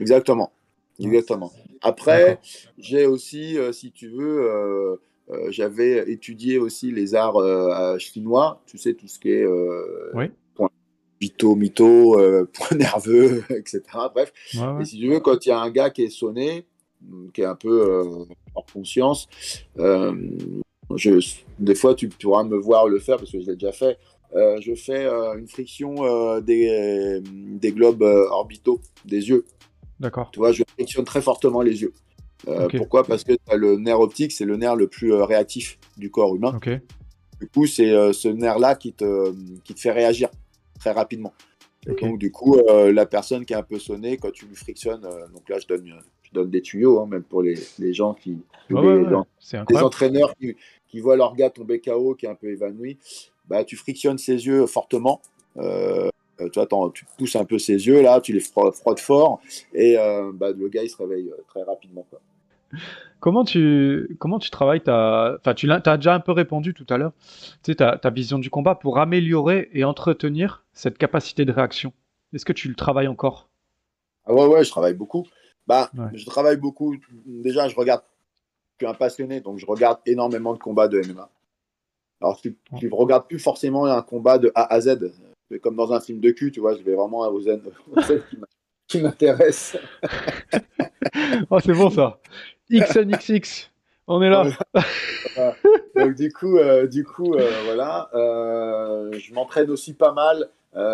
Exactement. 0.00 0.52
Exactement. 1.00 1.52
Après, 1.80 2.40
j'ai 2.76 3.06
aussi, 3.06 3.56
si 3.72 3.92
tu 3.92 4.08
veux, 4.08 4.98
euh, 5.30 5.50
j'avais 5.50 6.10
étudié 6.10 6.58
aussi 6.58 6.90
les 6.90 7.14
arts 7.14 7.36
euh, 7.36 7.98
chinois, 7.98 8.62
tu 8.66 8.78
sais, 8.78 8.94
tout 8.94 9.08
ce 9.08 9.18
qui 9.18 9.30
est 9.30 9.44
euh, 9.44 10.10
oui. 10.14 10.26
point 10.54 10.70
vito, 11.20 11.54
mytho, 11.54 12.16
point 12.52 12.76
nerveux, 12.76 13.44
etc. 13.50 13.82
Bref. 14.14 14.32
Et 14.80 14.84
si 14.84 14.98
tu 14.98 15.08
veux, 15.08 15.20
quand 15.20 15.44
il 15.44 15.50
y 15.50 15.52
a 15.52 15.60
un 15.60 15.70
gars 15.70 15.90
qui 15.90 16.04
est 16.04 16.10
sonné, 16.10 16.64
mm, 17.02 17.30
qui 17.32 17.42
est 17.42 17.46
un 17.46 17.56
peu 17.56 18.26
en 18.54 18.64
conscience, 18.72 19.28
je, 19.76 21.36
des 21.58 21.74
fois, 21.74 21.94
tu 21.94 22.08
pourras 22.08 22.44
me 22.44 22.56
voir 22.56 22.88
le 22.88 22.98
faire 22.98 23.18
parce 23.18 23.30
que 23.30 23.40
je 23.40 23.46
l'ai 23.46 23.56
déjà 23.56 23.72
fait. 23.72 23.98
je 24.34 24.74
fais 24.74 25.06
une 25.06 25.46
friction 25.46 26.40
des, 26.40 27.20
des 27.22 27.72
globes 27.72 28.02
orbitaux 28.02 28.80
des 29.04 29.28
yeux. 29.28 29.44
D'accord. 30.00 30.30
Tu 30.32 30.38
vois, 30.38 30.52
je 30.52 30.62
frictionne 30.74 31.04
très 31.04 31.22
fortement 31.22 31.62
les 31.62 31.82
yeux. 31.82 31.92
Euh, 32.46 32.68
pourquoi? 32.76 33.04
Parce 33.04 33.24
que 33.24 33.32
le 33.52 33.76
nerf 33.76 34.00
optique, 34.00 34.32
c'est 34.32 34.44
le 34.44 34.56
nerf 34.56 34.76
le 34.76 34.86
plus 34.86 35.12
euh, 35.12 35.24
réactif 35.24 35.78
du 35.96 36.10
corps 36.10 36.34
humain. 36.36 36.58
Du 37.40 37.48
coup, 37.48 37.66
c'est 37.66 37.90
euh, 37.90 38.12
ce 38.12 38.28
nerf-là 38.28 38.74
qui 38.74 38.92
te, 38.92 39.32
qui 39.64 39.74
te 39.74 39.80
fait 39.80 39.92
réagir 39.92 40.28
très 40.78 40.92
rapidement. 40.92 41.32
Donc, 41.86 42.18
du 42.18 42.30
coup, 42.30 42.60
la 42.68 43.06
personne 43.06 43.46
qui 43.46 43.54
est 43.54 43.56
un 43.56 43.62
peu 43.62 43.78
sonnée, 43.78 44.18
quand 44.18 44.30
tu 44.30 44.44
lui 44.46 44.56
frictionnes, 44.56 45.00
donc 45.00 45.48
là, 45.48 45.58
je 45.58 45.66
donne, 45.66 45.94
je 46.22 46.30
donne 46.32 46.50
des 46.50 46.60
tuyaux, 46.60 47.00
hein, 47.00 47.06
même 47.06 47.22
pour 47.22 47.40
les, 47.40 47.54
les 47.78 47.94
gens 47.94 48.12
qui. 48.12 48.36
les, 48.68 49.76
entraîneurs 49.78 50.34
qui, 50.34 50.54
qui, 50.88 51.00
voient 51.00 51.16
leur 51.16 51.34
gars 51.34 51.48
tomber 51.48 51.80
KO, 51.80 52.14
qui 52.14 52.26
est 52.26 52.28
un 52.28 52.34
peu 52.34 52.48
évanoui, 52.48 52.98
bah, 53.48 53.64
tu 53.64 53.76
frictionnes 53.76 54.18
ses 54.18 54.46
yeux 54.46 54.66
fortement. 54.66 55.22
Euh, 55.56 56.10
tu, 56.52 56.58
attends, 56.60 56.90
tu 56.90 57.04
pousses 57.16 57.36
un 57.36 57.44
peu 57.44 57.58
ses 57.58 57.86
yeux 57.86 58.02
là, 58.02 58.20
tu 58.20 58.32
les 58.32 58.40
frottes 58.40 59.00
fort 59.00 59.40
et 59.72 59.98
euh, 59.98 60.30
bah, 60.32 60.52
le 60.52 60.68
gars 60.68 60.82
il 60.82 60.90
se 60.90 60.96
réveille 60.96 61.30
euh, 61.30 61.42
très 61.48 61.62
rapidement. 61.62 62.06
Comment 63.20 63.44
tu, 63.44 64.16
comment 64.20 64.38
tu 64.38 64.50
travailles 64.50 64.82
ta... 64.82 65.36
Enfin, 65.40 65.54
tu 65.54 65.70
as, 65.70 65.96
déjà 65.96 66.14
un 66.14 66.20
peu 66.20 66.32
répondu 66.32 66.74
tout 66.74 66.86
à 66.88 66.98
l'heure, 66.98 67.12
tu 67.62 67.72
sais, 67.72 67.74
ta, 67.76 67.98
ta, 67.98 68.10
vision 68.10 68.38
du 68.38 68.50
combat 68.50 68.74
pour 68.74 68.98
améliorer 68.98 69.70
et 69.72 69.84
entretenir 69.84 70.64
cette 70.72 70.98
capacité 70.98 71.44
de 71.44 71.52
réaction. 71.52 71.92
Est-ce 72.32 72.44
que 72.44 72.52
tu 72.52 72.68
le 72.68 72.74
travailles 72.74 73.08
encore? 73.08 73.48
Ah 74.26 74.34
Ouais, 74.34 74.46
ouais, 74.46 74.64
je 74.64 74.70
travaille 74.70 74.94
beaucoup. 74.94 75.26
Bah, 75.66 75.90
Je 76.14 76.24
travaille 76.26 76.56
beaucoup. 76.56 76.96
Déjà, 77.26 77.68
je 77.68 77.76
regarde, 77.76 78.02
je 78.78 78.86
suis 78.86 78.90
un 78.90 78.94
passionné, 78.94 79.40
donc 79.40 79.58
je 79.58 79.66
regarde 79.66 79.98
énormément 80.06 80.54
de 80.54 80.58
combats 80.58 80.88
de 80.88 81.00
MMA. 81.00 81.30
Alors, 82.20 82.40
je 82.42 82.50
ne 82.86 82.94
regarde 82.94 83.26
plus 83.26 83.38
forcément 83.38 83.86
un 83.86 84.02
combat 84.02 84.38
de 84.38 84.50
A 84.54 84.72
à 84.72 84.80
Z 84.80 85.12
comme 85.62 85.76
dans 85.76 85.92
un 85.92 86.00
film 86.00 86.20
de 86.20 86.30
cul, 86.30 86.50
tu 86.50 86.60
vois, 86.60 86.76
je 86.76 86.82
vais 86.82 86.94
vraiment 86.94 87.20
aux 87.28 87.40
zen, 87.40 87.62
qui 88.86 89.00
m'intéresse. 89.00 89.76
oh, 91.50 91.58
c'est 91.60 91.74
bon 91.74 91.90
ça. 91.90 92.20
XNXX, 92.70 93.70
on 94.06 94.22
est 94.22 94.30
là. 94.30 94.44
Donc 95.94 96.14
du 96.14 96.32
coup, 96.32 96.58
euh, 96.58 96.86
du 96.86 97.04
coup, 97.04 97.34
euh, 97.34 97.50
voilà, 97.64 98.08
euh, 98.14 99.12
je 99.12 99.32
m'entraîne 99.34 99.70
aussi 99.70 99.94
pas 99.94 100.12
mal 100.12 100.48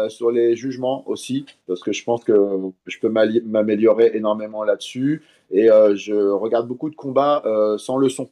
sur 0.09 0.31
les 0.31 0.57
jugements 0.57 1.07
aussi, 1.07 1.45
parce 1.67 1.83
que 1.83 1.93
je 1.93 2.03
pense 2.05 2.25
que 2.25 2.33
je 2.87 2.99
peux 3.01 3.11
m'améliorer 3.11 4.13
énormément 4.15 4.65
là-dessus. 4.65 5.23
Et 5.51 5.67
je 5.67 6.31
regarde 6.31 6.67
beaucoup 6.67 6.89
de 6.89 6.97
combats 6.97 7.43
sans 7.77 7.99
le 7.99 8.09
son. 8.09 8.31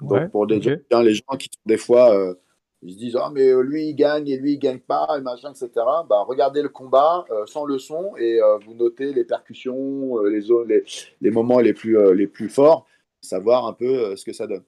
Donc 0.00 0.30
pour 0.30 0.46
des 0.46 0.62
gens, 0.62 1.02
les 1.02 1.14
gens 1.14 1.36
qui 1.38 1.50
des 1.66 1.76
fois 1.76 2.34
ils 2.82 2.92
se 2.94 2.98
disent 2.98 3.16
ah 3.16 3.30
mais 3.32 3.48
euh, 3.48 3.62
lui 3.62 3.86
il 3.88 3.94
gagne 3.94 4.28
et 4.28 4.36
lui 4.36 4.54
il 4.54 4.58
gagne 4.58 4.80
pas 4.80 5.08
et 5.16 5.20
machin 5.20 5.50
etc. 5.50 5.70
Bah 6.08 6.24
regardez 6.26 6.62
le 6.62 6.68
combat 6.68 7.24
euh, 7.30 7.46
sans 7.46 7.64
le 7.64 7.78
son 7.78 8.16
et 8.16 8.40
euh, 8.42 8.58
vous 8.58 8.74
notez 8.74 9.12
les 9.12 9.24
percussions, 9.24 10.18
les, 10.24 10.40
les, 10.66 10.84
les 11.20 11.30
moments 11.30 11.60
les 11.60 11.72
plus 11.72 11.96
les 12.14 12.26
plus 12.26 12.48
forts, 12.48 12.86
savoir 13.20 13.66
un 13.66 13.72
peu 13.72 14.16
ce 14.16 14.24
que 14.24 14.32
ça 14.32 14.46
donne. 14.46 14.64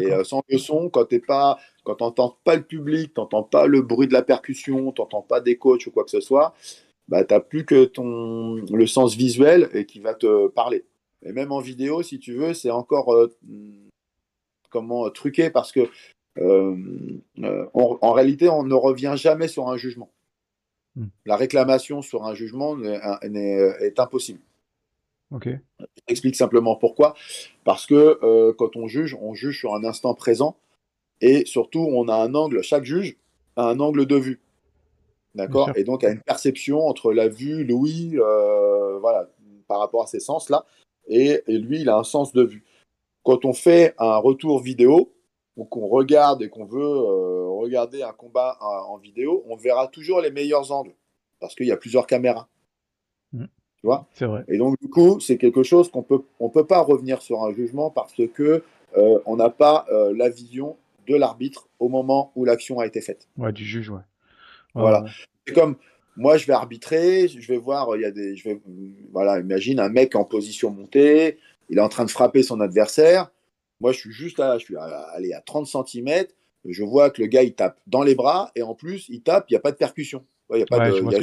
Et 0.00 0.24
sans 0.24 0.42
le 0.48 0.58
son, 0.58 0.90
quand 0.90 1.04
t'es 1.04 1.20
pas, 1.20 1.60
quand 1.84 1.94
t'entends 1.94 2.36
pas 2.42 2.56
le 2.56 2.64
public, 2.64 3.14
t'entends 3.14 3.44
pas 3.44 3.68
le 3.68 3.82
bruit 3.82 4.08
de 4.08 4.12
la 4.12 4.22
percussion, 4.22 4.90
t'entends 4.90 5.22
pas 5.22 5.40
des 5.40 5.58
coachs 5.58 5.86
ou 5.86 5.92
quoi 5.92 6.02
que 6.02 6.10
ce 6.10 6.18
soit, 6.20 6.54
bah 7.06 7.22
t'as 7.22 7.38
plus 7.38 7.64
que 7.64 7.84
ton 7.84 8.56
le 8.56 8.86
sens 8.88 9.14
visuel 9.14 9.70
et 9.74 9.86
qui 9.86 10.00
va 10.00 10.14
te 10.14 10.48
parler. 10.48 10.84
Et 11.24 11.30
même 11.30 11.52
en 11.52 11.60
vidéo, 11.60 12.02
si 12.02 12.18
tu 12.18 12.32
veux, 12.32 12.52
c'est 12.52 12.72
encore 12.72 13.14
comment 14.70 15.08
truqué 15.10 15.50
parce 15.50 15.70
que 15.70 15.88
euh, 16.38 16.76
euh, 17.38 17.66
en 17.72 18.12
réalité, 18.12 18.48
on 18.48 18.62
ne 18.62 18.74
revient 18.74 19.14
jamais 19.16 19.48
sur 19.48 19.68
un 19.68 19.76
jugement. 19.76 20.10
Hmm. 20.94 21.06
La 21.24 21.36
réclamation 21.36 22.02
sur 22.02 22.24
un 22.24 22.34
jugement 22.34 22.76
est, 22.82 23.98
impossible. 23.98 24.40
Ok. 25.32 25.48
J'explique 26.08 26.36
simplement 26.36 26.76
pourquoi. 26.76 27.14
Parce 27.64 27.86
que 27.86 28.18
euh, 28.22 28.52
quand 28.56 28.76
on 28.76 28.86
juge, 28.86 29.16
on 29.20 29.34
juge 29.34 29.58
sur 29.58 29.74
un 29.74 29.84
instant 29.84 30.14
présent 30.14 30.56
et 31.20 31.44
surtout, 31.46 31.80
on 31.80 32.08
a 32.08 32.14
un 32.14 32.34
angle, 32.34 32.62
chaque 32.62 32.84
juge 32.84 33.16
a 33.56 33.68
un 33.68 33.80
angle 33.80 34.06
de 34.06 34.16
vue. 34.16 34.40
D'accord? 35.34 35.70
Et 35.76 35.84
donc, 35.84 36.04
a 36.04 36.10
une 36.10 36.22
perception 36.22 36.86
entre 36.86 37.12
la 37.12 37.28
vue, 37.28 37.64
l'ouïe, 37.64 38.16
voilà, 39.00 39.28
par 39.68 39.80
rapport 39.80 40.02
à 40.02 40.06
ces 40.06 40.20
sens-là, 40.20 40.64
et, 41.08 41.42
lui, 41.46 41.80
il 41.80 41.88
a 41.88 41.96
un 41.96 42.04
sens 42.04 42.32
de 42.32 42.42
vue. 42.42 42.64
Quand 43.22 43.44
on 43.44 43.52
fait 43.52 43.94
un 43.98 44.16
retour 44.16 44.60
vidéo, 44.60 45.12
ou 45.56 45.64
qu'on 45.64 45.86
regarde 45.86 46.42
et 46.42 46.48
qu'on 46.48 46.64
veut 46.64 46.82
euh, 46.82 47.48
regarder 47.48 48.02
un 48.02 48.12
combat 48.12 48.58
en, 48.60 48.98
vidéo, 48.98 49.42
on 49.48 49.56
verra 49.56 49.88
toujours 49.88 50.20
les 50.20 50.30
meilleurs 50.30 50.70
angles 50.70 50.94
parce 51.40 51.54
qu'il 51.54 51.66
y 51.66 51.72
a 51.72 51.76
plusieurs 51.76 52.06
caméras. 52.06 52.48
Mm. 53.32 53.44
Tu 53.80 53.86
vois? 53.86 54.06
C'est 54.12 54.26
vrai. 54.26 54.44
Et 54.48 54.58
donc, 54.58 54.78
du 54.80 54.88
coup, 54.88 55.20
c'est 55.20 55.38
quelque 55.38 55.62
chose 55.62 55.90
qu'on 55.90 56.02
peut, 56.02 56.22
on 56.40 56.48
peut 56.48 56.66
pas 56.66 56.80
revenir 56.80 57.22
sur 57.22 57.42
un 57.42 57.52
jugement 57.52 57.90
parce 57.90 58.14
que 58.34 58.62
euh, 58.96 59.18
on 59.26 59.36
n'a 59.36 59.50
pas 59.50 59.86
euh, 59.90 60.14
la 60.16 60.28
vision 60.28 60.76
de 61.06 61.14
l'arbitre 61.14 61.68
au 61.78 61.88
moment 61.88 62.32
où 62.36 62.44
l'action 62.44 62.80
a 62.80 62.86
été 62.86 63.00
faite. 63.00 63.28
Ouais, 63.36 63.52
du 63.52 63.64
juge, 63.64 63.90
ouais. 63.90 64.00
voilà. 64.74 65.04
C'est 65.46 65.54
comme 65.54 65.76
moi, 66.16 66.38
je 66.38 66.46
vais 66.46 66.54
arbitrer, 66.54 67.28
je 67.28 67.46
vais 67.46 67.58
voir, 67.58 67.94
il 67.96 68.02
y 68.02 68.04
a 68.04 68.10
des, 68.10 68.36
je 68.36 68.48
vais, 68.48 68.60
voilà, 69.12 69.38
imagine 69.38 69.78
un 69.78 69.90
mec 69.90 70.16
en 70.16 70.24
position 70.24 70.70
montée, 70.70 71.38
il 71.68 71.78
est 71.78 71.82
en 71.82 71.88
train 71.88 72.04
de 72.04 72.10
frapper 72.10 72.42
son 72.42 72.60
adversaire. 72.60 73.30
Moi, 73.80 73.92
je 73.92 73.98
suis 73.98 74.12
juste 74.12 74.38
là, 74.38 74.58
je 74.58 74.64
suis 74.64 74.76
à 74.76 75.40
30 75.44 75.66
cm. 75.66 76.26
Je 76.68 76.82
vois 76.82 77.10
que 77.10 77.22
le 77.22 77.28
gars, 77.28 77.42
il 77.42 77.54
tape 77.54 77.78
dans 77.86 78.02
les 78.02 78.14
bras 78.14 78.50
et 78.56 78.62
en 78.62 78.74
plus, 78.74 79.06
il 79.08 79.22
tape, 79.22 79.46
il 79.48 79.52
n'y 79.52 79.56
a 79.56 79.60
pas 79.60 79.72
de 79.72 79.76
percussion. 79.76 80.24
Il 80.52 80.58
y 80.58 80.62
a, 80.62 80.66
pas 80.66 80.90
de, 80.90 80.96
il 80.96 81.12
y 81.12 81.14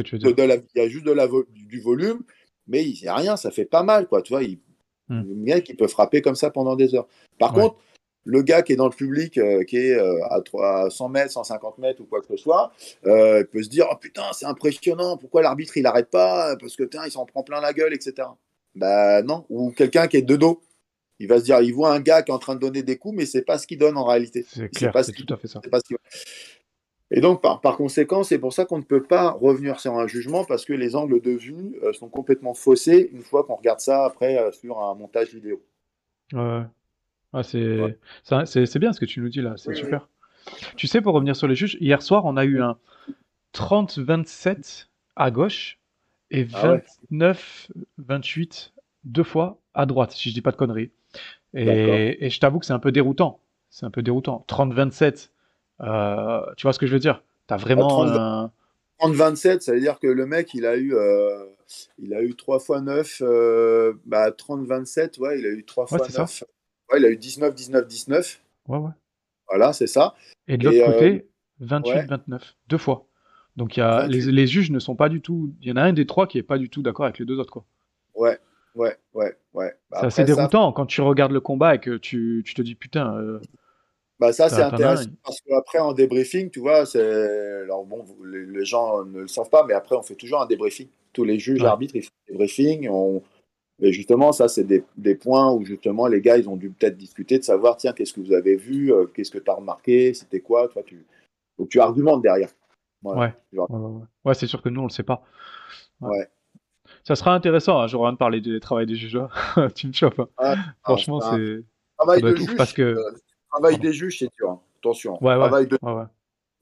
a, 0.82 0.88
juste 0.88 1.06
de 1.06 1.12
la, 1.12 1.28
du 1.50 1.80
volume, 1.80 2.24
mais 2.68 2.84
il 2.84 3.02
n'y 3.02 3.08
a 3.08 3.16
rien, 3.16 3.38
ça 3.38 3.52
fait 3.52 3.66
pas 3.66 3.84
mal. 3.84 4.08
Quoi, 4.08 4.22
tu 4.22 4.34
vois, 4.34 4.44
il, 4.44 4.60
hmm. 5.08 5.46
Le 5.46 5.76
peut 5.76 5.88
frapper 5.88 6.22
comme 6.22 6.36
ça 6.36 6.50
pendant 6.50 6.76
des 6.76 6.94
heures. 6.94 7.08
Par 7.40 7.54
contre, 7.54 7.78
le 8.26 8.42
gars 8.42 8.62
qui 8.62 8.74
est 8.74 8.76
dans 8.76 8.88
le 8.88 8.96
public, 8.96 9.38
euh, 9.38 9.64
qui 9.64 9.78
est 9.78 9.96
euh, 9.96 10.20
à, 10.26 10.90
100 10.90 11.10
mètres, 11.10 11.32
150 11.32 11.78
mètres 11.78 12.02
ou 12.02 12.06
quoi 12.06 12.22
que 12.22 12.28
ce 12.28 12.38
soit, 12.38 12.72
euh, 13.06 13.42
il 13.42 13.48
peut 13.48 13.64
se 13.64 13.70
dire 13.70 13.88
oh, 13.92 13.96
putain, 14.00 14.24
c'est 14.34 14.46
impressionnant, 14.46 15.18
pourquoi 15.18 15.42
l'arbitre 15.42 15.78
il 15.78 15.84
n'arrête 15.84 16.10
pas 16.10 16.56
Parce 16.58 16.76
que 16.76 16.84
putain, 16.84 17.06
il 17.06 17.12
s'en 17.12 17.26
prend 17.26 17.44
plein 17.44 17.62
la 17.62 17.74
gueule, 17.74 17.94
etc. 17.94 18.28
Bah 18.76 19.22
non. 19.22 19.46
Ou 19.50 19.72
quelqu'un 19.72 20.08
qui 20.08 20.18
est 20.18 20.22
de 20.22 20.36
dos. 20.36 20.62
Il 21.24 21.30
va 21.30 21.40
se 21.40 21.46
dire, 21.46 21.62
il 21.62 21.74
voit 21.74 21.94
un 21.94 22.02
gars 22.02 22.22
qui 22.22 22.32
est 22.32 22.34
en 22.34 22.40
train 22.40 22.56
de 22.56 22.60
donner 22.60 22.84
des 22.84 22.98
coups, 22.98 23.16
mais 23.16 23.26
c'est 23.26 23.44
pas 23.44 23.58
ce 23.58 23.66
qu'il 23.66 23.78
donne 23.78 23.98
en 23.98 24.04
réalité. 24.04 24.46
C'est 24.48 24.70
clair, 24.70 24.92
tout 24.92 25.34
à 25.34 25.38
fait 25.38 25.48
ça. 25.48 25.62
Et 27.12 27.22
donc, 27.22 27.42
par, 27.42 27.62
par 27.62 27.78
conséquent, 27.78 28.24
c'est 28.24 28.40
pour 28.40 28.54
ça 28.54 28.66
qu'on 28.66 28.80
ne 28.80 28.84
peut 28.84 29.04
pas 29.04 29.32
revenir 29.32 29.80
sur 29.80 29.98
un 29.98 30.08
jugement 30.08 30.44
parce 30.44 30.66
que 30.66 30.74
les 30.74 30.96
angles 30.96 31.22
de 31.22 31.32
vue 31.32 31.76
euh, 31.84 31.94
sont 31.94 32.10
complètement 32.10 32.54
faussés 32.54 33.10
une 33.14 33.22
fois 33.22 33.44
qu'on 33.44 33.56
regarde 33.56 33.80
ça 33.80 34.04
après 34.04 34.38
euh, 34.38 34.52
sur 34.52 34.80
un 34.80 34.96
montage 34.96 35.34
vidéo. 35.34 35.62
Ouais. 36.34 36.64
Ah, 37.32 37.44
c'est 37.44 38.80
bien 38.80 38.94
ce 38.94 39.00
que 39.00 39.06
tu 39.06 39.22
nous 39.22 39.30
dis 39.30 39.42
là, 39.42 39.54
c'est 39.58 39.74
super. 39.74 40.10
Tu 40.76 40.88
sais, 40.88 41.02
pour 41.02 41.14
revenir 41.14 41.36
sur 41.36 41.48
les 41.48 41.56
juges, 41.56 41.78
hier 41.80 42.02
soir, 42.02 42.26
on 42.26 42.36
a 42.36 42.46
eu 42.46 42.62
un 42.62 42.78
30-27 43.54 44.88
à 45.16 45.32
gauche 45.32 45.80
et 46.32 46.46
29-28 46.46 48.72
ah 48.76 48.82
deux 49.04 49.24
fois 49.24 49.60
à 49.74 49.86
droite, 49.86 50.12
si 50.12 50.30
je 50.30 50.34
dis 50.34 50.42
pas 50.42 50.52
de 50.52 50.58
conneries. 50.58 50.92
Et, 51.54 52.30
je 52.30 52.40
t'avoue 52.40 52.60
que 52.60 52.66
c'est 52.66 52.74
un 52.74 52.80
peu 52.80 52.92
déroutant. 52.92 53.40
C'est 53.70 53.86
un 53.86 53.92
peu 53.92 54.02
déroutant. 54.02 54.46
30-27, 54.48 55.30
euh, 55.82 56.42
tu 56.58 56.64
vois 56.64 56.74
ce 56.74 56.80
que 56.80 56.86
je 56.86 56.94
veux 56.94 57.00
dire? 57.00 57.24
Tu 57.48 57.54
as 57.54 57.58
vraiment 57.58 58.50
30-27, 59.00 59.62
ça 59.62 59.74
veut 59.74 59.80
dire 59.80 60.00
que 60.00 60.08
le 60.08 60.26
mec, 60.26 60.54
il 60.54 60.66
a 60.66 60.78
eu, 60.78 60.94
euh, 60.94 61.46
il 61.98 62.14
a 62.14 62.22
eu 62.22 62.36
3 62.36 62.60
fois 62.60 62.82
9, 62.82 63.22
euh, 63.22 63.94
bah, 64.06 64.32
30-27, 64.32 65.20
ouais, 65.20 65.40
il 65.40 65.46
a 65.46 65.50
eu 65.50 65.64
3 65.66 65.88
fois 65.88 65.98
9. 65.98 66.44
Ouais, 66.92 67.00
il 67.00 67.06
a 67.06 67.10
eu 67.10 67.18
19-19-19. 67.18 68.40
Ouais, 68.68 68.78
ouais. 68.78 68.92
Voilà, 69.50 69.74
c'est 69.74 69.88
ça. 69.88 70.16
Et 70.48 70.58
de 70.58 70.70
l'autre 70.70 70.94
côté, 70.94 71.28
28-29, 71.62 72.40
deux 72.70 72.78
fois. 72.78 73.08
Donc, 73.56 73.78
y 73.78 73.82
a, 73.82 74.08
les, 74.08 74.22
les, 74.32 74.48
juges 74.48 74.72
ne 74.72 74.80
sont 74.80 74.96
pas 74.96 75.10
du 75.10 75.22
tout. 75.22 75.54
Il 75.62 75.68
y 75.68 75.72
en 75.72 75.76
a 75.76 75.84
un 75.84 75.94
des 75.94 76.08
trois 76.08 76.26
qui 76.26 76.40
est 76.40 76.44
pas 76.44 76.58
du 76.58 76.70
tout 76.70 76.82
d'accord 76.82 77.06
avec 77.06 77.20
les 77.20 77.26
deux 77.26 77.38
autres, 77.38 77.52
quoi. 77.52 77.66
Ouais, 78.16 78.40
ouais, 78.76 78.98
ouais, 79.14 79.38
ouais. 79.54 79.74
Bah, 79.90 79.98
c'est 80.02 80.06
assez 80.08 80.24
déroutant 80.24 80.72
quand 80.72 80.86
tu 80.86 81.02
regardes 81.02 81.32
le 81.32 81.42
combat 81.42 81.76
et 81.76 81.80
que 81.80 81.98
tu, 81.98 82.44
tu 82.46 82.54
te 82.54 82.62
dis 82.62 82.76
putain. 82.76 83.16
Euh, 83.18 83.40
bah 84.20 84.32
ça 84.32 84.48
c'est 84.48 84.62
intéressant 84.62 85.10
parce 85.24 85.42
qu'après 85.42 85.80
en 85.80 85.94
débriefing, 85.94 86.50
tu 86.50 86.60
vois, 86.60 86.86
c'est 86.86 87.62
alors 87.64 87.86
bon, 87.86 88.06
les, 88.24 88.66
gens 88.66 89.04
ne 89.04 89.22
le 89.22 89.28
savent 89.28 89.50
pas, 89.50 89.66
mais 89.66 89.74
après 89.74 89.96
on 89.96 90.04
fait 90.04 90.16
toujours 90.16 90.42
un 90.42 90.46
débriefing. 90.46 90.88
Tous 91.12 91.24
les 91.24 91.40
juges 91.40 91.64
arbitres 91.64 91.96
ils 91.96 92.04
font 92.04 92.12
un 92.30 92.32
débriefing. 92.32 92.88
On... 92.90 93.22
Et 93.82 93.92
justement, 93.92 94.32
ça 94.32 94.48
c'est 94.48 94.64
des, 94.64 94.84
des, 94.98 95.16
points 95.16 95.52
où 95.52 95.66
justement 95.66 96.08
les 96.08 96.22
gars 96.22 96.38
ils 96.38 96.48
ont 96.48 96.56
dû 96.56 96.70
peut-être 96.70 96.96
discuter 96.96 97.40
de 97.40 97.44
savoir 97.44 97.76
tiens 97.76 97.92
qu'est-ce 97.92 98.14
que 98.14 98.22
vous 98.22 98.34
avez 98.34 98.56
vu, 98.56 98.94
euh, 98.94 99.06
qu'est-ce 99.06 99.32
que 99.32 99.40
tu 99.40 99.50
as 99.50 99.56
remarqué, 99.56 100.14
c'était 100.14 100.40
quoi, 100.40 100.68
toi 100.68 100.84
tu 100.86 101.06
donc 101.58 101.70
tu 101.70 101.80
argumentes 101.80 102.22
derrière. 102.22 102.50
Ouais. 103.04 103.34
Ouais, 104.24 104.34
c'est 104.34 104.48
sûr 104.48 104.62
que 104.62 104.70
nous 104.70 104.82
on 104.82 104.86
le 104.86 104.90
sait 104.90 105.04
pas. 105.04 105.24
Ouais. 106.02 106.28
Ça 107.04 107.16
sera 107.16 107.34
intéressant, 107.34 107.82
hein, 107.82 107.88
j'aurai 107.88 108.12
de 108.14 108.18
parler 108.18 108.40
du 108.40 108.60
travail 108.60 108.86
des 108.86 108.96
juges. 108.96 109.20
tu 109.76 109.88
me 109.88 109.94
chauffes. 109.94 110.20
Hein. 110.38 110.56
Franchement, 110.84 111.20
c'est. 111.20 111.64
Travail 111.98 112.22
de 112.22 112.36
juge, 112.36 112.56
parce 112.56 112.74
que. 112.74 112.82
Euh, 112.82 113.12
travail 113.52 113.78
des 113.78 113.94
juges, 113.94 114.20
c'est 114.20 114.30
dur. 114.38 114.52
Hein. 114.52 114.60
Attention. 114.80 115.24
Ouais, 115.24 115.66
de... 115.66 115.78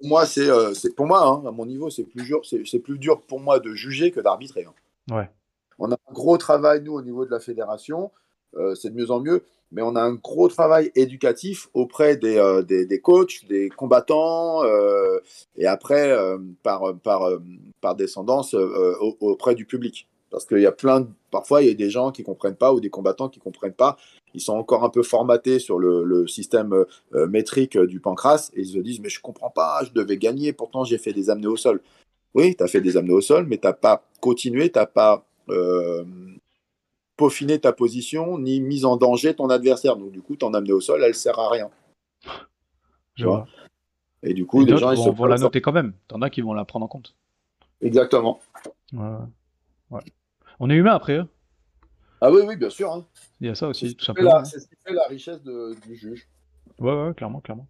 Moi, 0.04 0.26
c'est, 0.26 0.50
euh, 0.50 0.74
pour 0.96 1.06
moi, 1.06 1.26
hein, 1.26 1.44
à 1.48 1.52
mon 1.52 1.66
niveau, 1.66 1.90
c'est 1.90 2.04
plus 2.04 2.24
dur, 2.24 2.42
c'est, 2.44 2.80
plus 2.80 2.98
dur 2.98 3.22
pour 3.22 3.40
moi 3.40 3.60
de 3.60 3.74
juger 3.74 4.12
que 4.12 4.20
d'arbitrer. 4.20 4.66
Ouais. 5.12 5.30
On 5.78 5.92
a 5.92 5.96
un 5.96 6.14
gros 6.14 6.38
travail 6.38 6.82
nous 6.82 6.94
au 6.94 7.02
niveau 7.02 7.26
de 7.26 7.32
la 7.32 7.40
fédération, 7.40 8.12
euh, 8.56 8.76
c'est 8.76 8.90
de 8.90 8.96
mieux 8.96 9.10
en 9.10 9.20
mieux, 9.20 9.44
mais 9.72 9.82
on 9.82 9.96
a 9.96 10.02
un 10.02 10.14
gros 10.14 10.48
travail 10.48 10.92
éducatif 10.96 11.70
auprès 11.74 12.18
des, 12.18 12.62
des, 12.68 12.86
des 12.86 13.00
coachs, 13.00 13.46
des 13.48 13.70
combattants, 13.70 14.64
et 15.56 15.66
après 15.66 16.16
par, 16.62 16.96
par, 17.04 17.30
par 17.80 17.96
descendance 17.96 18.56
auprès 19.20 19.56
du 19.56 19.66
public. 19.66 20.08
Parce 20.32 20.46
qu'il 20.46 20.60
y 20.60 20.66
a 20.66 20.72
plein 20.72 21.02
de... 21.02 21.08
Parfois, 21.30 21.62
il 21.62 21.68
y 21.68 21.72
a 21.72 21.74
des 21.74 21.90
gens 21.90 22.12
qui 22.12 22.22
ne 22.22 22.26
comprennent 22.26 22.56
pas 22.56 22.74
ou 22.74 22.80
des 22.80 22.90
combattants 22.90 23.30
qui 23.30 23.40
ne 23.40 23.44
comprennent 23.44 23.74
pas. 23.74 23.98
Ils 24.34 24.42
sont 24.42 24.54
encore 24.54 24.84
un 24.84 24.90
peu 24.90 25.04
formatés 25.04 25.60
sur 25.60 25.78
le, 25.78 26.26
système 26.28 26.74
euh, 27.14 27.28
métrique 27.28 27.78
du 27.78 28.00
pancras 28.00 28.50
et 28.56 28.62
ils 28.62 28.68
se 28.68 28.80
disent 28.80 29.02
Mais 29.02 29.10
je 29.10 29.20
ne 29.20 29.24
comprends 29.24 29.50
pas, 29.50 29.84
je 29.84 29.92
devais 29.92 30.18
gagner, 30.18 30.54
pourtant 30.54 30.84
j'ai 30.86 30.98
fait 30.98 31.14
des 31.14 31.30
amenés 31.30 31.48
au 31.48 31.58
sol. 31.58 31.82
Oui, 32.34 32.56
tu 32.56 32.64
as 32.64 32.68
fait 32.68 32.80
des 32.80 32.96
amenés 32.96 33.14
au 33.14 33.22
sol, 33.22 33.46
mais 33.46 33.58
tu 33.58 33.68
n'as 33.68 33.74
pas 33.74 34.04
continué, 34.22 34.72
tu 34.72 34.80
n'as 34.80 34.86
pas 34.86 35.26
euh, 35.50 36.06
peaufiné 37.18 37.60
ta 37.60 37.74
position 37.74 38.40
ni 38.40 38.62
mis 38.62 38.86
en 38.86 38.96
danger 38.96 39.34
ton 39.36 39.50
adversaire. 39.50 39.98
Donc, 39.98 40.12
du 40.12 40.22
coup, 40.22 40.38
ton 40.38 40.54
amené 40.54 40.72
au 40.72 40.82
sol, 40.82 41.02
elle 41.04 41.10
ne 41.10 41.14
sert 41.14 41.38
à 41.38 41.50
rien. 41.50 41.70
Je 43.16 43.26
vois. 43.26 43.48
Et 44.24 44.34
du 44.34 44.46
coup, 44.46 44.64
les 44.64 44.78
gens 44.78 44.94
vont, 44.94 45.12
vont 45.12 45.26
la 45.26 45.38
noter 45.38 45.62
quand 45.62 45.74
même. 45.74 45.94
Tu 46.08 46.16
en 46.16 46.22
as 46.22 46.30
qui 46.30 46.42
vont 46.42 46.54
la 46.54 46.64
prendre 46.64 46.86
en 46.86 46.88
compte. 46.88 47.16
Exactement. 47.82 48.40
Ouais. 48.94 49.02
ouais. 49.90 50.02
On 50.64 50.70
est 50.70 50.76
humain 50.76 50.94
après. 50.94 51.18
Hein. 51.18 51.28
ah 52.22 52.30
oui, 52.32 52.42
oui, 52.46 52.56
bien 52.56 52.70
sûr. 52.70 52.94
Hein. 52.94 53.04
Il 53.40 53.48
y 53.48 53.50
a 53.50 53.56
ça 53.56 53.68
aussi, 53.68 53.96
tout 53.96 54.06
simplement. 54.06 54.46
C'est 54.46 54.60
ce 54.60 54.68
qui 54.68 54.76
fait 54.86 54.94
la 54.94 55.08
richesse 55.10 55.42
du 55.42 55.96
juge. 55.96 56.30
Ouais, 56.78 56.94
ouais, 56.94 57.16
clairement, 57.16 57.42
clairement. 57.42 57.68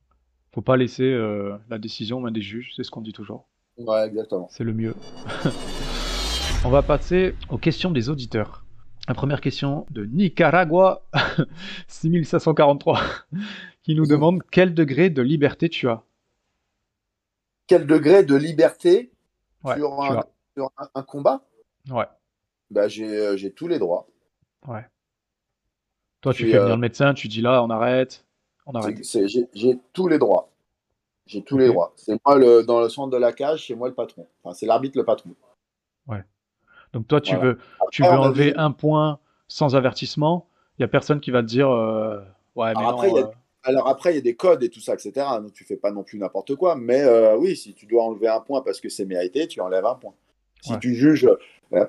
Faut 0.54 0.62
pas 0.62 0.76
laisser 0.76 1.06
euh, 1.06 1.56
la 1.70 1.78
décision 1.78 2.18
aux 2.18 2.20
mains 2.20 2.34
des 2.34 2.42
juges, 2.42 2.74
c'est 2.76 2.84
ce 2.84 2.92
qu'on 2.92 3.00
dit 3.00 3.14
toujours. 3.14 3.48
Ouais, 3.78 4.06
exactement. 4.06 4.50
C'est 4.52 4.66
le 4.66 4.74
mieux. 4.74 4.94
On 6.66 6.70
va 6.70 6.82
passer 6.82 7.34
aux 7.50 7.58
questions 7.58 7.92
des 7.92 8.10
auditeurs. 8.10 8.66
La 9.08 9.14
première 9.14 9.40
question 9.40 9.86
de 9.90 10.04
Nicaragua 10.04 11.08
6543 11.88 13.00
qui 13.84 13.96
nous 13.96 14.06
demande 14.06 14.44
quel 14.52 14.74
degré 14.74 15.10
de 15.10 15.22
liberté 15.22 15.70
tu 15.70 15.88
as. 15.88 16.04
Quel 17.68 17.88
degré 17.88 18.26
de 18.26 18.36
liberté 18.36 19.14
sur, 19.64 19.98
un 20.94 21.04
combat? 21.04 21.42
Ouais 21.90 22.06
bah, 22.72 22.88
euh, 23.00 23.38
j'ai 23.38 23.52
tous 23.52 23.68
les 23.68 23.78
droits. 23.78 24.08
Ouais. 24.68 24.86
Toi, 26.22 26.34
tu 26.34 26.44
fais 26.44 26.50
venir 26.50 26.64
euh, 26.64 26.70
le 26.70 26.78
médecin, 26.78 27.14
tu 27.14 27.28
dis 27.28 27.42
là, 27.42 27.64
on 27.64 27.70
arrête. 27.70 28.26
On 28.66 28.74
arrête. 28.74 29.00
J'ai 29.54 29.80
tous 29.94 30.08
les 30.08 30.18
droits. 30.18 30.50
J'ai 31.26 31.44
tous 31.44 31.58
les 31.58 31.68
droits. 31.68 31.94
C'est 31.98 32.18
moi, 32.26 32.38
le, 32.38 32.64
dans 32.64 32.80
le 32.80 32.90
centre 32.90 33.12
de 33.12 33.18
la 33.18 33.34
cage, 33.34 33.68
c'est 33.68 33.76
moi 33.76 33.88
le 33.88 33.94
patron. 33.94 34.28
Enfin, 34.44 34.54
c'est 34.54 34.66
l'arbitre 34.66 34.98
le 34.98 35.06
patron. 35.06 35.32
Ouais. 36.08 36.24
Donc 36.94 37.08
toi, 37.08 37.22
tu 37.22 37.36
veux, 37.36 37.60
tu 37.92 38.04
veux 38.04 38.10
enlever 38.10 38.56
un 38.56 38.72
point 38.72 39.20
sans 39.48 39.76
avertissement. 39.76 40.48
Il 40.78 40.82
n'y 40.82 40.86
a 40.86 40.88
personne 40.88 41.20
qui 41.20 41.32
va 41.32 41.42
te 41.42 41.48
dire 41.48 41.70
euh, 41.70 42.20
ouais, 42.56 42.74
mais 42.74 42.80
alors, 42.80 43.04
après, 43.04 43.12
alors 43.64 43.88
après, 43.88 44.12
il 44.14 44.16
y 44.16 44.20
a 44.20 44.22
des 44.22 44.36
codes 44.36 44.64
et 44.64 44.70
tout 44.70 44.80
ça, 44.80 44.94
etc. 44.94 45.26
Donc 45.42 45.54
tu 45.54 45.64
fais 45.64 45.78
pas 45.78 45.92
non 45.92 46.04
plus 46.04 46.18
n'importe 46.18 46.56
quoi. 46.56 46.76
Mais 46.76 47.06
oui, 47.36 47.56
si 47.56 47.74
tu 47.74 47.86
dois 47.86 48.04
enlever 48.04 48.28
un 48.28 48.40
point 48.40 48.62
parce 48.62 48.80
que 48.80 48.90
c'est 48.90 49.06
mérité, 49.06 49.48
tu 49.48 49.60
enlèves 49.62 49.86
un 49.86 49.96
point. 49.96 50.14
Si 50.62 50.78
tu 50.80 50.96
juges 50.96 51.28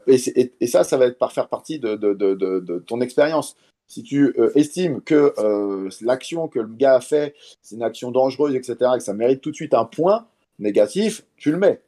et, 0.07 0.67
ça, 0.67 0.85
ça 0.85 0.97
va 0.97 1.07
être 1.07 1.19
par 1.19 1.33
faire 1.33 1.49
partie 1.49 1.79
de, 1.79 2.79
ton 2.87 3.01
expérience. 3.01 3.57
Si 3.89 4.03
tu 4.03 4.35
euh, 4.39 4.51
estimes 4.55 5.03
que 5.03 5.35
euh, 5.39 5.91
l'action 6.01 6.49
que 6.49 6.61
le 6.61 6.75
gars 6.75 6.95
a 6.95 7.01
fait, 7.01 7.35
c'est 7.61 7.75
une 7.75 7.83
action 7.83 8.11
dangereuse, 8.11 8.55
etc., 8.55 8.77
et 8.95 8.99
que 8.99 9.05
ça 9.05 9.13
mérite 9.13 9.41
tout 9.41 9.51
de 9.51 9.57
suite 9.57 9.75
un 9.75 9.85
point 9.85 10.27
négatif, 10.59 11.27
tu 11.37 11.51
le 11.51 11.59
mets. 11.59 11.83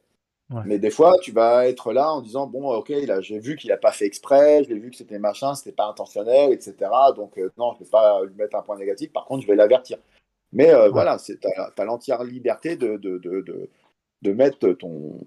Mais 0.65 0.77
des 0.77 0.91
fois, 0.91 1.15
tu 1.23 1.31
vas 1.31 1.67
être 1.67 1.91
là 1.91 2.13
en 2.13 2.21
disant 2.21 2.45
bon, 2.45 2.71
ok, 2.71 2.93
j'ai 3.21 3.39
vu 3.39 3.55
qu'il 3.55 3.71
n'a 3.71 3.77
pas 3.77 3.91
fait 3.91 4.05
exprès, 4.05 4.63
j'ai 4.63 4.77
vu 4.77 4.91
que 4.91 4.95
c'était 4.95 5.17
machin, 5.17 5.55
c'était 5.55 5.71
pas 5.71 5.87
intentionnel, 5.87 6.53
etc. 6.53 6.75
Donc 7.15 7.39
euh, 7.39 7.51
non, 7.57 7.73
je 7.73 7.79
ne 7.79 7.85
vais 7.85 7.89
pas 7.89 8.23
lui 8.23 8.35
mettre 8.35 8.55
un 8.55 8.61
point 8.61 8.77
négatif. 8.77 9.11
Par 9.11 9.25
contre, 9.25 9.41
je 9.41 9.47
vais 9.47 9.55
l'avertir. 9.55 9.97
Mais 10.53 10.71
voilà, 10.89 11.17
tu 11.17 11.35
as, 11.57 11.83
l'entière 11.85 12.23
liberté 12.23 12.75
de, 12.75 12.97
de, 12.97 14.31
mettre 14.31 14.73
ton, 14.73 15.17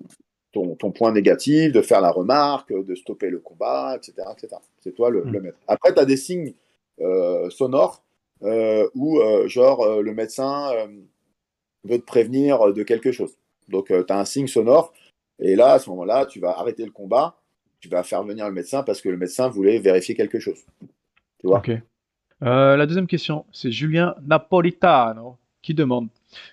ton, 0.78 0.90
point 0.90 1.12
négatif, 1.12 1.72
de 1.72 1.82
faire 1.82 2.00
la 2.00 2.11
remarque, 2.11 2.72
de 2.72 2.94
stopper 2.94 3.30
le 3.30 3.38
combat, 3.38 3.96
etc. 3.96 4.28
etc. 4.32 4.56
C'est 4.80 4.94
toi 4.94 5.11
le, 5.11 5.24
mm. 5.24 5.40
maître. 5.40 5.59
Après, 5.66 5.94
tu 5.94 6.00
as 6.00 6.04
des 6.04 6.16
signes 6.16 6.54
euh, 7.00 7.48
sonores 7.50 8.02
euh, 8.42 8.88
où, 8.94 9.20
euh, 9.20 9.48
genre, 9.48 10.00
le 10.00 10.14
médecin 10.14 10.70
veut 11.84 11.98
te 11.98 12.04
prévenir 12.04 12.72
de 12.72 12.82
quelque 12.82 13.12
chose. 13.12 13.36
Donc, 13.68 13.86
tu 13.86 14.12
as 14.12 14.18
un 14.18 14.24
signe 14.24 14.46
sonore, 14.46 14.92
et 15.38 15.54
là, 15.54 15.72
à 15.72 15.78
ce 15.78 15.90
moment-là, 15.90 16.26
tu 16.26 16.40
vas 16.40 16.59
arrêter 16.59 16.84
le 16.84 16.90
combat, 16.90 17.36
tu 17.80 17.88
vas 17.88 18.02
faire 18.02 18.24
venir 18.24 18.46
le 18.46 18.52
médecin 18.52 18.82
parce 18.82 19.00
que 19.00 19.09
le 19.09 19.16
médecin 19.16 19.48
voulait 19.48 19.78
vérifier 19.78 20.14
quelque 20.14 20.40
chose. 20.40 20.64
Tu 21.38 21.46
vois? 21.46 21.59
Ok. 21.59 21.70
la 22.40 22.86
deuxième 22.86 23.06
question, 23.06 23.44
c'est 23.52 23.70
Julien 23.70 24.16
Napolitano 24.22 25.36
qui 25.62 25.74
demande 25.74 26.09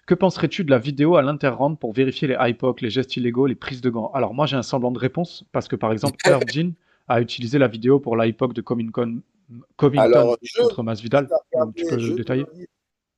que 0.06 0.14
penserais-tu 0.14 0.64
de 0.64 0.72
la 0.72 0.80
vidéo 0.80 1.16
à 1.16 1.22
l'interround 1.22 1.78
pour 1.78 1.94
vérifier 1.94 2.28
les 2.28 2.38
hypocs, 2.40 2.82
les 2.82 2.90
gestes 2.90 3.16
illégaux, 3.18 3.48
les 3.48 3.56
prises 3.56 3.82
de 3.82 3.90
gants? 3.90 4.12
Alors 4.14 4.34
moi 4.34 4.46
j'ai 4.46 4.56
un 4.56 4.64
semblant 4.64 4.92
de 4.92 5.00
réponse 5.00 5.46
parce 5.52 5.68
que 5.68 5.76
par 5.76 5.92
exemple 5.92 6.18
Erdin 6.26 6.72
a 7.08 7.22
utilisé 7.22 7.58
la 7.58 7.68
vidéo 7.68 8.00
pour 8.00 8.18
l'hypoc 8.18 8.54
de 8.54 8.62
Covington, 8.62 9.22
Covington 9.78 10.36
contre 10.60 10.84
Masvidal. 10.84 11.28
tu 11.76 11.86
peux 11.86 12.00
je 12.00 12.14
détailler? 12.14 12.46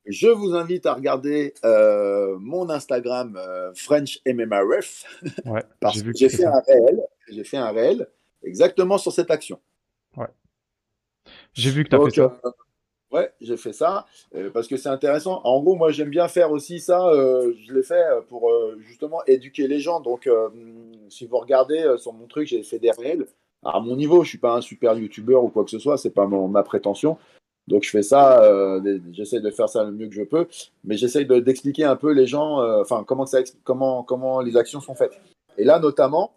je 0.08 0.28
vous 0.28 0.56
invite 0.56 0.86
à 0.86 0.94
regarder 0.94 1.54
euh, 1.66 2.38
mon 2.40 2.70
Instagram 2.70 3.36
euh, 3.38 3.74
French 3.76 4.22
MMA 4.26 4.62
Ref 4.62 5.06
ouais, 5.46 5.64
parce 5.80 6.02
que 6.02 6.12
j'ai 6.16 6.30
fait 6.30 6.46
un 6.46 6.62
réel, 6.66 7.02
j'ai 7.30 7.44
fait 7.44 7.58
un 7.58 7.72
réel 7.72 8.08
exactement 8.44 8.98
sur 8.98 9.12
cette 9.12 9.32
action. 9.32 9.60
Ouais. 10.16 10.28
J'ai 11.54 11.72
vu 11.72 11.84
que 11.84 11.90
tu 11.90 11.96
as 11.96 12.06
fait 12.06 12.12
ça. 12.12 12.40
Euh, 12.46 12.52
Ouais, 13.10 13.32
j'ai 13.40 13.56
fait 13.56 13.72
ça 13.72 14.06
euh, 14.36 14.50
parce 14.52 14.68
que 14.68 14.76
c'est 14.76 14.90
intéressant. 14.90 15.40
En 15.46 15.62
gros, 15.62 15.76
moi, 15.76 15.92
j'aime 15.92 16.10
bien 16.10 16.28
faire 16.28 16.52
aussi 16.52 16.80
ça. 16.80 17.08
Euh, 17.08 17.54
je 17.66 17.74
l'ai 17.74 17.84
fait 17.84 18.04
pour 18.28 18.50
euh, 18.50 18.78
justement 18.82 19.24
éduquer 19.28 19.68
les 19.68 19.80
gens. 19.80 20.02
Donc, 20.02 20.30
si 21.10 21.26
vous 21.26 21.38
regardez 21.38 21.96
sur 21.98 22.14
mon 22.14 22.28
truc, 22.28 22.48
j'ai 22.48 22.64
fait 22.64 22.80
des 22.80 22.92
réels. 22.92 23.28
À 23.64 23.80
mon 23.80 23.96
niveau, 23.96 24.24
je 24.24 24.30
suis 24.30 24.38
pas 24.38 24.56
un 24.56 24.62
super 24.62 24.98
youtubeur 24.98 25.44
ou 25.44 25.50
quoi 25.50 25.64
que 25.64 25.72
ce 25.72 25.80
soit. 25.80 25.98
C'est 25.98 26.10
pas 26.10 26.28
ma 26.28 26.64
prétention. 26.64 27.18
Donc, 27.68 27.84
je 27.84 27.90
fais 27.90 28.04
ça. 28.04 28.82
j'essaie 29.14 29.40
de 29.40 29.52
faire 29.52 29.70
ça 29.70 29.86
le 29.86 29.92
mieux 29.92 30.08
que 30.08 30.16
je 30.16 30.24
peux, 30.24 30.48
mais 30.84 30.98
j'essaie 30.98 31.24
d'expliquer 31.24 31.86
un 31.86 31.96
peu 31.96 32.12
les 32.12 32.28
gens, 32.28 32.62
enfin 32.82 33.04
comment 33.06 33.26
ça, 33.26 33.40
comment 33.64 34.04
comment 34.04 34.42
les 34.42 34.58
actions 34.58 34.82
sont 34.82 34.96
faites. 34.96 35.20
Et 35.58 35.64
là, 35.64 35.80
notamment, 35.80 36.34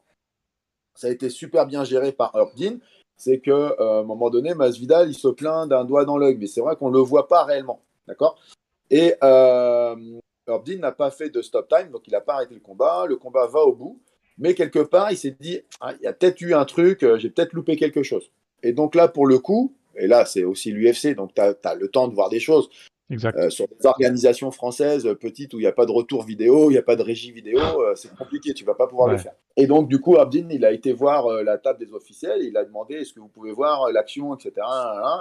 ça 0.95 1.09
a 1.09 1.11
été 1.11 1.31
super 1.31 1.67
bien 1.67 1.83
géré 1.83 2.13
par 2.13 2.33
Dean 2.57 2.79
c'est 3.21 3.41
qu'à 3.41 3.53
euh, 3.53 4.01
un 4.01 4.03
moment 4.03 4.31
donné, 4.31 4.55
Masvidal, 4.55 5.11
il 5.11 5.15
se 5.15 5.29
plaint 5.29 5.69
d'un 5.69 5.85
doigt 5.85 6.07
dans 6.07 6.17
l'œil, 6.17 6.39
mais 6.41 6.47
c'est 6.47 6.63
vrai 6.63 6.75
qu'on 6.77 6.89
ne 6.89 6.97
le 6.97 7.03
voit 7.03 7.29
pas 7.29 7.45
réellement. 7.45 7.83
D'accord? 8.09 8.41
Et 8.91 9.15
euh, 9.23 9.95
n'a 10.47 10.93
pas 10.93 11.11
fait 11.11 11.29
de 11.29 11.43
stop 11.43 11.69
time, 11.69 11.91
donc 11.91 12.07
il 12.07 12.13
n'a 12.13 12.23
pas 12.23 12.35
arrêté 12.35 12.55
le 12.55 12.61
combat. 12.61 13.05
Le 13.07 13.17
combat 13.17 13.47
va 13.47 13.61
au 13.61 13.75
bout, 13.75 14.01
mais 14.39 14.55
quelque 14.55 14.79
part, 14.79 15.13
il 15.13 15.19
s'est 15.19 15.37
dit 15.39 15.61
ah, 15.83 15.93
il 16.01 16.05
y 16.05 16.07
a 16.07 16.15
peut-être 16.15 16.41
eu 16.41 16.55
un 16.55 16.65
truc, 16.65 17.03
euh, 17.03 17.19
j'ai 17.19 17.29
peut-être 17.29 17.53
loupé 17.53 17.77
quelque 17.77 18.03
chose. 18.03 18.33
Et 18.63 18.73
donc 18.73 18.95
là, 18.95 19.07
pour 19.07 19.27
le 19.27 19.39
coup, 19.39 19.75
et 19.97 20.07
là, 20.07 20.25
c'est 20.25 20.45
aussi 20.45 20.73
l'UFC, 20.73 21.15
donc 21.15 21.35
tu 21.35 21.43
as, 21.43 21.75
le 21.75 21.89
temps 21.89 22.09
de 22.09 22.15
voir 22.15 22.31
des 22.31 22.41
choses. 22.41 22.71
Euh, 23.11 23.51
sur 23.51 23.67
des 23.67 23.87
organisations 23.87 24.53
françaises 24.53 25.05
euh, 25.05 25.17
petites 25.17 25.53
où 25.55 25.59
il 25.59 25.63
n'y 25.63 25.67
a 25.67 25.73
pas 25.73 25.87
de 25.87 25.91
retour 25.91 26.23
vidéo, 26.23 26.71
il 26.71 26.75
n'y 26.75 26.79
a 26.79 26.83
pas 26.83 26.95
de 26.95 27.03
régie 27.03 27.33
vidéo, 27.33 27.59
euh, 27.59 27.95
c'est 27.97 28.15
compliqué, 28.15 28.55
tu 28.55 28.65
vas 28.65 28.75
pas 28.75 28.87
pouvoir 28.87 29.09
le 29.09 29.19
faire. 29.19 29.33
Et 29.57 29.67
donc, 29.67 29.89
du 29.89 30.01
coup, 30.01 30.17
Abdin, 30.17 30.47
il 30.51 30.65
a 30.65 30.71
été 30.71 30.93
voir 30.93 31.43
la 31.43 31.59
table 31.59 31.81
des 31.85 31.93
officiels, 31.93 32.43
il 32.43 32.57
a 32.57 32.65
demandé 32.65 32.95
est-ce 32.95 33.13
que 33.13 33.19
vous 33.19 33.29
pouvez 33.29 33.53
voir 33.53 33.91
l'action, 33.91 34.35
etc. 34.37 34.53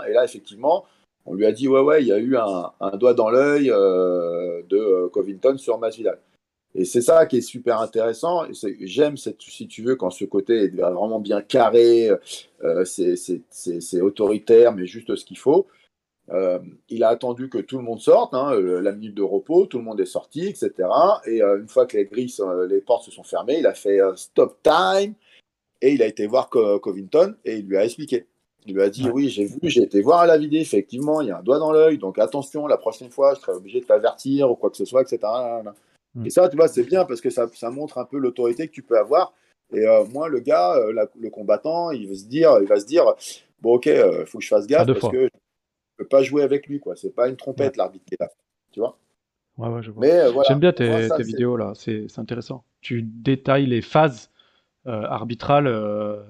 Et 0.07 0.13
là, 0.13 0.23
effectivement, 0.23 0.85
on 1.25 1.33
lui 1.33 1.47
a 1.47 1.51
dit 1.51 1.67
ouais, 1.67 1.81
ouais, 1.81 2.03
il 2.03 2.07
y 2.07 2.13
a 2.13 2.19
eu 2.19 2.37
un, 2.37 2.97
doigt 2.97 3.15
dans 3.15 3.31
l'œil 3.31 3.67
de 3.69 5.07
Covington 5.07 5.57
sur 5.57 5.79
Masvidal. 5.79 6.19
Et 6.75 6.85
c'est 6.85 7.01
ça 7.01 7.25
qui 7.25 7.37
est 7.37 7.41
super 7.41 7.81
intéressant. 7.81 8.43
J'aime, 8.81 9.17
si 9.17 9.67
tu 9.67 9.81
veux, 9.81 9.95
quand 9.95 10.11
ce 10.11 10.25
côté 10.25 10.65
est 10.65 10.75
vraiment 10.75 11.19
bien 11.19 11.41
carré, 11.41 12.11
c'est 12.85 14.01
autoritaire, 14.01 14.75
mais 14.75 14.85
juste 14.85 15.15
ce 15.15 15.25
qu'il 15.25 15.39
faut. 15.39 15.65
Euh, 16.31 16.59
il 16.89 17.03
a 17.03 17.09
attendu 17.09 17.49
que 17.49 17.57
tout 17.57 17.77
le 17.77 17.83
monde 17.83 17.99
sorte, 17.99 18.33
hein, 18.33 18.53
la 18.59 18.91
minute 18.91 19.15
de 19.15 19.23
repos, 19.23 19.65
tout 19.65 19.77
le 19.77 19.83
monde 19.83 19.99
est 19.99 20.05
sorti, 20.05 20.47
etc. 20.47 20.71
Et 21.25 21.41
euh, 21.41 21.59
une 21.59 21.67
fois 21.67 21.85
que 21.85 21.97
les 21.97 22.05
grilles, 22.05 22.33
les 22.69 22.81
portes 22.81 23.05
se 23.05 23.11
sont 23.11 23.23
fermées, 23.23 23.57
il 23.59 23.67
a 23.67 23.73
fait 23.73 23.99
stop 24.15 24.57
time 24.61 25.13
et 25.81 25.93
il 25.93 26.03
a 26.03 26.05
été 26.05 26.27
voir 26.27 26.49
Covington 26.49 27.35
et 27.45 27.57
il 27.57 27.65
lui 27.65 27.77
a 27.77 27.85
expliqué. 27.85 28.27
Il 28.65 28.75
lui 28.75 28.81
a 28.81 28.89
dit 28.89 29.09
Oui, 29.09 29.29
j'ai 29.29 29.45
vu, 29.45 29.57
j'ai 29.63 29.83
été 29.83 30.01
voir 30.01 30.27
la 30.27 30.37
vidéo, 30.37 30.61
effectivement, 30.61 31.21
il 31.21 31.29
y 31.29 31.31
a 31.31 31.39
un 31.39 31.43
doigt 31.43 31.59
dans 31.59 31.71
l'œil, 31.71 31.97
donc 31.97 32.19
attention, 32.19 32.67
la 32.67 32.77
prochaine 32.77 33.09
fois, 33.09 33.33
je 33.33 33.39
serai 33.39 33.53
obligé 33.53 33.79
de 33.79 33.85
t'avertir 33.85 34.51
ou 34.51 34.55
quoi 34.55 34.69
que 34.69 34.77
ce 34.77 34.85
soit, 34.85 35.01
etc. 35.01 35.19
Mm. 36.15 36.25
Et 36.25 36.29
ça, 36.29 36.49
tu 36.49 36.57
vois, 36.57 36.67
c'est 36.67 36.83
bien 36.83 37.05
parce 37.05 37.21
que 37.21 37.29
ça, 37.29 37.47
ça, 37.53 37.69
montre 37.69 37.97
un 37.97 38.05
peu 38.05 38.17
l'autorité 38.17 38.67
que 38.67 38.73
tu 38.73 38.81
peux 38.81 38.97
avoir. 38.97 39.33
Et 39.71 39.85
euh, 39.85 40.03
moi, 40.05 40.29
le 40.29 40.39
gars, 40.39 40.75
euh, 40.75 41.05
le 41.19 41.29
combattant, 41.29 41.91
il 41.91 42.07
va 42.07 42.15
se 42.15 42.25
dire, 42.25 42.57
il 42.61 42.67
va 42.67 42.79
se 42.79 42.85
dire, 42.85 43.05
bon, 43.61 43.75
ok, 43.75 43.85
il 43.85 43.91
euh, 43.91 44.25
faut 44.25 44.39
que 44.39 44.43
je 44.43 44.49
fasse 44.49 44.67
gaffe 44.67 44.87
parce 44.87 45.11
que 45.11 45.29
je 45.99 46.03
peux 46.03 46.07
pas 46.07 46.23
jouer 46.23 46.43
avec 46.43 46.67
lui, 46.67 46.79
quoi. 46.79 46.95
C'est 46.95 47.13
pas 47.13 47.27
une 47.27 47.35
trompette 47.35 47.77
l'arbitre 47.77 48.05
qui 48.05 48.13
est 48.15 48.21
là, 48.21 48.29
tu 48.71 48.79
vois. 48.79 48.97
Ouais, 49.57 49.67
ouais, 49.67 49.83
je 49.83 49.91
vois. 49.91 50.43
J'aime 50.47 50.59
bien 50.59 50.71
tes, 50.71 51.09
tes 51.15 51.23
vidéos 51.23 51.57
là, 51.57 51.73
c'est 51.75 52.07
intéressant. 52.17 52.63
Tu 52.81 53.01
détailles 53.03 53.65
les 53.65 53.81
phases 53.81 54.31
arbitrales 54.85 55.69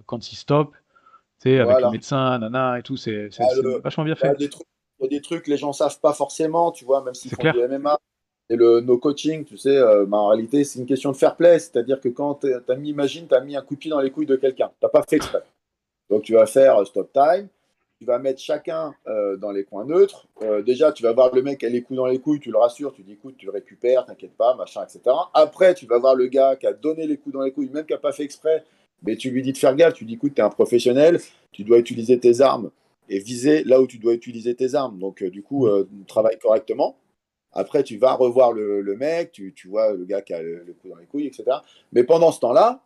quand 0.06 0.32
il 0.32 0.36
stoppe, 0.36 0.74
tu 1.42 1.50
sais, 1.50 1.60
avec 1.60 1.82
le 1.82 1.92
médecin, 1.92 2.40
nana 2.40 2.80
et 2.80 2.84
tout, 2.84 2.98
c'est 2.98 3.30
ah, 3.40 3.46
vachement 3.84 4.04
bien 4.04 4.16
fait. 4.16 4.36
Il 4.38 4.44
y 5.04 5.06
a 5.06 5.10
des 5.10 5.22
trucs, 5.22 5.48
les 5.48 5.58
gens 5.58 5.72
savent 5.72 6.00
pas 6.02 6.14
forcément, 6.14 6.72
tu 6.72 6.84
vois, 6.84 7.04
même 7.04 7.14
s'ils 7.14 7.32
font 7.32 7.38
clair. 7.38 7.54
du 7.54 7.62
MMA. 7.62 7.98
Et 8.50 8.56
le 8.56 8.82
no 8.82 8.98
coaching, 8.98 9.46
tu 9.46 9.58
sais, 9.58 9.78
euh, 9.78 10.06
bah, 10.06 10.18
en 10.18 10.28
réalité, 10.30 10.64
c'est 10.64 10.80
une 10.80 10.88
question 10.88 11.12
de 11.12 11.18
fair 11.18 11.36
play. 11.36 11.60
C'est-à-dire 11.60 12.02
que 12.02 12.10
quand 12.10 12.42
tu 12.42 12.52
as 12.54 12.76
mis, 12.76 12.90
imagine, 12.90 13.28
tu 13.28 13.36
as 13.36 13.42
mis 13.42 13.56
un 13.56 13.62
coup 13.62 13.76
de 13.76 13.80
pied 13.80 13.92
dans 13.92 14.02
les 14.02 14.12
couilles 14.12 14.26
de 14.26 14.36
quelqu'un. 14.36 14.70
Tu 14.80 14.86
n'as 14.86 14.90
pas 14.90 15.04
fait 15.08 15.18
exprès. 15.18 15.44
Donc, 16.10 16.24
tu 16.24 16.34
vas 16.34 16.48
faire 16.48 16.86
stop 16.86 17.14
time. 17.14 17.48
Tu 18.00 18.06
vas 18.06 18.18
mettre 18.18 18.40
chacun 18.40 18.96
euh, 19.08 19.36
dans 19.36 19.52
les 19.52 19.66
coins 19.66 19.86
neutres. 19.86 20.28
Euh, 20.42 20.62
déjà, 20.62 20.92
tu 20.94 21.04
vas 21.04 21.12
voir 21.12 21.36
le 21.36 21.42
mec 21.42 21.60
qui 21.60 21.66
a 21.66 21.70
les 21.70 21.82
coups 21.82 21.98
dans 21.98 22.06
les 22.06 22.20
couilles, 22.20 22.40
tu 22.40 22.50
le 22.50 22.58
rassures, 22.58 22.94
tu 22.94 23.04
dis 23.04 23.14
écoute, 23.14 23.36
tu 23.38 23.46
le 23.46 23.52
récupères, 23.52 24.06
t'inquiète 24.06 24.38
pas, 24.38 24.56
machin, 24.56 24.84
etc. 24.84 25.02
Après, 25.34 25.74
tu 25.74 25.86
vas 25.86 25.98
voir 25.98 26.16
le 26.16 26.28
gars 26.28 26.56
qui 26.56 26.66
a 26.66 26.72
donné 26.72 27.06
les 27.06 27.18
coups 27.18 27.34
dans 27.34 27.42
les 27.42 27.52
couilles, 27.52 27.70
même 27.70 27.86
qui 27.86 27.92
n'a 27.92 28.00
pas 28.00 28.14
fait 28.14 28.24
exprès, 28.24 28.64
mais 29.04 29.18
tu 29.18 29.32
lui 29.32 29.42
dis 29.42 29.52
de 29.52 29.58
faire 29.58 29.76
gaffe. 29.76 29.96
Tu 29.96 30.06
dis 30.06 30.14
écoute, 30.14 30.34
tu 30.34 30.42
es 30.42 30.44
un 30.44 30.50
professionnel, 30.50 31.20
tu 31.52 31.66
dois 31.66 31.78
utiliser 31.78 32.18
tes 32.18 32.40
armes 32.40 32.72
et 33.10 33.20
viser 33.20 33.66
là 33.66 33.82
où 33.82 33.88
tu 33.88 33.98
dois 33.98 34.14
utiliser 34.14 34.56
tes 34.56 34.76
armes. 34.76 34.98
Donc, 34.98 35.22
du 35.24 35.44
coup, 35.44 35.68
travaille 36.08 36.40
correctement. 36.40 36.96
Après, 37.52 37.84
tu 37.84 37.98
vas 37.98 38.14
revoir 38.14 38.54
le, 38.54 38.96
mec, 38.96 39.32
tu, 39.32 39.68
vois 39.68 39.94
le 39.94 40.06
gars 40.06 40.22
qui 40.22 40.34
a 40.34 40.42
le, 40.42 40.76
coup 40.82 40.90
dans 40.90 40.96
les 40.96 41.06
couilles, 41.06 41.28
etc. 41.28 41.44
Mais 41.92 42.04
pendant 42.04 42.32
ce 42.32 42.40
temps-là, 42.40 42.82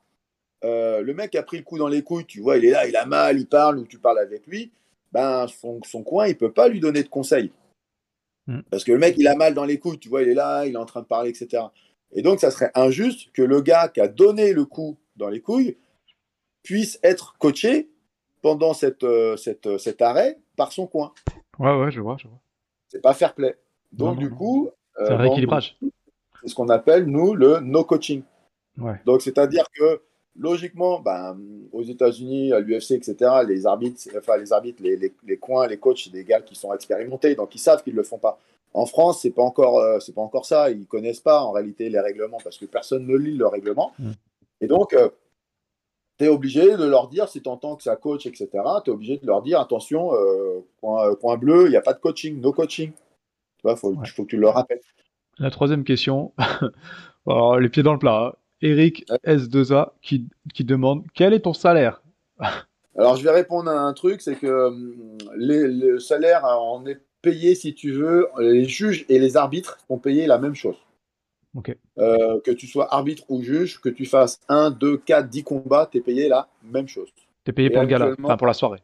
euh, 0.64 1.01
le 1.01 1.14
mec 1.14 1.36
a 1.36 1.43
pris 1.43 1.57
le 1.57 1.64
coup 1.64 1.78
dans 1.78 1.88
les 1.88 2.03
couilles, 2.03 2.26
tu 2.26 2.39
vois, 2.39 2.57
il 2.57 2.66
est 2.66 2.72
là, 2.72 2.88
il 2.88 2.95
a 2.95 3.05
mal, 3.05 3.38
il 3.38 3.47
parle, 3.47 3.80
ou 3.80 3.86
tu 3.86 3.99
parles 3.99 4.20
avec 4.20 4.47
lui, 4.47 4.72
ben 5.14 5.45
son, 5.47 6.03
coin, 6.03 6.28
il 6.28 6.38
peut 6.38 6.51
pas 6.51 6.68
lui 6.68 6.80
donner 6.80 7.03
de 7.03 7.07
conseils. 7.07 7.51
Hmm. 8.47 8.61
Parce 8.70 8.84
que 8.84 8.91
le 8.91 8.97
mec, 8.97 9.16
il 9.18 9.28
a 9.28 9.36
mal 9.36 9.53
dans 9.53 9.64
les 9.64 9.80
couilles, 9.80 9.99
tu 9.99 10.09
vois, 10.09 10.24
il 10.24 10.30
est 10.30 10.34
là, 10.34 10.66
il 10.66 10.74
est 10.74 10.78
en 10.78 10.86
train 10.86 11.01
de 11.01 11.05
parler, 11.05 11.30
etc. 11.30 11.64
Et 12.11 12.22
donc, 12.22 12.39
ça 12.39 12.51
serait 12.51 12.72
injuste 12.76 13.32
que 13.32 13.41
le 13.41 13.61
gars 13.61 13.88
qui 13.88 14.01
a 14.01 14.07
donné 14.07 14.53
le 14.53 14.66
coup 14.66 14.97
dans 15.16 15.30
les 15.30 15.39
couilles 15.39 15.78
puisse 16.64 16.99
être 17.03 17.38
coaché 17.38 17.89
pendant 18.41 18.74
cette, 18.74 19.03
euh, 19.03 19.38
cette, 19.38 19.78
cet 19.78 20.01
arrêt 20.01 20.39
par 20.57 20.72
son 20.72 20.88
coin. 20.88 21.14
Ouais, 21.59 21.76
ouais, 21.78 21.91
je 21.91 22.01
vois, 22.01 22.18
je 22.20 22.28
vois. 22.28 22.39
C'est 22.89 23.01
pas 23.01 23.14
fair 23.14 23.34
play. 23.34 23.57
Donc, 23.91 24.18
du 24.18 24.30
coup. 24.30 24.70
C'est 24.97 25.11
un 25.11 25.14
euh, 25.14 25.18
rééquilibrage. 25.18 25.78
C'est 26.41 26.49
ce 26.49 26.55
qu'on 26.55 26.70
appelle, 26.70 27.05
nous, 27.05 27.36
le 27.36 27.59
no 27.59 27.84
coaching. 27.84 28.24
Donc, 29.05 29.22
c'est-à-dire 29.22 29.66
que 29.74 30.01
logiquement, 30.38 31.00
ben, 31.00 31.38
aux 31.72 31.84
États-Unis, 31.84 32.54
à 32.54 32.60
l'UFC, 32.60 32.92
etc., 32.92 33.16
les 33.48 33.66
arbitres, 33.66 34.02
enfin 34.18 34.38
les 34.38 34.52
arbitres, 34.52 34.82
les, 34.82 34.98
les, 34.98 35.38
coins, 35.38 35.68
les 35.68 35.78
coachs, 35.78 36.02
c'est 36.04 36.12
des 36.12 36.24
gars 36.24 36.42
qui 36.42 36.56
sont 36.56 36.74
expérimentés, 36.74 37.36
donc 37.36 37.54
ils 37.56 37.60
savent 37.60 37.84
qu'ils 37.84 37.94
ne 37.94 38.00
le 38.00 38.04
font 38.04 38.18
pas. 38.18 38.40
En 38.74 38.86
France, 38.88 39.22
c'est 39.22 39.32
pas 39.32 39.44
encore, 39.44 39.78
euh, 39.80 40.00
c'est 40.00 40.16
pas 40.16 40.22
encore 40.22 40.46
ça. 40.46 40.72
Ils 40.72 40.88
connaissent 40.88 41.20
pas 41.20 41.44
en 41.44 41.52
réalité 41.52 41.90
les 41.90 42.00
règlements 42.00 42.40
parce 42.44 42.58
que 42.58 42.66
personne 42.66 43.06
ne 43.06 43.16
lit 43.16 43.38
le 43.38 43.46
règlement. 43.46 43.94
Mm. 44.00 44.12
Et 44.62 44.68
donc, 44.68 44.94
euh, 44.94 45.10
tu 46.18 46.26
es 46.26 46.28
obligé 46.28 46.76
de 46.76 46.84
leur 46.84 47.08
dire, 47.08 47.30
si 47.30 47.40
tu 47.40 47.50
entends 47.50 47.76
que 47.76 47.84
ça 47.84 47.96
coach, 47.96 48.26
etc., 48.26 48.50
tu 48.84 48.90
es 48.90 48.94
obligé 48.94 49.18
de 49.18 49.28
leur 49.28 49.44
dire 49.44 49.60
attention, 49.60 50.12
point, 50.80 51.14
point, 51.16 51.38
bleu, 51.38 51.66
il 51.66 51.70
n'y 51.70 51.76
a 51.76 51.82
pas 51.82 51.94
de 51.94 52.00
coaching, 52.00 52.42
no 52.42 52.52
coaching. 52.52 52.92
Il 53.66 53.76
faut, 53.78 53.94
que 53.94 54.22
tu 54.24 54.38
le 54.38 54.50
rappelles. 54.50 54.82
La 55.38 55.50
troisième 55.50 55.84
question, 55.84 56.34
Alors, 57.28 57.60
les 57.60 57.70
pieds 57.70 57.84
dans 57.84 57.94
le 57.94 58.00
plat. 58.00 58.34
Hein. 58.34 58.34
Eric 58.64 59.05
S2A 59.26 59.91
qui, 60.01 60.28
qui 60.53 60.64
demande 60.64 61.03
quel 61.14 61.34
est 61.34 61.41
ton 61.41 61.53
salaire? 61.53 62.01
Alors 62.97 63.18
je 63.18 63.24
vais 63.24 63.32
répondre 63.32 63.70
à 63.70 63.80
un 63.80 63.93
truc, 63.93 64.22
c'est 64.22 64.36
que 64.36 64.68
hum, 64.68 65.18
le 65.36 65.99
salaire, 65.99 66.43
on 66.61 66.86
est 66.86 66.99
payé 67.22 67.55
si 67.55 67.76
tu 67.76 67.91
veux, 67.91 68.28
les 68.39 68.66
juges 68.66 69.05
et 69.09 69.20
les 69.20 69.38
arbitres 69.38 69.78
sont 69.88 69.97
payés 69.97 70.28
la 70.28 70.38
même 70.38 70.55
chose. 70.55 70.78
Ok. 71.55 71.76
Euh, 71.99 72.39
que 72.41 72.51
tu 72.51 72.68
sois 72.68 72.93
arbitre 72.93 73.24
ou 73.30 73.41
juge, 73.43 73.80
que 73.80 73.89
tu 73.89 74.05
fasses 74.05 74.39
1, 74.49 74.72
2, 74.72 74.97
4, 74.97 75.30
10 75.30 75.43
combats, 75.43 75.88
tu 75.91 75.99
es 75.99 76.01
payé 76.01 76.28
la 76.28 76.47
même 76.64 76.88
chose. 76.88 77.09
Tu 77.43 77.51
es 77.51 77.53
payé 77.53 77.70
pour 77.70 77.82
le 77.82 77.88
gala, 77.88 78.16
enfin 78.24 78.38
pour 78.38 78.47
la 78.47 78.53
soirée. 78.53 78.80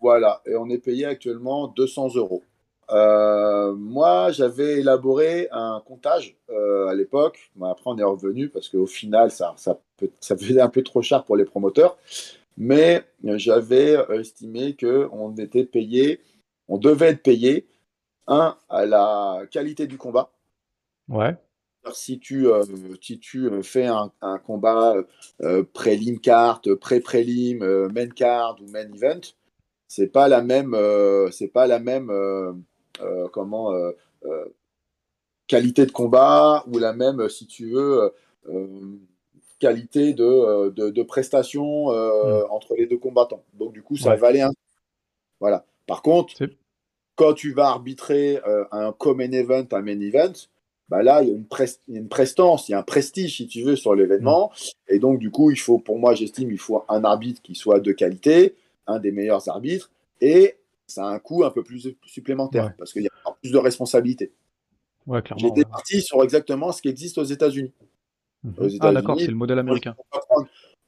Voilà, 0.00 0.42
et 0.46 0.56
on 0.56 0.68
est 0.68 0.78
payé 0.78 1.06
actuellement 1.06 1.68
200 1.68 2.16
euros. 2.16 2.42
Euh, 2.90 3.74
moi, 3.74 4.30
j'avais 4.30 4.80
élaboré 4.80 5.48
un 5.50 5.82
comptage 5.84 6.36
euh, 6.50 6.65
à 6.88 6.94
l'époque. 6.94 7.50
après, 7.62 7.84
on 7.86 7.98
est 7.98 8.04
revenu 8.04 8.48
parce 8.48 8.68
qu'au 8.68 8.86
final, 8.86 9.30
ça, 9.30 9.54
ça, 9.56 9.78
ça, 10.20 10.36
faisait 10.36 10.60
un 10.60 10.68
peu 10.68 10.82
trop 10.82 11.02
cher 11.02 11.24
pour 11.24 11.36
les 11.36 11.44
promoteurs. 11.44 11.96
Mais 12.56 13.04
j'avais 13.22 13.96
estimé 14.14 14.76
qu'on 14.76 15.34
était 15.36 15.64
payé, 15.64 16.20
on 16.68 16.78
devait 16.78 17.08
être 17.08 17.22
payé, 17.22 17.66
un, 18.26 18.56
à 18.68 18.86
la 18.86 19.42
qualité 19.50 19.86
du 19.86 19.98
combat. 19.98 20.30
Ouais. 21.08 21.36
Si 21.92 22.18
tu, 22.18 22.48
euh, 22.48 22.64
si 23.00 23.20
tu 23.20 23.48
fais 23.62 23.86
un, 23.86 24.10
un 24.20 24.38
combat 24.38 24.96
pré-lim 25.72 26.18
card, 26.18 26.62
pré-prélim, 26.80 27.58
main 27.94 28.08
card 28.08 28.56
ou 28.60 28.70
main 28.70 28.90
event, 28.92 29.20
c'est 29.86 30.08
pas 30.08 30.26
la 30.26 30.42
même, 30.42 30.76
c'est 31.30 31.48
pas 31.48 31.66
la 31.66 31.78
même 31.78 32.10
euh, 33.00 33.28
comment 33.32 33.72
euh, 33.72 33.92
euh, 34.24 34.44
qualité 35.46 35.86
de 35.86 35.92
combat 35.92 36.64
ou 36.72 36.78
la 36.78 36.92
même, 36.92 37.28
si 37.28 37.46
tu 37.46 37.70
veux, 37.70 38.12
qualité 39.58 40.12
de, 40.12 40.70
de, 40.70 41.02
prestation 41.02 41.90
hmm. 41.90 42.46
entre 42.50 42.74
les 42.76 42.86
deux 42.86 42.98
combattants. 42.98 43.42
Donc, 43.54 43.72
du 43.72 43.82
coup, 43.82 43.96
ça 43.96 44.16
valait 44.16 44.42
un. 44.42 44.52
Voilà. 45.40 45.64
Par 45.86 46.02
contre, 46.02 46.34
quand 47.14 47.32
tu 47.32 47.52
vas 47.52 47.68
arbitrer 47.68 48.40
un 48.72 48.92
common 48.92 49.32
event, 49.32 49.66
un 49.72 49.82
main 49.82 50.00
event, 50.00 50.32
bah 50.88 51.02
là, 51.02 51.22
il 51.22 51.28
y, 51.28 51.32
a 51.32 51.34
une 51.34 51.46
une 51.88 52.08
prestance, 52.08 52.68
il 52.68 52.72
y 52.72 52.74
a 52.74 52.78
un 52.78 52.84
prestige, 52.84 53.38
si 53.38 53.48
tu 53.48 53.62
veux, 53.62 53.76
sur 53.76 53.94
l'événement. 53.94 54.50
Hmm. 54.50 54.94
Et 54.94 54.98
donc, 54.98 55.18
du 55.18 55.30
coup, 55.30 55.50
il 55.50 55.58
faut, 55.58 55.78
pour 55.78 55.98
moi, 55.98 56.14
j'estime, 56.14 56.50
il 56.50 56.58
faut 56.58 56.84
un 56.88 57.04
arbitre 57.04 57.42
qui 57.42 57.54
soit 57.54 57.80
de 57.80 57.92
qualité, 57.92 58.54
un 58.86 58.98
des 58.98 59.10
meilleurs 59.10 59.48
arbitres, 59.48 59.90
et 60.20 60.56
ça 60.86 61.06
a 61.06 61.08
un 61.08 61.18
coût 61.18 61.44
un 61.44 61.50
peu 61.50 61.62
plus 61.62 61.88
supplémentaire 62.04 62.72
parce 62.78 62.92
qu'il 62.92 63.02
y 63.02 63.08
a 63.08 63.32
plus 63.42 63.50
de 63.50 63.58
responsabilités. 63.58 64.30
Ouais, 65.06 65.22
J'étais 65.36 65.64
parti 65.64 66.02
sur 66.02 66.22
exactement 66.22 66.72
ce 66.72 66.82
qui 66.82 66.88
existe 66.88 67.18
aux 67.18 67.24
États-Unis. 67.24 67.72
Mhm. 68.42 68.78
ah, 68.80 68.92
d'accord, 68.92 69.18
c'est 69.18 69.26
le 69.26 69.34
modèle 69.34 69.58
américain. 69.58 69.94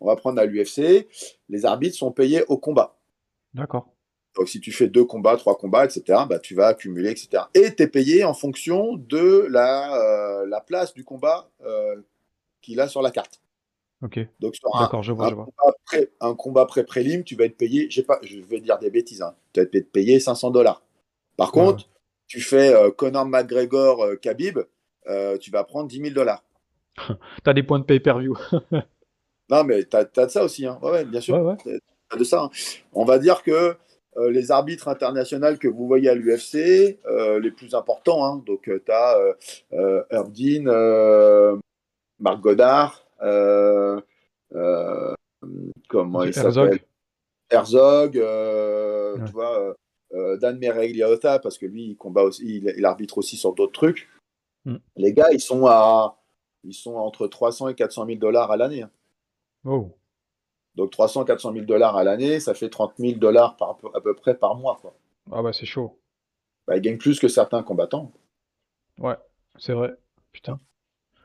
On 0.01 0.07
va, 0.07 0.17
prendre, 0.17 0.41
à 0.41 0.45
l'UFC, 0.45 1.09
les 1.49 1.65
arbitres 1.65 1.97
sont 1.97 2.13
payés 2.13 2.45
au 2.49 2.57
combat. 2.57 2.97
D'accord. 3.55 3.89
Donc, 4.37 4.49
si 4.49 4.61
tu 4.61 4.71
fais 4.71 4.89
deux 4.89 5.05
combats, 5.05 5.37
trois 5.37 5.57
combats, 5.57 5.85
etc., 5.85 6.21
bah, 6.29 6.39
tu 6.39 6.55
vas 6.55 6.69
accumuler, 6.69 7.11
etc. 7.11 7.45
Et 7.55 7.75
tu 7.75 7.83
es 7.83 7.89
payé 7.89 8.25
en 8.25 8.35
fonction 8.35 8.95
de 8.97 9.47
la, 9.51 9.97
euh, 9.97 10.47
la 10.47 10.61
place 10.61 10.95
du 10.95 11.05
combat 11.05 11.51
euh, 11.65 11.97
qu'il 12.61 12.81
a 12.81 12.87
sur 12.87 13.03
la 13.03 13.11
carte. 13.11 13.41
Ok. 14.03 14.21
Donc, 14.39 14.55
D'accord, 14.79 15.03
je 15.03 15.13
vois, 15.13 15.27
un, 15.27 15.31
je 15.31 15.35
vois. 15.35 15.47
Combat 15.47 15.75
pré, 15.85 16.11
un 16.21 16.35
combat 16.35 16.67
pré-prélim, 16.67 17.25
tu 17.25 17.35
vas 17.35 17.45
être 17.47 17.57
payé, 17.57 17.89
pas, 18.07 18.21
je 18.23 18.39
vais 18.39 18.61
dire 18.61 18.79
des 18.79 18.91
bêtises, 18.91 19.23
hein, 19.23 19.35
tu 19.53 19.61
vas 19.61 19.67
être 19.73 19.91
payé 19.91 20.21
500 20.21 20.51
dollars. 20.51 20.83
Par 21.37 21.51
contre, 21.51 21.89
tu 22.29 22.41
fais 22.41 22.75
euh, 22.75 22.91
Conor 22.91 23.27
McGregor 23.27 24.05
euh, 24.05 24.17
Khabib, 24.17 24.59
euh, 25.09 25.37
tu 25.39 25.51
vas 25.51 25.65
prendre 25.65 25.89
10 25.89 26.01
000 26.01 26.11
dollars. 26.11 26.45
tu 27.09 27.51
as 27.51 27.55
des 27.55 27.63
points 27.63 27.81
de 27.81 27.85
pay-per-view. 27.85 28.37
non, 29.51 29.65
mais 29.65 29.85
tu 29.85 29.97
as, 29.97 30.05
de 30.05 30.31
ça 30.31 30.45
aussi. 30.45 30.67
Hein. 30.67 30.79
Ouais, 30.83 31.05
bien 31.05 31.21
sûr. 31.21 31.41
Ouais, 31.41 31.57
de 32.17 32.25
ça. 32.25 32.43
Hein. 32.43 32.51
On 32.93 33.05
va 33.05 33.19
dire 33.19 33.43
que 33.43 33.77
les 34.31 34.51
arbitres 34.51 34.89
internationaux 34.89 35.57
que 35.61 35.69
vous 35.69 35.87
voyez 35.87 36.09
à 36.09 36.15
l'UFC, 36.15 36.99
les 37.41 37.51
plus 37.53 37.75
importants, 37.75 38.25
hein, 38.25 38.43
donc 38.45 38.63
tu 38.65 38.93
as 38.93 39.17
Erdine, 40.11 40.69
Marc 42.19 42.41
Godard, 42.41 43.05
euh, 43.23 44.01
euh, 44.55 45.15
comment 45.89 46.23
il 46.23 46.35
s'appelle? 46.35 46.81
Herzog, 47.51 48.19
euh, 48.19 49.17
tu 49.25 49.33
vois, 49.33 49.75
Dan 50.37 50.59
Meregliota, 50.59 51.39
parce 51.39 51.59
que 51.59 51.67
lui, 51.67 51.91
il 51.91 51.97
combat 51.97 52.23
aussi, 52.23 52.63
il, 52.77 52.85
arbitre 52.85 53.19
aussi 53.19 53.37
sur 53.37 53.55
d'autres 53.55 53.73
trucs. 53.73 54.09
Mm. 54.65 54.77
Les 54.97 55.13
gars, 55.13 55.31
ils 55.33 55.41
sont 55.41 55.67
à 55.67 56.19
ils 56.65 56.75
sont 56.75 56.95
entre 56.97 57.27
300 57.27 57.69
et 57.69 57.75
400 57.75 58.07
000 58.07 58.19
dollars 58.19 58.51
à 58.51 58.57
l'année. 58.57 58.83
Hein. 58.83 58.91
Oh. 59.65 59.91
Donc 60.75 60.91
300, 60.91 61.25
400 61.25 61.53
000 61.53 61.65
dollars 61.65 61.97
à 61.97 62.05
l'année, 62.05 62.41
ça 62.41 62.55
fait 62.55 62.69
30 62.69 62.95
000 62.99 63.19
dollars 63.19 63.57
à 63.95 64.01
peu 64.01 64.15
près 64.15 64.37
par 64.37 64.55
mois. 64.55 64.79
Quoi. 64.81 64.95
Ah 65.33 65.43
bah 65.43 65.53
c'est 65.53 65.67
chaud. 65.67 65.99
Bah, 66.67 66.77
ils 66.77 66.83
gagnent 66.83 66.99
plus 66.99 67.19
que 67.19 67.29
certains 67.29 67.63
combattants. 67.63 68.13
Ouais, 68.99 69.17
c'est 69.59 69.73
vrai. 69.73 69.97
Putain. 70.33 70.61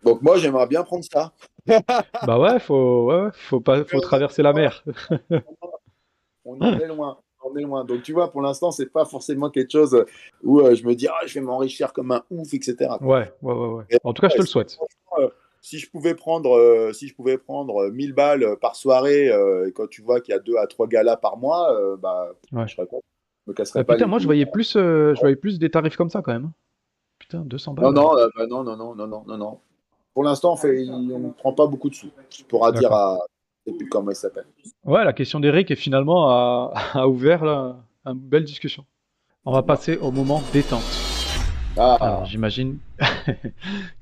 Donc 0.04 0.22
moi 0.22 0.38
j'aimerais 0.38 0.68
bien 0.68 0.84
prendre 0.84 1.04
ça. 1.04 1.34
bah 2.26 2.39
ouais, 2.39 2.60
faut, 2.60 3.06
ouais, 3.06 3.30
faut 3.34 3.62
pas, 3.62 3.84
faut 3.86 3.99
traverser 3.99 4.41
la 4.41 4.54
mer. 4.54 4.84
on 6.45 6.60
en 6.60 6.80
est 6.80 6.88
loin. 6.88 7.20
Loin. 7.53 7.85
Donc 7.85 8.01
tu 8.03 8.13
vois, 8.13 8.31
pour 8.31 8.41
l'instant, 8.41 8.71
c'est 8.71 8.91
pas 8.91 9.05
forcément 9.05 9.49
quelque 9.49 9.71
chose 9.71 10.05
où 10.43 10.59
euh, 10.59 10.75
je 10.75 10.85
me 10.85 10.95
dis 10.95 11.07
ah 11.07 11.25
je 11.25 11.35
vais 11.35 11.45
m'enrichir 11.45 11.93
comme 11.93 12.11
un 12.11 12.23
ouf, 12.31 12.53
etc. 12.53 12.75
Ouais, 13.01 13.31
ouais, 13.41 13.53
ouais, 13.53 13.67
ouais. 13.67 13.85
En 14.03 14.13
tout 14.13 14.21
cas, 14.21 14.29
je 14.29 14.35
te 14.35 14.41
le 14.41 14.47
souhaite. 14.47 14.77
Euh, 15.19 15.29
si 15.61 15.79
je 15.79 15.89
pouvais 15.89 16.15
prendre, 16.15 16.57
euh, 16.57 16.91
si 16.93 17.07
je 17.07 17.15
pouvais 17.15 17.37
prendre 17.37 17.89
1000 17.89 18.13
balles 18.13 18.57
par 18.61 18.75
soirée, 18.75 19.31
quand 19.75 19.87
tu 19.87 20.01
vois 20.01 20.21
qu'il 20.21 20.33
y 20.33 20.35
a 20.35 20.39
2 20.39 20.57
à 20.57 20.67
3 20.67 20.87
galas 20.87 21.17
par 21.17 21.37
mois, 21.37 21.97
bah, 21.97 22.33
je 22.51 22.73
serais 22.73 22.87
content. 22.87 23.03
Me 23.45 23.53
casserais 23.53 23.83
pas 23.83 23.95
putain, 23.95 24.07
moi, 24.07 24.19
je 24.19 24.25
voyais, 24.25 24.45
plus, 24.45 24.73
je 24.73 25.19
voyais 25.19 25.35
plus 25.35 25.59
des 25.59 25.69
tarifs 25.69 25.97
comme 25.97 26.09
ça 26.09 26.21
quand 26.21 26.31
même. 26.31 26.51
Putain, 27.19 27.41
200 27.41 27.73
balles. 27.73 27.85
Non, 27.85 27.91
non, 27.91 28.13
bah, 28.35 28.47
non, 28.47 28.63
non, 28.63 28.77
non, 28.77 28.95
non, 28.95 29.23
non, 29.27 29.37
non. 29.37 29.59
Pour 30.13 30.23
l'instant, 30.23 30.55
on 30.63 30.67
ne 30.67 31.29
prend 31.31 31.53
pas 31.53 31.67
beaucoup 31.67 31.89
de 31.89 31.95
sous. 31.95 32.09
Tu 32.29 32.43
pourras 32.43 32.71
dire 32.71 32.93
à. 32.93 33.19
Sais 33.66 33.74
plus 33.74 33.88
comment 33.88 34.11
il 34.11 34.16
s'appelle. 34.16 34.45
Ouais, 34.84 35.03
la 35.05 35.14
question 35.14 35.39
d'Eric 35.39 35.72
est 35.72 35.76
finalement 35.76 36.30
a, 36.30 37.07
ouvert 37.07 37.45
là, 37.45 37.78
une 38.05 38.20
belle 38.20 38.43
discussion. 38.43 38.86
On 39.45 39.53
va 39.53 39.64
passer 39.64 39.97
au 39.97 40.11
moment 40.11 40.41
détente. 40.51 40.84
Ah. 41.78 42.24
J'imagine 42.26 42.78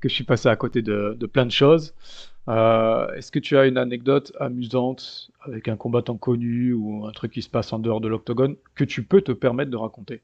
que 0.00 0.08
je 0.08 0.14
suis 0.14 0.24
passé 0.24 0.48
à 0.48 0.56
côté 0.56 0.82
de, 0.82 1.16
plein 1.32 1.46
de 1.46 1.50
choses. 1.50 1.94
Euh, 2.48 3.12
est-ce 3.14 3.30
que 3.30 3.38
tu 3.38 3.56
as 3.56 3.66
une 3.66 3.78
anecdote 3.78 4.32
amusante 4.40 5.30
avec 5.42 5.68
un 5.68 5.76
combattant 5.76 6.16
connu 6.16 6.72
ou 6.72 7.06
un 7.06 7.12
truc 7.12 7.32
qui 7.32 7.42
se 7.42 7.48
passe 7.48 7.72
en 7.72 7.78
dehors 7.78 8.00
de 8.00 8.08
l'octogone 8.08 8.56
que 8.74 8.84
tu 8.84 9.04
peux 9.04 9.22
te 9.22 9.32
permettre 9.32 9.70
de 9.70 9.76
raconter? 9.76 10.22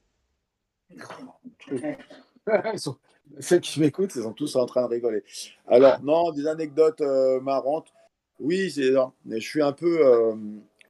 Ceux 3.40 3.58
qui 3.60 3.80
m'écoutent, 3.80 4.14
ils 4.16 4.22
sont 4.22 4.32
tous 4.32 4.56
en 4.56 4.66
train 4.66 4.82
de 4.82 4.88
rigoler. 4.88 5.22
Alors, 5.68 6.02
non, 6.02 6.32
des 6.32 6.46
anecdotes 6.46 7.00
euh, 7.02 7.40
marrantes. 7.40 7.92
Oui, 8.40 8.70
c'est 8.70 8.92
je 8.92 9.38
suis 9.38 9.62
un 9.62 9.72
peu, 9.72 10.06
euh, 10.06 10.34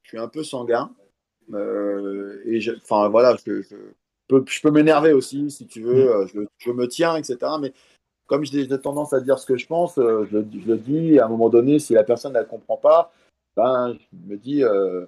je 0.03 0.09
suis 0.09 0.19
un 0.19 0.29
peu 0.29 0.43
sanguin. 0.43 0.91
et 1.53 2.61
enfin 2.83 3.09
voilà, 3.09 3.37
je, 3.47 3.63
je 4.31 4.61
peux 4.61 4.71
m'énerver 4.71 5.13
aussi, 5.13 5.51
si 5.51 5.67
tu 5.67 5.83
veux, 5.83 6.05
mm. 6.05 6.39
euh, 6.39 6.47
je, 6.59 6.71
me 6.71 6.87
tiens, 6.87 7.17
etc. 7.17 7.39
Mais 7.61 7.73
comme 8.27 8.45
j'ai 8.45 8.69
tendance 8.81 9.13
à 9.13 9.21
dire 9.21 9.39
ce 9.39 9.47
que 9.47 9.57
je 9.57 9.67
pense, 9.67 9.99
euh, 9.99 10.27
je, 10.31 10.39
le 10.39 10.77
dis, 10.77 11.19
à 11.19 11.27
un 11.27 11.29
moment 11.29 11.49
donné, 11.49 11.79
si 11.79 11.95
la 11.95 12.05
personne 12.05 12.35
ne 12.35 12.43
comprend 12.43 12.77
pas, 12.77 13.13
ben, 13.57 13.97
je 14.13 14.33
me 14.33 14.37
dis, 14.37 14.63
euh, 14.63 15.07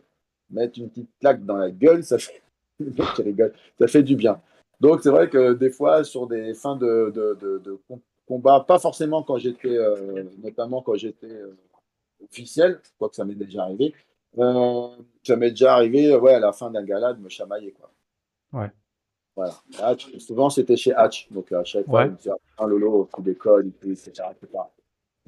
mettre 0.51 0.79
une 0.79 0.89
petite 0.89 1.11
claque 1.21 1.45
dans 1.45 1.57
la 1.57 1.71
gueule, 1.71 2.03
ça 2.03 2.19
fait, 2.19 2.43
ça 3.79 3.87
fait 3.87 4.03
du 4.03 4.17
bien. 4.17 4.41
Donc 4.81 5.01
c'est 5.03 5.11
vrai 5.11 5.29
que 5.29 5.53
des 5.53 5.71
fois, 5.71 6.05
sur 6.05 6.27
des 6.27 6.55
fins 6.55 6.77
de, 6.77 7.13
de, 7.15 7.79
combat, 8.27 8.61
pas 8.61 8.79
forcément 8.79 9.23
quand 9.23 9.37
j'étais, 9.37 9.77
notamment 10.43 10.81
quand 10.81 10.95
j'étais 10.95 11.43
officiel, 12.23 12.81
quoique 12.99 13.17
ça 13.17 13.25
m'est 13.25 13.35
déjà 13.35 13.63
arrivé, 13.65 13.95
ça 14.37 15.37
m'est 15.37 15.51
déjà 15.51 15.75
arrivé 15.75 16.15
ouais, 16.17 16.35
à 16.35 16.41
la 16.41 16.53
fin 16.53 16.71
d'un 16.71 16.85
gala 16.85 17.13
de 17.13 17.21
me 17.21 17.29
chamailler. 17.29 17.73
Quoi. 17.73 17.91
Ouais. 18.53 18.71
Voilà. 19.37 19.55
souvent, 20.19 20.51
c'était 20.51 20.77
chez 20.77 20.93
Hatch. 20.95 21.29
Donc, 21.31 21.51
à 21.53 21.65
chaque 21.65 21.87
fois, 21.87 22.01
ouais. 22.01 22.13
il 22.25 22.31
me 22.31 22.37
un 22.59 22.67
Lolo, 22.67 23.09
coup 23.11 23.23
d'école, 23.23 23.71
etc., 23.85 24.11
etc. 24.31 24.49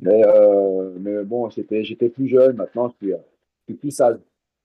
Mais, 0.01 0.22
euh, 0.26 0.93
mais 0.99 1.22
bon, 1.24 1.49
j'étais 1.51 2.09
plus 2.09 2.28
jeune. 2.28 2.57
Maintenant, 2.57 2.88
je 2.88 3.07
suis, 3.07 3.14
euh, 3.14 3.74
plus 3.78 3.90
sale. 3.90 4.20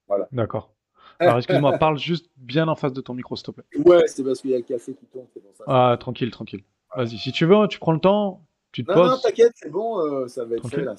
Voilà. 0.07 0.27
D'accord. 0.31 0.73
Alors, 1.19 1.37
excuse-moi, 1.37 1.77
parle 1.79 1.97
juste 1.97 2.29
bien 2.35 2.67
en 2.67 2.75
face 2.75 2.93
de 2.93 3.01
ton 3.01 3.13
micro, 3.13 3.35
s'il 3.35 3.45
te 3.45 3.51
plaît. 3.51 3.63
Ouais, 3.85 4.07
c'est 4.07 4.23
parce 4.23 4.41
qu'il 4.41 4.51
y 4.51 4.53
a 4.53 4.57
le 4.57 4.63
café 4.63 4.93
qui 4.93 5.05
tombe, 5.05 5.25
c'est 5.33 5.41
pour 5.41 5.55
ça. 5.55 5.63
Ah, 5.67 5.97
tranquille, 5.99 6.31
tranquille. 6.31 6.63
Vas-y, 6.95 7.17
si 7.17 7.31
tu 7.31 7.45
veux, 7.45 7.67
tu 7.67 7.79
prends 7.79 7.91
le 7.91 7.99
temps, 7.99 8.41
tu 8.71 8.83
te 8.83 8.91
non, 8.91 8.97
poses. 8.97 9.11
Non, 9.11 9.17
t'inquiète, 9.17 9.53
c'est 9.55 9.69
bon, 9.69 9.99
euh, 9.99 10.27
ça 10.27 10.45
va 10.45 10.55
être 10.55 10.69
fait, 10.69 10.83
là. 10.83 10.95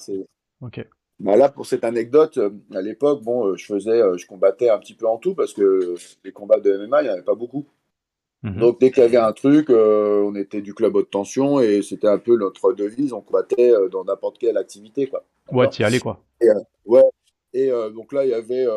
Ok. 0.61 0.85
Bah 1.19 1.35
là, 1.35 1.49
pour 1.49 1.65
cette 1.65 1.83
anecdote, 1.83 2.37
euh, 2.37 2.49
à 2.73 2.81
l'époque, 2.81 3.21
bon, 3.23 3.55
je 3.55 3.65
faisais, 3.65 4.01
je 4.17 4.25
combattais 4.25 4.69
un 4.69 4.79
petit 4.79 4.93
peu 4.93 5.05
en 5.07 5.17
tout 5.17 5.35
parce 5.35 5.53
que 5.53 5.95
les 6.23 6.31
combats 6.31 6.59
de 6.59 6.77
MMA, 6.77 7.01
il 7.01 7.03
n'y 7.05 7.09
en 7.09 7.13
avait 7.13 7.21
pas 7.21 7.35
beaucoup. 7.35 7.65
Mhm. 8.43 8.59
Donc 8.59 8.79
dès 8.79 8.91
qu'il 8.91 9.03
y 9.03 9.05
avait 9.05 9.17
un 9.17 9.33
truc, 9.33 9.69
euh, 9.69 10.23
on 10.23 10.35
était 10.35 10.61
du 10.61 10.73
club 10.73 10.95
haute 10.95 11.09
tension 11.09 11.59
et 11.59 11.81
c'était 11.81 12.07
un 12.07 12.17
peu 12.17 12.37
notre 12.37 12.73
devise, 12.73 13.11
on 13.11 13.21
combattait 13.21 13.71
euh, 13.71 13.89
dans 13.89 14.05
n'importe 14.05 14.37
quelle 14.37 14.57
activité. 14.57 15.07
Quoi. 15.07 15.23
Ouais, 15.51 15.67
y 15.77 15.83
allais 15.83 15.99
quoi. 15.99 16.23
Et, 16.41 16.49
euh, 16.49 16.59
ouais. 16.85 17.03
Et 17.51 17.71
donc 17.95 18.13
là, 18.13 18.25
il 18.25 18.29
y 18.29 18.33
avait 18.35 18.67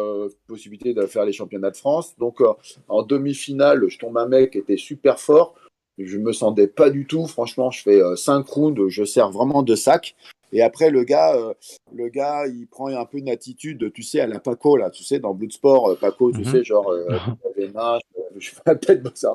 possibilité 0.47 0.95
de 0.95 1.05
faire 1.05 1.26
les 1.26 1.34
championnats 1.34 1.70
de 1.70 1.76
France. 1.76 2.16
Donc 2.18 2.43
en 2.88 3.03
demi-finale, 3.03 3.86
je 3.86 3.99
tombe 3.99 4.16
un 4.16 4.26
mec 4.26 4.53
qui 4.53 4.59
était 4.59 4.78
super 4.78 5.20
fort. 5.20 5.55
Je 5.99 6.16
me 6.16 6.32
sentais 6.32 6.68
pas 6.68 6.88
du 6.88 7.07
tout. 7.07 7.26
Franchement, 7.26 7.70
je 7.70 7.82
fais 7.82 8.01
5 8.16 8.49
rounds, 8.49 8.88
je 8.88 9.05
sers 9.05 9.30
vraiment 9.30 9.62
de 9.62 9.74
sac. 9.74 10.16
Et 10.53 10.61
après, 10.61 10.90
le 10.90 11.03
gars, 11.03 11.34
euh, 11.34 11.55
le 11.94 12.09
gars, 12.09 12.46
il 12.46 12.66
prend 12.66 12.88
un 12.88 13.05
peu 13.07 13.18
une 13.18 13.30
attitude, 13.30 13.90
tu 13.92 14.03
sais, 14.03 14.20
à 14.20 14.26
la 14.26 14.38
Paco, 14.38 14.76
là, 14.76 14.90
tu 14.90 15.03
sais, 15.03 15.18
dans 15.18 15.32
Bloodsport, 15.32 15.90
euh, 15.90 15.94
Paco, 15.96 16.30
tu 16.30 16.40
mhm. 16.40 16.44
sais, 16.44 16.64
genre, 16.64 16.90
euh, 16.90 17.09
je 18.36 18.50
fais 18.50 18.61
la 18.66 18.74
tête 18.76 19.03
boxer 19.03 19.28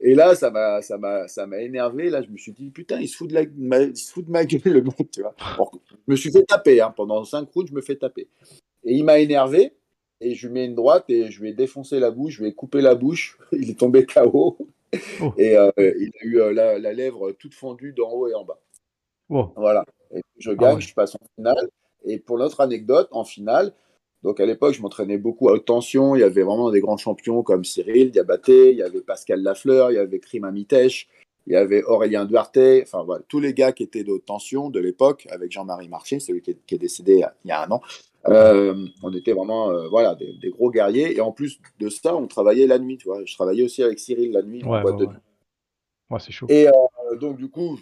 Et 0.00 0.14
là, 0.14 0.34
ça 0.34 0.50
m'a, 0.50 0.80
ça 0.80 0.96
m'a, 0.96 1.28
ça 1.28 1.46
m'a 1.46 1.58
énervé. 1.58 2.08
Là, 2.08 2.22
je 2.22 2.30
me 2.30 2.38
suis 2.38 2.52
dit, 2.52 2.70
putain, 2.70 2.98
il 2.98 3.08
se 3.08 3.16
fout 3.16 3.28
de, 3.28 3.34
la, 3.34 3.42
il 3.82 3.96
se 3.96 4.10
fout 4.10 4.24
de 4.24 4.30
ma 4.30 4.46
gueule, 4.46 4.62
le 4.64 4.82
mec, 4.82 5.10
tu 5.12 5.20
vois. 5.20 5.34
je 5.38 6.10
me 6.10 6.16
suis 6.16 6.32
fait 6.32 6.44
taper, 6.44 6.80
hein, 6.80 6.94
pendant 6.96 7.24
cinq 7.24 7.50
rounds, 7.52 7.68
je 7.68 7.74
me 7.74 7.82
fais 7.82 7.96
taper. 7.96 8.28
Et 8.84 8.94
il 8.94 9.04
m'a 9.04 9.18
énervé, 9.18 9.74
et 10.22 10.34
je 10.34 10.46
lui 10.46 10.54
mets 10.54 10.64
une 10.64 10.74
droite, 10.74 11.04
et 11.10 11.30
je 11.30 11.42
lui 11.42 11.50
ai 11.50 11.52
défoncé 11.52 12.00
la 12.00 12.10
bouche, 12.10 12.36
je 12.36 12.42
lui 12.42 12.48
ai 12.48 12.54
coupé 12.54 12.80
la 12.80 12.94
bouche, 12.94 13.38
il 13.52 13.68
est 13.68 13.78
tombé 13.78 14.06
KO. 14.06 14.56
Oh. 15.20 15.34
Et 15.36 15.52
il 15.52 16.10
a 16.22 16.24
eu 16.24 16.54
la, 16.54 16.78
la 16.78 16.92
lèvre 16.94 17.32
toute 17.32 17.52
fendue 17.52 17.92
d'en 17.92 18.10
haut 18.10 18.28
et 18.28 18.34
en 18.34 18.46
bas. 18.46 18.58
Voilà. 19.28 19.84
Et 20.14 20.22
je 20.38 20.52
gagne, 20.52 20.76
ah 20.78 20.80
je 20.80 20.94
passe 20.94 21.14
en 21.14 21.26
finale. 21.36 21.68
Et 22.04 22.18
pour 22.18 22.38
l'autre 22.38 22.60
anecdote, 22.60 23.08
en 23.10 23.24
finale, 23.24 23.72
donc 24.22 24.40
à 24.40 24.46
l'époque, 24.46 24.74
je 24.74 24.82
m'entraînais 24.82 25.18
beaucoup 25.18 25.48
à 25.48 25.52
haute 25.52 25.64
tension. 25.64 26.16
Il 26.16 26.20
y 26.20 26.24
avait 26.24 26.42
vraiment 26.42 26.70
des 26.70 26.80
grands 26.80 26.96
champions 26.96 27.42
comme 27.42 27.64
Cyril 27.64 28.10
Diabaté, 28.10 28.70
il 28.72 28.78
y 28.78 28.82
avait 28.82 29.00
Pascal 29.00 29.42
Lafleur, 29.42 29.90
il 29.90 29.94
y 29.94 29.98
avait 29.98 30.18
Krima 30.18 30.50
Mitech, 30.50 31.08
il 31.46 31.52
y 31.52 31.56
avait 31.56 31.82
Aurélien 31.84 32.24
Duarte, 32.24 32.58
enfin 32.82 33.04
voilà, 33.04 33.22
tous 33.28 33.40
les 33.40 33.54
gars 33.54 33.72
qui 33.72 33.82
étaient 33.82 34.04
de 34.04 34.12
haute 34.12 34.24
tension 34.24 34.70
de 34.70 34.80
l'époque, 34.80 35.26
avec 35.30 35.52
Jean-Marie 35.52 35.88
Marché, 35.88 36.20
celui 36.20 36.42
qui 36.42 36.50
est, 36.50 36.78
décédé 36.78 37.24
il 37.44 37.48
y 37.48 37.52
a 37.52 37.64
un 37.64 37.70
an. 37.70 37.80
Euh, 38.26 38.86
on 39.02 39.12
était 39.12 39.32
vraiment 39.32 39.70
euh, 39.70 39.88
voilà, 39.88 40.14
des, 40.14 40.50
gros 40.50 40.70
guerriers. 40.70 41.16
Et 41.16 41.20
en 41.20 41.32
plus 41.32 41.60
de 41.78 41.88
ça, 41.88 42.14
on 42.16 42.26
travaillait 42.26 42.66
la 42.66 42.78
nuit. 42.78 42.98
Tu 42.98 43.08
vois. 43.08 43.24
Je 43.24 43.34
travaillais 43.34 43.64
aussi 43.64 43.82
avec 43.82 43.98
Cyril 43.98 44.32
la 44.32 44.42
nuit. 44.42 44.62
Ouais, 44.64 44.82
ouais, 44.82 46.18
c'est 46.18 46.32
chaud. 46.32 46.46
Et 46.48 46.68
euh, 46.68 47.16
donc, 47.16 47.36
du 47.36 47.48
coup, 47.48 47.78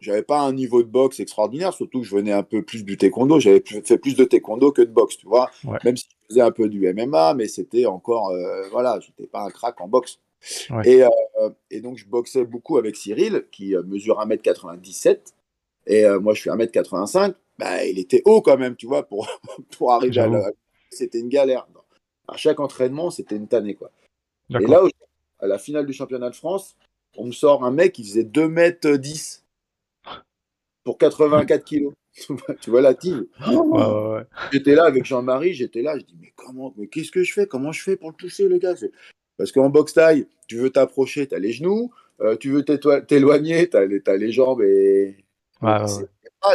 j'avais 0.00 0.22
pas 0.22 0.40
un 0.40 0.52
niveau 0.52 0.82
de 0.82 0.88
boxe 0.88 1.20
extraordinaire, 1.20 1.72
surtout 1.72 2.00
que 2.00 2.06
je 2.06 2.14
venais 2.14 2.32
un 2.32 2.42
peu 2.42 2.62
plus 2.62 2.84
du 2.84 2.96
taekwondo. 2.96 3.40
J'avais 3.40 3.62
fait 3.84 3.98
plus 3.98 4.14
de 4.14 4.24
taekwondo 4.24 4.70
que 4.72 4.82
de 4.82 4.90
boxe, 4.90 5.16
tu 5.16 5.26
vois. 5.26 5.50
Même 5.84 5.96
si 5.96 6.06
je 6.10 6.26
faisais 6.28 6.40
un 6.40 6.50
peu 6.50 6.68
du 6.68 6.92
MMA, 6.92 7.34
mais 7.34 7.48
c'était 7.48 7.86
encore, 7.86 8.30
euh, 8.30 8.68
voilà, 8.70 9.00
j'étais 9.00 9.26
pas 9.26 9.42
un 9.42 9.50
crack 9.50 9.80
en 9.80 9.88
boxe. 9.88 10.20
Et, 10.84 11.02
euh, 11.02 11.50
et, 11.70 11.80
donc, 11.80 11.96
je 11.96 12.06
boxais 12.06 12.44
beaucoup 12.44 12.78
avec 12.78 12.94
Cyril, 12.94 13.46
qui 13.50 13.74
euh, 13.74 13.82
mesure 13.82 14.20
1m97. 14.20 15.18
Et 15.86 16.04
moi, 16.20 16.34
je 16.34 16.42
suis 16.42 16.50
1m85. 16.50 17.34
Bah, 17.58 17.84
il 17.84 17.98
était 17.98 18.22
haut 18.24 18.40
quand 18.40 18.56
même, 18.56 18.76
tu 18.76 18.86
vois, 18.86 19.02
pour, 19.02 19.26
pour 19.78 19.92
arriver 19.92 20.20
à 20.20 20.28
la... 20.28 20.50
C'était 20.90 21.18
une 21.18 21.28
galère. 21.28 21.66
À 22.28 22.36
chaque 22.36 22.60
entraînement, 22.60 23.10
c'était 23.10 23.36
une 23.36 23.48
tannée, 23.48 23.74
quoi. 23.74 23.90
Et 24.50 24.66
là, 24.66 24.82
à 25.40 25.46
la 25.46 25.58
finale 25.58 25.86
du 25.86 25.92
championnat 25.92 26.30
de 26.30 26.36
France, 26.36 26.76
on 27.16 27.26
me 27.26 27.32
sort 27.32 27.64
un 27.64 27.70
mec 27.70 27.92
qui 27.92 28.04
faisait 28.04 28.22
2m10 28.22 29.42
pour 30.88 30.96
84 30.96 31.64
kilos. 31.64 31.92
tu 32.62 32.70
vois 32.70 32.80
la 32.80 32.94
team 32.94 33.26
J'étais 34.50 34.74
là 34.74 34.84
avec 34.86 35.04
Jean-Marie, 35.04 35.52
j'étais 35.52 35.82
là, 35.82 35.98
je 35.98 36.04
dis 36.06 36.16
mais 36.18 36.32
comment, 36.34 36.72
mais 36.78 36.86
qu'est-ce 36.86 37.10
que 37.10 37.22
je 37.22 37.30
fais? 37.30 37.46
Comment 37.46 37.72
je 37.72 37.82
fais 37.82 37.96
pour 37.96 38.08
le 38.08 38.16
toucher 38.16 38.48
le 38.48 38.56
gars? 38.56 38.74
Parce 39.36 39.52
qu'en 39.52 39.68
boxe 39.68 39.92
taille, 39.92 40.26
tu 40.46 40.56
veux 40.56 40.70
t'approcher, 40.70 41.26
tu 41.26 41.34
as 41.34 41.38
les 41.38 41.52
genoux, 41.52 41.90
euh, 42.22 42.36
tu 42.36 42.48
veux 42.48 42.64
t'éloigner, 42.64 43.68
tu 43.68 43.76
as, 43.76 44.16
les 44.16 44.32
jambes 44.32 44.62
et. 44.62 45.18
Ah, 45.60 45.84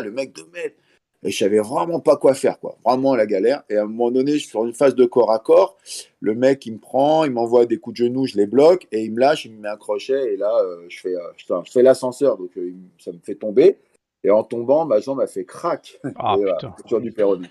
le 0.02 0.10
mec 0.10 0.34
de 0.34 0.42
mètre. 0.52 0.78
Et 1.26 1.30
je 1.30 1.38
savais 1.38 1.60
vraiment 1.60 2.00
pas 2.00 2.18
quoi 2.18 2.34
faire, 2.34 2.60
quoi. 2.60 2.76
Vraiment 2.84 3.16
la 3.16 3.28
galère. 3.28 3.62
Et 3.70 3.78
à 3.78 3.84
un 3.84 3.86
moment 3.86 4.10
donné, 4.10 4.32
je 4.32 4.38
suis 4.40 4.50
sur 4.50 4.66
une 4.66 4.74
phase 4.74 4.96
de 4.96 5.06
corps 5.06 5.32
à 5.32 5.38
corps. 5.38 5.78
Le 6.22 6.34
mec, 6.34 6.66
il 6.66 6.74
me 6.74 6.80
prend, 6.80 7.24
il 7.24 7.32
m'envoie 7.32 7.68
des 7.68 7.78
coups 7.78 8.00
de 8.00 8.06
genoux, 8.06 8.26
je 8.26 8.36
les 8.36 8.48
bloque 8.48 8.88
et 8.92 9.04
il 9.04 9.14
me 9.14 9.20
lâche, 9.20 9.46
il 9.46 9.54
me 9.54 9.62
met 9.62 9.70
un 9.70 9.78
crochet. 9.78 10.34
Et 10.34 10.38
là, 10.38 10.52
euh, 10.64 10.86
je 10.90 11.00
fais, 11.00 11.16
euh, 11.16 11.22
je 11.38 11.72
fais 11.72 11.84
l'ascenseur, 11.84 12.38
donc 12.38 12.50
ça 12.98 13.12
me 13.12 13.20
fait 13.20 13.36
tomber. 13.36 13.78
Et 14.24 14.32
en 14.32 14.44
tombant, 14.44 14.86
ma 14.86 15.00
jambe 15.00 15.20
a 15.20 15.28
fait 15.28 15.46
crack. 15.46 16.00
Ah, 16.16 16.36
putain. 16.38 16.76
Sur 16.86 17.02
du 17.02 17.12
péronie. 17.12 17.50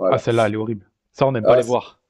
Ah, 0.00 0.18
celle-là, 0.18 0.46
elle 0.46 0.54
est 0.54 0.56
horrible. 0.56 0.86
Ça, 1.12 1.26
on 1.26 1.32
n'aime 1.32 1.42
pas 1.42 1.54
ah, 1.54 1.56
les 1.56 1.66
voir. 1.66 2.00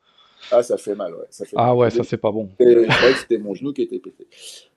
Ah, 0.51 0.63
ça 0.63 0.77
fait 0.77 0.95
mal, 0.95 1.15
ouais. 1.15 1.27
Ça 1.31 1.45
ah, 1.57 1.75
ouais, 1.75 1.91
ça, 1.91 2.03
c'est 2.03 2.17
pas 2.17 2.33
bon. 2.33 2.49
C'était 2.59 3.39
mon 3.39 3.55
genou 3.55 3.73
qui 3.73 3.83
était 3.83 3.99
pété. 3.99 4.27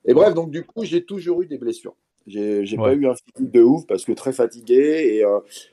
Et 0.06 0.14
bref, 0.14 0.34
donc, 0.34 0.52
du 0.52 0.64
coup, 0.64 0.84
j'ai 0.84 1.04
toujours 1.04 1.42
eu 1.42 1.48
des 1.48 1.58
blessures. 1.58 1.96
J'ai 2.28 2.78
pas 2.78 2.94
eu 2.94 3.08
un 3.08 3.16
physique 3.16 3.52
de 3.52 3.62
ouf 3.62 3.86
parce 3.86 4.04
que 4.04 4.12
très 4.12 4.34
fatigué 4.34 5.22
et, 5.22 5.26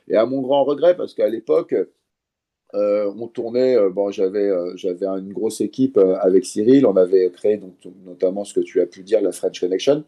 et 0.07 0.15
à 0.15 0.25
mon 0.27 0.41
grand 0.41 0.63
regret 0.63 0.95
parce 0.95 1.15
qu'à 1.15 1.27
l'époque, 1.27 1.73
euh, 2.75 3.11
on 3.19 3.27
tournait, 3.27 3.75
euh, 3.75 3.89
bon, 3.89 4.09
j'avais 4.09 4.49
euh, 4.49 4.73
j'avais 4.75 5.05
une 5.05 5.31
grosse 5.31 5.61
équipe 5.61 5.97
avec 5.97 6.45
Cyril, 6.45 6.87
on 6.87 6.95
avait 6.95 7.29
créé 7.29 7.57
donc, 7.57 7.73
notamment 8.03 8.45
ce 8.45 8.53
que 8.53 8.61
tu 8.61 8.81
as 8.81 8.87
pu 8.87 9.03
dire, 9.03 9.21
la 9.21 9.31
French 9.31 9.59
Connection. 9.59 10.03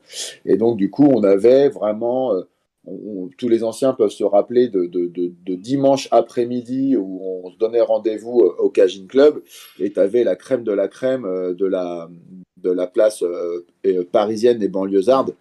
Et 0.45 0.57
donc, 0.57 0.77
du 0.77 0.89
coup, 0.89 1.05
on 1.05 1.23
avait 1.23 1.69
vraiment, 1.69 2.33
tous 3.37 3.49
les 3.49 3.63
anciens 3.63 3.93
peuvent 3.93 4.11
se 4.11 4.23
rappeler 4.23 4.67
de, 4.67 4.85
de, 4.85 5.55
dimanche 5.55 6.07
après-midi 6.11 6.95
où 6.95 7.21
on 7.43 7.51
se 7.51 7.57
donnait 7.57 7.81
rendez-vous 7.81 8.41
au 8.59 8.69
Cajun 8.69 9.07
Club 9.07 9.41
et 9.79 9.91
tu 9.91 9.99
avais 9.99 10.23
la 10.23 10.35
crème 10.35 10.63
de 10.63 10.71
la 10.71 10.87
crème 10.87 11.23
de 11.23 11.65
la, 11.65 12.09
de 12.57 12.71
la 12.71 12.87
place 12.87 13.23
parisienne 14.11 14.61
et 14.61 14.67
banlieusardes 14.67 15.35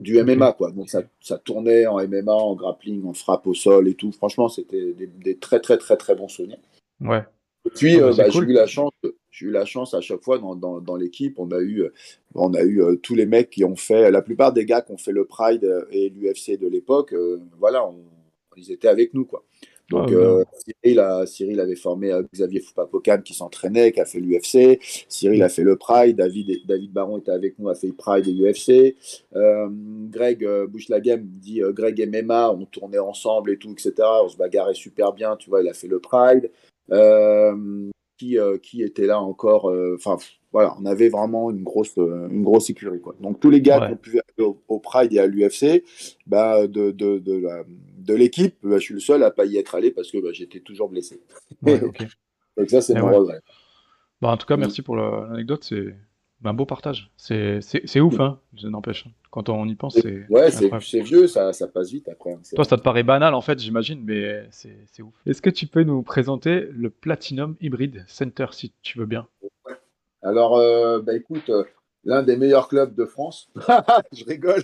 du 0.00 0.22
MMA, 0.22 0.52
quoi. 0.52 0.70
Donc 0.70 0.88
ça, 0.88 1.02
ça, 1.20 1.38
tournait 1.38 1.86
en 1.86 1.96
MMA, 2.06 2.32
en 2.32 2.54
grappling, 2.54 3.04
en 3.06 3.14
frappe 3.14 3.46
au 3.46 3.54
sol 3.54 3.88
et 3.88 3.94
tout. 3.94 4.12
Franchement, 4.12 4.48
c'était 4.48 4.92
des, 4.92 5.38
très, 5.38 5.60
très, 5.60 5.78
très, 5.78 5.96
très 5.96 6.14
bons 6.14 6.28
souvenirs. 6.28 6.58
Ouais. 7.00 7.22
Et 7.66 7.70
puis, 7.70 7.96
ah, 7.96 8.00
bah, 8.00 8.06
euh, 8.06 8.14
bah, 8.16 8.24
j'ai 8.28 8.38
eu 8.40 8.52
la 8.52 8.66
chance, 8.66 8.92
j'ai 9.34 9.46
eu 9.46 9.50
la 9.50 9.64
chance 9.64 9.94
à 9.94 10.00
chaque 10.00 10.22
fois 10.22 10.38
dans, 10.38 10.54
dans, 10.54 10.80
dans 10.80 10.96
l'équipe, 10.96 11.38
on 11.38 11.50
a 11.50 11.58
eu, 11.58 11.82
euh, 11.82 11.92
on 12.36 12.54
a 12.54 12.62
eu 12.62 12.82
euh, 12.82 12.94
tous 12.94 13.16
les 13.16 13.26
mecs 13.26 13.50
qui 13.50 13.64
ont 13.64 13.76
fait, 13.76 14.10
la 14.10 14.22
plupart 14.22 14.52
des 14.52 14.64
gars 14.64 14.80
qui 14.80 14.92
ont 14.92 14.98
fait 14.98 15.12
le 15.12 15.24
Pride 15.24 15.86
et 15.90 16.08
l'UFC 16.10 16.56
de 16.58 16.68
l'époque, 16.68 17.14
voilà, 17.58 17.84
ils 18.56 18.70
étaient 18.70 18.88
avec 18.88 19.12
nous, 19.12 19.24
quoi. 19.24 19.44
Donc, 19.90 20.08
ah, 20.10 20.14
euh, 20.14 20.44
Cyril, 20.82 21.02
Cyril, 21.26 21.60
avait 21.60 21.76
formé 21.76 22.10
euh, 22.10 22.22
Xavier 22.32 22.60
Foupapocan 22.60 23.20
qui 23.22 23.34
s'entraînait, 23.34 23.92
qui 23.92 24.00
a 24.00 24.06
fait 24.06 24.18
l'UFC. 24.18 24.80
Cyril 25.08 25.42
a 25.42 25.50
fait 25.50 25.62
le 25.62 25.76
Pride. 25.76 26.16
David, 26.16 26.66
David 26.66 26.92
Baron 26.92 27.18
était 27.18 27.32
avec 27.32 27.58
nous, 27.58 27.68
a 27.68 27.74
fait 27.74 27.88
le 27.88 27.92
Pride 27.92 28.26
et 28.26 28.32
l'UFC. 28.32 28.96
Euh, 29.36 29.68
Greg 30.10 30.46
Bouchlagem 30.68 31.26
dit 31.26 31.60
Greg 31.72 32.08
MMA, 32.08 32.52
on 32.52 32.64
tournait 32.64 32.98
ensemble 32.98 33.50
et 33.50 33.58
tout, 33.58 33.72
etc. 33.72 33.92
On 34.22 34.28
se 34.28 34.38
bagarrait 34.38 34.74
super 34.74 35.12
bien, 35.12 35.36
tu 35.36 35.50
vois, 35.50 35.60
il 35.60 35.68
a 35.68 35.74
fait 35.74 35.88
le 35.88 35.98
Pride. 35.98 36.50
Qui, 38.24 38.38
qui 38.62 38.82
était 38.82 39.06
là 39.06 39.20
encore 39.20 39.72
Enfin, 39.94 40.16
voilà, 40.52 40.74
on 40.80 40.86
avait 40.86 41.08
vraiment 41.08 41.50
une 41.50 41.62
grosse, 41.62 41.96
une 41.96 42.42
grosse 42.42 42.66
sécurité. 42.66 43.00
Quoi. 43.00 43.16
Donc, 43.20 43.40
tous 43.40 43.50
les 43.50 43.60
gars 43.60 43.86
qui 43.86 43.92
ont 43.92 43.96
pu 43.96 44.10
aller 44.12 44.54
au, 44.68 44.78
Pride 44.78 45.12
et 45.12 45.18
à 45.18 45.26
l'UFC, 45.26 45.84
bah, 46.26 46.66
de, 46.66 46.90
de, 46.90 47.18
de 47.18 47.38
la 47.38 47.64
de 48.04 48.14
l'équipe, 48.14 48.54
bah, 48.62 48.78
je 48.78 48.84
suis 48.84 48.94
le 48.94 49.00
seul 49.00 49.22
à 49.22 49.30
pas 49.30 49.46
y 49.46 49.56
être 49.56 49.74
allé 49.74 49.90
parce 49.90 50.10
que 50.10 50.18
bah, 50.18 50.30
j'étais 50.32 50.60
toujours 50.60 50.88
blessé. 50.88 51.20
Donc 51.62 52.70
ça, 52.70 52.80
c'est 52.80 52.94
mon 52.94 53.12
regret. 53.12 53.40
Bah, 54.20 54.30
en 54.30 54.36
tout 54.36 54.46
cas, 54.46 54.56
merci 54.56 54.82
pour 54.82 54.96
l'anecdote. 54.96 55.64
C'est 55.64 55.94
un 56.48 56.54
beau 56.54 56.66
partage. 56.66 57.10
C'est 57.16 58.00
ouf, 58.00 58.20
hein, 58.20 58.40
n'empêche. 58.62 59.06
Quand 59.30 59.48
on 59.48 59.66
y 59.66 59.74
pense, 59.74 59.94
c'est. 59.94 60.26
Ouais, 60.28 60.50
c'est 60.50 61.00
vieux, 61.00 61.26
ça, 61.26 61.52
ça, 61.52 61.68
passe 61.68 61.90
vite 61.90 62.08
après. 62.08 62.36
Toi, 62.54 62.64
ça 62.64 62.76
te 62.76 62.82
paraît 62.82 63.02
banal, 63.02 63.34
en 63.34 63.40
fait, 63.40 63.58
j'imagine, 63.58 64.02
mais 64.04 64.46
c'est 64.50 65.02
ouf. 65.02 65.14
Est-ce 65.26 65.42
que 65.42 65.50
tu 65.50 65.66
peux 65.66 65.82
nous 65.82 66.02
présenter 66.02 66.68
le 66.72 66.90
Platinum 66.90 67.56
Hybrid 67.60 68.04
Center, 68.06 68.46
si 68.52 68.72
tu 68.82 68.98
veux 68.98 69.06
bien? 69.06 69.26
Alors, 70.22 70.56
euh, 70.56 71.00
bah, 71.00 71.14
écoute, 71.14 71.50
euh, 71.50 71.64
l'un 72.04 72.22
des 72.22 72.36
meilleurs 72.36 72.68
clubs 72.68 72.94
de 72.94 73.04
France. 73.04 73.50
je 74.12 74.24
rigole. 74.24 74.62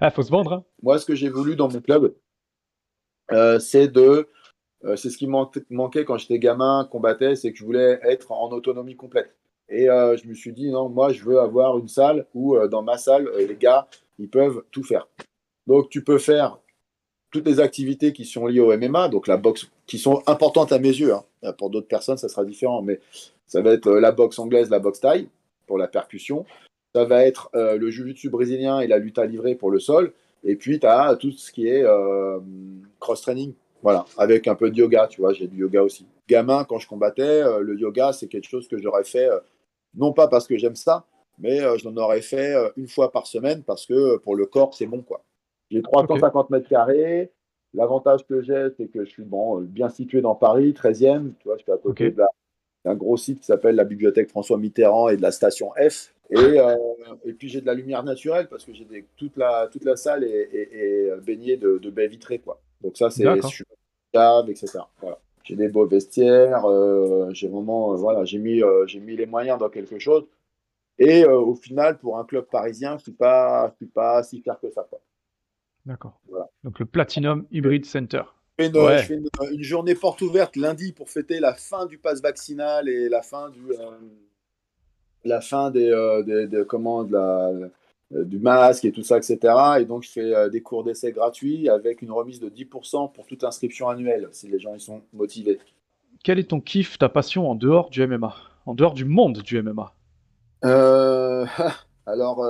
ah, 0.00 0.10
faut 0.10 0.22
se 0.22 0.30
vendre. 0.30 0.52
Hein. 0.52 0.64
Moi, 0.82 0.98
ce 0.98 1.06
que 1.06 1.14
j'ai 1.14 1.28
voulu 1.28 1.56
dans 1.56 1.70
mon 1.70 1.80
club, 1.80 2.14
euh, 3.32 3.58
c'est 3.58 3.88
de. 3.88 4.28
Euh, 4.84 4.96
c'est 4.96 5.10
ce 5.10 5.18
qui 5.18 5.28
manquait 5.28 6.04
quand 6.04 6.18
j'étais 6.18 6.40
gamin, 6.40 6.88
combattais, 6.90 7.36
c'est 7.36 7.52
que 7.52 7.58
je 7.58 7.64
voulais 7.64 8.00
être 8.02 8.32
en 8.32 8.50
autonomie 8.50 8.96
complète. 8.96 9.36
Et 9.72 9.88
euh, 9.88 10.16
je 10.16 10.28
me 10.28 10.34
suis 10.34 10.52
dit, 10.52 10.70
non, 10.70 10.88
moi, 10.88 11.12
je 11.12 11.24
veux 11.24 11.40
avoir 11.40 11.78
une 11.78 11.88
salle 11.88 12.26
où, 12.34 12.56
dans 12.68 12.82
ma 12.82 12.98
salle, 12.98 13.28
les 13.36 13.56
gars, 13.56 13.88
ils 14.18 14.28
peuvent 14.28 14.62
tout 14.70 14.84
faire. 14.84 15.08
Donc, 15.66 15.88
tu 15.88 16.04
peux 16.04 16.18
faire 16.18 16.58
toutes 17.30 17.46
les 17.46 17.60
activités 17.60 18.12
qui 18.12 18.24
sont 18.24 18.46
liées 18.46 18.60
au 18.60 18.76
MMA, 18.76 19.08
donc 19.08 19.26
la 19.26 19.38
boxe, 19.38 19.70
qui 19.86 19.98
sont 19.98 20.22
importantes 20.26 20.72
à 20.72 20.78
mes 20.78 20.88
yeux. 20.88 21.14
Hein. 21.14 21.52
Pour 21.58 21.70
d'autres 21.70 21.88
personnes, 21.88 22.18
ça 22.18 22.28
sera 22.28 22.44
différent, 22.44 22.82
mais 22.82 23.00
ça 23.46 23.62
va 23.62 23.72
être 23.72 23.90
la 23.90 24.12
boxe 24.12 24.38
anglaise, 24.38 24.70
la 24.70 24.78
boxe 24.78 25.00
taille 25.00 25.28
pour 25.66 25.78
la 25.78 25.88
percussion 25.88 26.44
ça 26.94 27.04
va 27.04 27.24
être 27.24 27.50
euh, 27.54 27.76
le 27.78 27.90
jiu-jitsu 27.90 28.28
brésilien 28.28 28.80
et 28.80 28.86
la 28.86 28.98
lutte 28.98 29.18
à 29.18 29.26
livrer 29.26 29.54
pour 29.54 29.70
le 29.70 29.78
sol. 29.78 30.12
Et 30.44 30.56
puis, 30.56 30.78
tu 30.78 30.86
as 30.86 31.16
tout 31.16 31.32
ce 31.32 31.52
qui 31.52 31.68
est 31.68 31.84
euh, 31.84 32.38
cross-training, 33.00 33.54
voilà, 33.82 34.04
avec 34.18 34.48
un 34.48 34.54
peu 34.54 34.70
de 34.70 34.76
yoga, 34.76 35.06
tu 35.06 35.20
vois, 35.20 35.32
j'ai 35.32 35.46
du 35.46 35.58
yoga 35.58 35.82
aussi. 35.82 36.06
Gamin, 36.28 36.64
quand 36.64 36.78
je 36.78 36.88
combattais, 36.88 37.22
euh, 37.22 37.60
le 37.60 37.78
yoga, 37.78 38.12
c'est 38.12 38.26
quelque 38.26 38.48
chose 38.48 38.68
que 38.68 38.78
j'aurais 38.78 39.04
fait, 39.04 39.28
non 39.94 40.12
pas 40.12 40.28
parce 40.28 40.46
que 40.46 40.56
j'aime 40.56 40.76
ça, 40.76 41.06
mais 41.38 41.58
je 41.78 41.88
l'en 41.88 41.96
aurais 41.96 42.22
fait 42.22 42.54
une 42.76 42.88
fois 42.88 43.10
par 43.10 43.26
semaine 43.26 43.62
parce 43.62 43.86
que 43.86 44.16
pour 44.18 44.36
le 44.36 44.46
corps, 44.46 44.74
c'est 44.74 44.86
bon, 44.86 45.02
quoi. 45.02 45.24
J'ai 45.70 45.82
350 45.82 46.50
mètres 46.50 46.68
carrés. 46.68 47.32
L'avantage 47.74 48.26
que 48.26 48.42
j'ai, 48.42 48.68
c'est 48.76 48.88
que 48.88 49.04
je 49.04 49.10
suis 49.10 49.24
bon, 49.24 49.60
bien 49.60 49.88
situé 49.88 50.20
dans 50.20 50.34
Paris, 50.34 50.72
13e, 50.72 51.32
tu 51.38 51.48
vois, 51.48 51.56
je 51.56 51.62
suis 51.62 51.72
à 51.72 51.78
côté 51.78 52.14
d'un 52.84 52.94
gros 52.94 53.16
site 53.16 53.40
qui 53.40 53.46
s'appelle 53.46 53.76
la 53.76 53.84
bibliothèque 53.84 54.28
François 54.28 54.58
Mitterrand 54.58 55.08
et 55.08 55.16
de 55.16 55.22
la 55.22 55.30
station 55.30 55.70
F, 55.88 56.12
euh, 56.34 56.76
et, 57.24 57.32
puis 57.32 57.48
j'ai 57.48 57.60
de 57.60 57.66
la 57.66 57.74
lumière 57.74 58.02
naturelle 58.04 58.48
parce 58.48 58.64
que 58.64 58.72
j'ai 58.72 58.86
toute, 59.16 59.36
la, 59.36 59.68
toute 59.70 59.84
la 59.84 59.96
salle 59.96 60.24
est, 60.24 61.10
baignée 61.24 61.56
de, 61.56 61.90
baies 61.90 62.08
vitrées. 62.08 62.38
Quoi. 62.38 62.60
Donc 62.82 62.96
ça, 62.96 63.10
c'est 63.10 63.24
cave, 64.12 64.50
etc. 64.50 64.78
Voilà. 65.00 65.18
J'ai 65.44 65.56
des 65.56 65.68
beaux 65.68 65.86
vestiaires, 65.86 66.64
euh, 66.66 67.30
j'ai 67.32 67.48
vraiment, 67.48 67.92
euh, 67.92 67.96
voilà, 67.96 68.24
j'ai 68.24 68.38
mis, 68.38 68.62
j'ai 68.86 69.00
mis 69.00 69.16
les 69.16 69.26
moyens 69.26 69.58
dans 69.58 69.68
quelque 69.68 69.98
chose. 69.98 70.24
Et 70.98 71.24
au 71.24 71.54
final, 71.54 71.98
pour 71.98 72.18
un 72.18 72.24
club 72.24 72.44
parisien, 72.44 72.90
je 72.90 72.94
ne 72.94 73.00
suis, 73.00 73.12
pas, 73.12 73.72
suis 73.76 73.86
pas 73.86 74.22
si 74.22 74.42
clair 74.42 74.58
que 74.60 74.70
ça. 74.70 74.86
D'accord. 75.84 76.20
Donc 76.62 76.78
le 76.78 76.86
Platinum 76.86 77.46
Hybrid 77.50 77.84
Center. 77.86 78.22
Je 78.58 78.68
fais, 79.06 79.14
une, 79.14 79.28
une, 79.50 79.62
journée 79.62 79.94
porte 79.96 80.20
ouverte 80.20 80.54
lundi 80.54 80.92
pour 80.92 81.10
fêter 81.10 81.40
la 81.40 81.54
fin 81.54 81.86
du 81.86 81.98
pass 81.98 82.20
vaccinal 82.22 82.88
et 82.88 83.08
la 83.08 83.22
fin 83.22 83.50
du, 83.50 83.60
la 85.24 85.40
fin 85.40 85.70
des, 85.70 85.90
euh, 85.90 86.22
de, 86.22 86.62
comment, 86.62 87.02
la, 87.02 87.48
euh, 87.48 87.68
du 88.12 88.38
masque 88.38 88.84
et 88.84 88.92
tout 88.92 89.02
ça, 89.02 89.16
etc. 89.16 89.38
Et 89.80 89.84
donc, 89.84 90.02
je 90.02 90.10
fais 90.10 90.34
euh, 90.34 90.48
des 90.48 90.60
cours 90.60 90.84
d'essai 90.84 91.12
gratuits 91.12 91.68
avec 91.68 92.02
une 92.02 92.12
remise 92.12 92.40
de 92.40 92.48
10% 92.48 93.12
pour 93.12 93.26
toute 93.26 93.44
inscription 93.44 93.88
annuelle, 93.88 94.28
si 94.32 94.48
les 94.48 94.58
gens 94.58 94.74
ils 94.74 94.80
sont 94.80 95.02
motivés. 95.12 95.58
Quel 96.22 96.38
est 96.38 96.50
ton 96.50 96.60
kiff, 96.60 96.98
ta 96.98 97.08
passion 97.08 97.50
en 97.50 97.54
dehors 97.54 97.90
du 97.90 98.06
MMA 98.06 98.34
En 98.66 98.74
dehors 98.74 98.94
du 98.94 99.04
monde 99.04 99.42
du 99.42 99.62
MMA 99.62 99.92
Alors, 102.06 102.44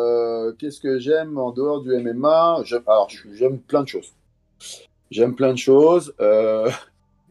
qu'est-ce 0.59 0.81
que 0.81 0.99
j'aime 0.99 1.39
en 1.39 1.51
dehors 1.51 1.81
du 1.81 1.97
MMA 1.97 2.63
Alors, 2.87 3.09
j'aime 3.33 3.59
plein 3.59 3.83
de 3.83 3.89
choses. 3.89 4.13
J'aime 5.11 5.35
plein 5.35 5.53
de 5.53 5.59
choses. 5.59 6.15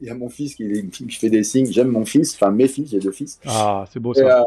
Il 0.02 0.08
y 0.08 0.10
a 0.10 0.16
mon 0.16 0.30
fils 0.30 0.56
qui, 0.56 0.90
fait 1.12 1.30
des 1.30 1.44
signes. 1.44 1.68
J'aime 1.68 1.90
mon 1.90 2.06
fils, 2.06 2.34
enfin 2.34 2.50
mes 2.50 2.68
fils, 2.68 2.90
j'ai 2.90 3.00
deux 3.00 3.12
fils. 3.12 3.40
Ah, 3.46 3.86
c'est 3.92 4.00
beau 4.00 4.16
ça. 4.16 4.44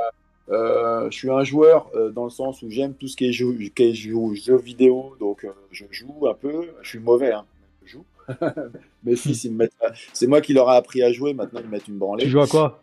Euh, 0.51 1.11
je 1.11 1.16
suis 1.16 1.30
un 1.30 1.42
joueur 1.42 1.90
euh, 1.95 2.11
dans 2.11 2.24
le 2.24 2.30
sens 2.30 2.62
où 2.62 2.70
j'aime 2.70 2.95
tout 2.95 3.09
ce 3.09 3.16
qui 3.16 3.26
est, 3.26 3.32
jeu, 3.32 3.57
qui 3.74 3.95
jeux 3.95 4.57
vidéo, 4.57 5.16
donc 5.18 5.45
euh, 5.45 5.53
je 5.70 5.84
joue 5.90 6.26
un 6.28 6.34
peu. 6.34 6.68
Je 6.82 6.88
suis 6.88 6.99
mauvais, 6.99 7.32
hein, 7.32 7.47
je 7.84 7.92
joue. 7.92 8.05
Mes 9.05 9.16
fils, 9.16 9.49
c'est 10.12 10.26
moi 10.26 10.40
qui 10.40 10.53
leur 10.53 10.70
ai 10.70 10.76
appris 10.76 11.03
à 11.03 11.12
jouer. 11.12 11.34
Maintenant, 11.34 11.61
ils 11.62 11.68
mettent 11.68 11.88
une 11.88 11.99
branlée. 11.99 12.24
Tu 12.24 12.30
joues 12.30 12.40
à 12.40 12.47
quoi? 12.47 12.82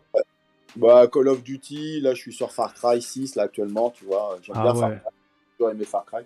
Bah, 0.76 1.06
Call 1.06 1.28
of 1.28 1.42
Duty. 1.42 2.00
Là, 2.00 2.14
je 2.14 2.20
suis 2.20 2.32
sur 2.32 2.52
Far 2.52 2.74
Cry 2.74 3.00
6 3.00 3.36
là 3.36 3.44
actuellement. 3.44 3.90
Tu 3.90 4.04
vois, 4.04 4.38
j'aime 4.42 4.56
ah 4.58 4.62
bien 4.62 4.74
Far 4.74 4.90
Cry. 5.58 5.70
aimé 5.70 5.84
Far 5.84 6.04
Cry. 6.04 6.22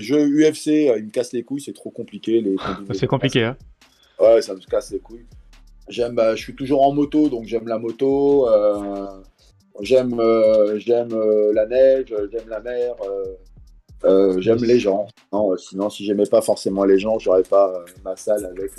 jeu 0.00 0.26
UFC, 0.26 0.66
il 0.96 1.06
me 1.06 1.10
casse 1.10 1.32
les 1.32 1.42
couilles. 1.42 1.60
C'est 1.60 1.72
trop 1.72 1.90
compliqué. 1.90 2.40
Les 2.40 2.56
c'est 2.94 3.06
compliqué, 3.06 3.44
hein 3.44 3.56
Ouais, 4.20 4.42
ça 4.42 4.54
me 4.54 4.60
casse 4.60 4.92
les 4.92 4.98
couilles. 4.98 5.26
J'aime, 5.88 6.14
bah, 6.14 6.34
je 6.34 6.42
suis 6.42 6.54
toujours 6.54 6.84
en 6.84 6.92
moto, 6.92 7.28
donc 7.28 7.44
j'aime 7.46 7.68
la 7.68 7.78
moto. 7.78 8.48
J'aime 9.80 10.18
euh, 10.18 10.78
j'aime 10.78 11.12
euh, 11.12 11.52
la 11.52 11.66
neige, 11.66 12.14
j'aime 12.30 12.48
la 12.48 12.60
mer, 12.60 12.94
euh, 14.04 14.40
j'aime 14.40 14.62
les 14.64 14.78
gens. 14.78 15.06
Non, 15.32 15.56
sinon, 15.56 15.90
si 15.90 16.04
j'aimais 16.04 16.26
pas 16.26 16.40
forcément 16.40 16.84
les 16.84 16.98
gens, 16.98 17.18
j'aurais 17.18 17.42
pas 17.42 17.84
ma 18.04 18.16
salle 18.16 18.44
avec 18.46 18.70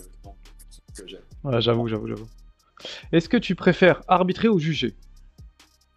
ce 0.93 1.02
que 1.02 1.08
j'aime. 1.08 1.22
Ouais, 1.43 1.62
j'avoue, 1.62 1.88
j'avoue, 1.88 2.08
j'avoue. 2.08 2.28
Est-ce 3.12 3.30
que 3.30 3.38
tu 3.38 3.56
préfères 3.56 4.02
arbitrer 4.08 4.48
ou 4.48 4.60
juger? 4.60 4.95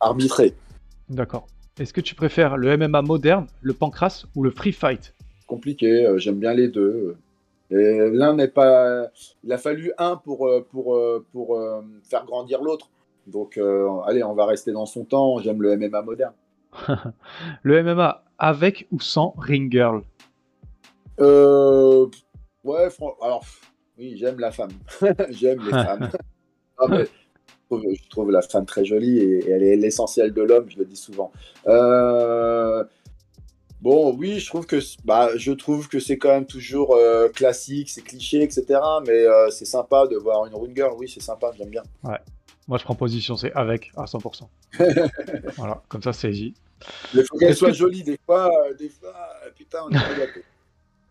Arbitrer. 0.01 0.55
D'accord. 1.09 1.47
Est-ce 1.79 1.93
que 1.93 2.01
tu 2.01 2.15
préfères 2.15 2.57
le 2.57 2.77
MMA 2.77 3.03
moderne, 3.03 3.47
le 3.63 3.73
pancras 3.73 4.27
ou 4.35 4.43
le 4.43 4.51
free 4.51 4.73
fight? 4.73 5.15
Compliqué, 5.47 6.13
j'aime 6.17 6.39
bien 6.39 6.53
les 6.53 6.69
deux. 6.69 7.17
L'un 7.71 8.35
n'est 8.35 8.49
pas. 8.49 9.09
Il 9.45 9.53
a 9.53 9.59
fallu 9.59 9.93
un 9.99 10.17
pour, 10.17 10.49
pour, 10.71 11.01
pour 11.33 11.61
faire 12.03 12.25
grandir 12.27 12.63
l'autre. 12.63 12.91
Donc, 13.31 13.57
euh, 13.57 13.89
allez, 14.07 14.23
on 14.23 14.35
va 14.35 14.47
rester 14.47 14.73
dans 14.73 14.87
son 14.87 15.05
temps. 15.05 15.39
J'aime 15.39 15.63
le 15.63 15.77
MMA 15.77 16.03
moderne. 16.03 16.35
le 17.63 17.83
MMA 17.83 18.25
avec 18.39 18.87
ou 18.91 19.01
sans 19.01 19.35
ring 19.39 19.71
girl? 19.71 20.03
Euh, 21.21 22.07
Ouais, 22.63 22.89
alors, 23.23 23.45
oui, 23.99 24.17
j'aime 24.17 24.39
la 24.39 24.51
femme. 24.51 24.71
j'aime 25.31 25.61
les 25.65 25.71
femmes. 25.71 26.11
je, 27.71 28.09
trouve, 28.11 28.31
la 28.31 28.43
femme 28.43 28.67
très 28.67 28.85
jolie 28.85 29.19
et, 29.19 29.51
elle 29.51 29.63
est 29.63 29.77
l'essentiel 29.77 30.33
de 30.33 30.43
l'homme, 30.43 30.69
je 30.69 30.79
le 30.79 30.85
dis 30.85 30.97
souvent. 30.97 31.33
Euh, 31.67 32.85
Bon, 33.81 34.15
oui, 34.15 34.39
je 34.41 34.47
trouve 34.47 34.67
que 34.67 34.77
bah, 35.07 35.31
je 35.37 35.53
trouve 35.53 35.89
que 35.89 36.01
c'est 36.01 36.19
quand 36.19 36.29
même 36.29 36.45
toujours 36.45 36.95
euh, 36.95 37.31
classique, 37.31 37.89
c'est 37.89 38.03
cliché, 38.03 38.43
etc. 38.43 38.79
Mais 39.07 39.25
euh, 39.25 39.49
c'est 39.49 39.65
sympa 39.65 40.07
de 40.07 40.17
voir 40.17 40.45
une 40.45 40.55
rune 40.55 40.77
girl. 40.77 40.93
Oui, 40.99 41.09
c'est 41.09 41.23
sympa, 41.23 41.51
j'aime 41.57 41.71
bien. 41.71 41.83
Ouais. 42.05 42.19
Moi, 42.71 42.79
je 42.79 42.85
prends 42.85 42.95
position, 42.95 43.37
c'est 43.37 43.53
avec 43.55 43.91
à 43.97 44.05
100%. 44.05 44.47
voilà, 45.57 45.83
comme 45.89 46.05
ça, 46.05 46.13
c'est 46.13 46.31
easy. 46.31 46.55
Il 47.13 47.25
faut 47.25 47.37
qu'elle 47.37 47.57
soit 47.57 47.73
jolie 47.73 48.05
des 48.05 48.17
fois. 48.25 48.47
Euh, 48.47 48.75
des 48.75 48.89
fois, 48.89 49.13
putain, 49.57 49.79
on 49.87 49.91
est 49.91 49.99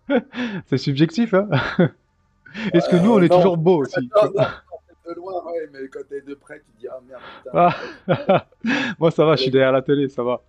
pas 0.07 0.19
C'est 0.69 0.77
subjectif, 0.77 1.33
hein 1.33 1.49
Est-ce 2.73 2.87
que 2.87 2.95
nous, 2.95 3.11
on 3.11 3.21
est 3.21 3.27
toujours 3.27 3.57
beaux 3.57 3.81
aussi? 3.81 3.99
De 3.99 5.13
loin, 5.15 5.43
ouais, 5.47 5.69
mais 5.73 5.89
quand 5.89 5.99
t'es 6.07 6.21
de 6.21 6.33
près, 6.33 6.61
tu 6.61 6.71
te 6.71 6.79
dis 6.79 6.87
ah 6.87 7.01
merde. 7.05 7.21
Putain, 7.43 7.73
ah. 8.31 8.47
Moi, 8.97 9.11
ça 9.11 9.25
va, 9.25 9.35
je 9.35 9.41
suis 9.41 9.51
derrière 9.51 9.73
la 9.73 9.81
télé, 9.81 10.07
ça 10.07 10.23
va. 10.23 10.41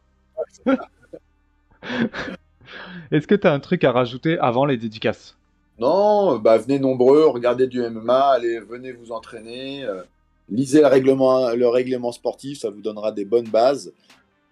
Est-ce 3.10 3.26
que 3.26 3.34
tu 3.34 3.48
as 3.48 3.52
un 3.52 3.58
truc 3.58 3.82
à 3.82 3.90
rajouter 3.90 4.38
avant 4.38 4.64
les 4.64 4.76
dédicaces? 4.76 5.36
Non, 5.80 6.38
bah 6.38 6.56
venez 6.58 6.78
nombreux, 6.78 7.26
regardez 7.26 7.66
du 7.66 7.82
MMA, 7.82 8.30
allez, 8.30 8.60
venez 8.60 8.92
vous 8.92 9.10
entraîner, 9.10 9.82
euh, 9.82 10.02
lisez 10.50 10.80
le 10.80 10.86
règlement, 10.86 11.50
le 11.50 11.68
règlement 11.68 12.12
sportif, 12.12 12.60
ça 12.60 12.70
vous 12.70 12.80
donnera 12.80 13.12
des 13.12 13.24
bonnes 13.24 13.48
bases. 13.48 13.92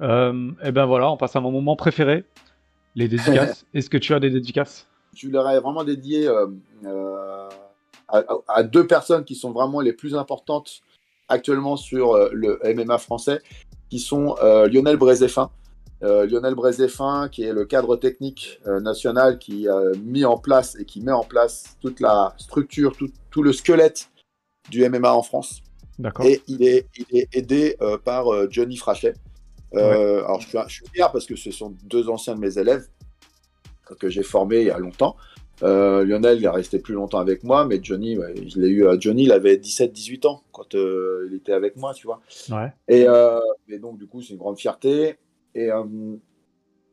Euh, 0.01 0.51
et 0.63 0.73
ben 0.73 0.87
voilà, 0.87 1.11
on 1.11 1.17
passe 1.17 1.35
à 1.37 1.41
mon 1.41 1.51
moment 1.51 1.77
préféré, 1.77 2.25
les 2.95 3.09
dédicaces. 3.09 3.67
Est-ce 3.75 3.91
que 3.91 3.99
tu 3.99 4.15
as 4.15 4.21
des 4.21 4.31
dédicaces? 4.31 4.87
Tu 5.15 5.31
leur 5.31 5.49
ai 5.51 5.59
vraiment 5.59 5.85
dédié 5.85 6.29
euh, 6.29 6.47
euh, 6.85 7.49
à, 8.09 8.63
deux 8.63 8.87
personnes 8.87 9.25
qui 9.25 9.35
sont 9.35 9.51
vraiment 9.51 9.81
les 9.81 9.93
plus 9.93 10.15
importantes 10.15 10.83
actuellement 11.29 11.77
sur 11.77 12.17
le 12.33 12.59
MMA 12.75 12.99
français, 12.99 13.41
qui 13.91 13.99
sont 13.99 14.37
Lionel 14.43 14.97
Brézéfin 14.97 15.51
euh, 16.03 16.27
Lionel 16.27 16.55
Brézéfin, 16.55 17.29
qui 17.29 17.43
est 17.43 17.53
le 17.53 17.65
cadre 17.65 17.97
technique 17.97 18.61
euh, 18.67 18.81
national 18.81 19.39
qui 19.39 19.69
a 19.69 19.81
mis 20.05 20.25
en 20.25 20.39
place 20.39 20.77
et 20.79 20.85
qui 20.85 21.01
met 21.01 21.13
en 21.13 21.25
place 21.25 21.77
toute 21.81 21.99
la 22.01 22.35
structure, 22.39 22.97
tout, 22.97 23.43
le 23.43 23.53
squelette 23.53 24.11
du 24.71 24.89
MMA 24.89 25.13
en 25.13 25.23
France. 25.23 25.61
Et 26.25 26.43
il 26.47 26.63
est, 26.63 26.87
aidé 27.33 27.77
euh, 27.81 27.99
par 27.99 28.27
Johnny 28.51 28.77
Frachet. 28.77 29.15
Alors 29.75 30.41
je 30.41 30.49
suis, 30.69 30.87
fier 30.93 31.11
parce 31.13 31.27
que 31.27 31.37
ce 31.37 31.51
sont 31.51 31.75
deux 31.85 32.09
anciens 32.09 32.35
de 32.35 32.41
mes 32.41 32.59
élèves 32.59 32.87
que 33.99 34.09
j'ai 34.09 34.23
formés 34.23 34.61
il 34.61 34.67
y 34.67 34.71
a 34.71 34.79
longtemps. 34.79 35.17
Lionel, 35.61 36.39
il 36.39 36.45
est 36.45 36.49
resté 36.49 36.79
plus 36.79 36.95
longtemps 36.95 37.19
avec 37.19 37.43
moi, 37.43 37.65
mais 37.65 37.81
Johnny, 37.83 38.17
je 38.47 38.61
l'ai 38.61 38.69
eu. 38.69 38.87
Johnny, 39.01 39.25
il 39.25 39.33
avait 39.33 39.57
17-18 39.57 40.27
ans 40.27 40.43
quand 40.53 40.75
il 40.75 41.35
était 41.35 41.53
avec 41.53 41.77
moi, 41.77 41.93
tu 41.95 42.07
vois. 42.07 42.21
Ouais. 42.51 42.73
Et, 42.87 43.07
et, 43.69 43.79
donc, 43.79 43.99
du 43.99 44.07
coup, 44.07 44.23
c'est 44.23 44.35
une 44.35 44.39
grande 44.39 44.59
fierté. 44.59 45.19
Euh, 45.57 46.17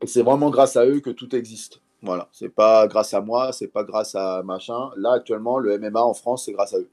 et 0.01 0.07
c'est 0.07 0.23
vraiment 0.23 0.49
grâce 0.49 0.75
à 0.75 0.85
eux 0.85 0.99
que 0.99 1.09
tout 1.09 1.35
existe. 1.35 1.81
Voilà, 2.01 2.29
c'est 2.31 2.49
pas 2.49 2.87
grâce 2.87 3.13
à 3.13 3.21
moi, 3.21 3.51
c'est 3.51 3.67
pas 3.67 3.83
grâce 3.83 4.15
à 4.15 4.43
machin. 4.43 4.91
Là, 4.97 5.13
actuellement, 5.13 5.57
le 5.57 5.77
MMA 5.79 6.01
en 6.01 6.13
France, 6.13 6.45
c'est 6.45 6.51
grâce 6.51 6.73
à 6.73 6.79
eux. 6.79 6.89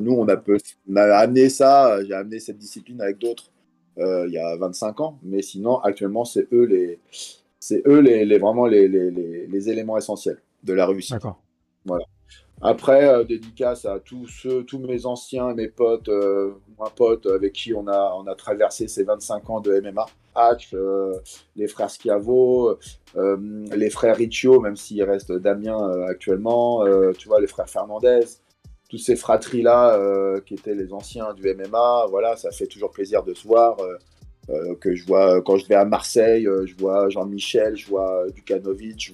Nous, 0.00 0.12
on 0.12 0.28
a, 0.28 0.36
peu, 0.36 0.58
on 0.88 0.96
a 0.96 1.16
amené 1.16 1.48
ça, 1.48 2.02
j'ai 2.04 2.14
amené 2.14 2.38
cette 2.38 2.58
discipline 2.58 3.00
avec 3.00 3.18
d'autres 3.18 3.50
euh, 3.98 4.26
il 4.26 4.34
y 4.34 4.38
a 4.38 4.56
25 4.56 5.00
ans, 5.00 5.18
mais 5.22 5.42
sinon, 5.42 5.78
actuellement, 5.78 6.24
c'est 6.24 6.46
eux 6.52 6.64
les, 6.64 7.00
c'est 7.58 7.82
eux 7.86 8.00
les, 8.00 8.24
les 8.24 8.38
vraiment 8.38 8.66
les, 8.66 8.88
les, 8.88 9.10
les, 9.10 9.70
éléments 9.70 9.96
essentiels 9.96 10.38
de 10.64 10.72
la 10.74 10.86
réussite. 10.86 11.14
D'accord. 11.14 11.42
Voilà. 11.86 12.04
Après, 12.62 13.06
euh, 13.08 13.24
dédicace 13.24 13.84
à 13.84 13.98
tous 13.98 14.26
ceux, 14.26 14.64
tous 14.64 14.78
mes 14.78 15.04
anciens, 15.06 15.54
mes 15.54 15.68
potes, 15.68 16.08
euh, 16.08 16.52
un 16.78 16.90
pote 16.90 17.26
avec 17.26 17.52
qui 17.52 17.74
on 17.74 17.86
a, 17.86 18.14
on 18.16 18.26
a 18.26 18.34
traversé 18.34 18.88
ces 18.88 19.04
25 19.04 19.50
ans 19.50 19.60
de 19.60 19.80
MMA. 19.80 20.06
Hatch, 20.34 20.74
euh, 20.74 21.14
les 21.54 21.66
frères 21.66 21.88
Schiavo, 21.88 22.78
les 23.14 23.90
frères 23.90 24.16
Riccio, 24.16 24.60
même 24.60 24.76
s'il 24.76 25.02
reste 25.02 25.32
Damien 25.32 25.90
actuellement, 26.06 26.84
tu 27.16 27.28
vois, 27.28 27.40
les 27.40 27.46
frères 27.46 27.70
Fernandez, 27.70 28.20
tous 28.96 29.02
ces 29.02 29.16
fratries-là 29.16 30.40
qui 30.46 30.54
étaient 30.54 30.74
les 30.74 30.92
anciens 30.92 31.34
du 31.34 31.54
MMA. 31.54 32.06
Voilà, 32.10 32.36
ça 32.36 32.50
fait 32.50 32.66
toujours 32.66 32.90
plaisir 32.90 33.22
de 33.22 33.34
se 33.34 33.46
voir. 33.46 33.76
Euh, 34.48 34.76
que 34.76 34.94
je 34.94 35.04
vois 35.04 35.42
quand 35.42 35.56
je 35.56 35.66
vais 35.66 35.74
à 35.74 35.84
Marseille, 35.84 36.46
euh, 36.46 36.66
je 36.66 36.76
vois 36.76 37.08
Jean-Michel, 37.08 37.76
je 37.76 37.88
vois 37.88 38.26
Dukanovic, 38.32 39.12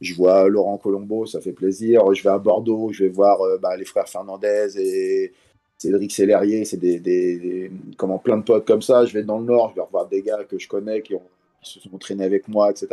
je 0.00 0.14
vois, 0.14 0.48
Laurent 0.48 0.78
Colombo, 0.78 1.26
ça 1.26 1.40
fait 1.40 1.52
plaisir. 1.52 2.14
Je 2.14 2.22
vais 2.22 2.30
à 2.30 2.38
Bordeaux, 2.38 2.92
je 2.92 3.04
vais 3.04 3.10
voir 3.10 3.40
euh, 3.40 3.58
bah, 3.58 3.76
les 3.76 3.84
frères 3.84 4.08
Fernandez 4.08 4.78
et 4.78 5.32
Cédric 5.78 6.12
Célérier, 6.12 6.64
c'est 6.64 6.76
des, 6.76 7.72
comment, 7.96 8.18
plein 8.18 8.38
de 8.38 8.44
potes 8.44 8.64
comme 8.64 8.82
ça. 8.82 9.04
Je 9.04 9.14
vais 9.14 9.24
dans 9.24 9.38
le 9.38 9.46
Nord, 9.46 9.70
je 9.70 9.76
vais 9.76 9.82
revoir 9.82 10.06
des 10.06 10.22
gars 10.22 10.44
que 10.44 10.58
je 10.58 10.68
connais 10.68 11.02
qui, 11.02 11.16
ont, 11.16 11.22
se 11.60 11.80
sont 11.80 11.92
entraînés 11.92 12.24
avec 12.24 12.46
moi, 12.46 12.70
etc. 12.70 12.86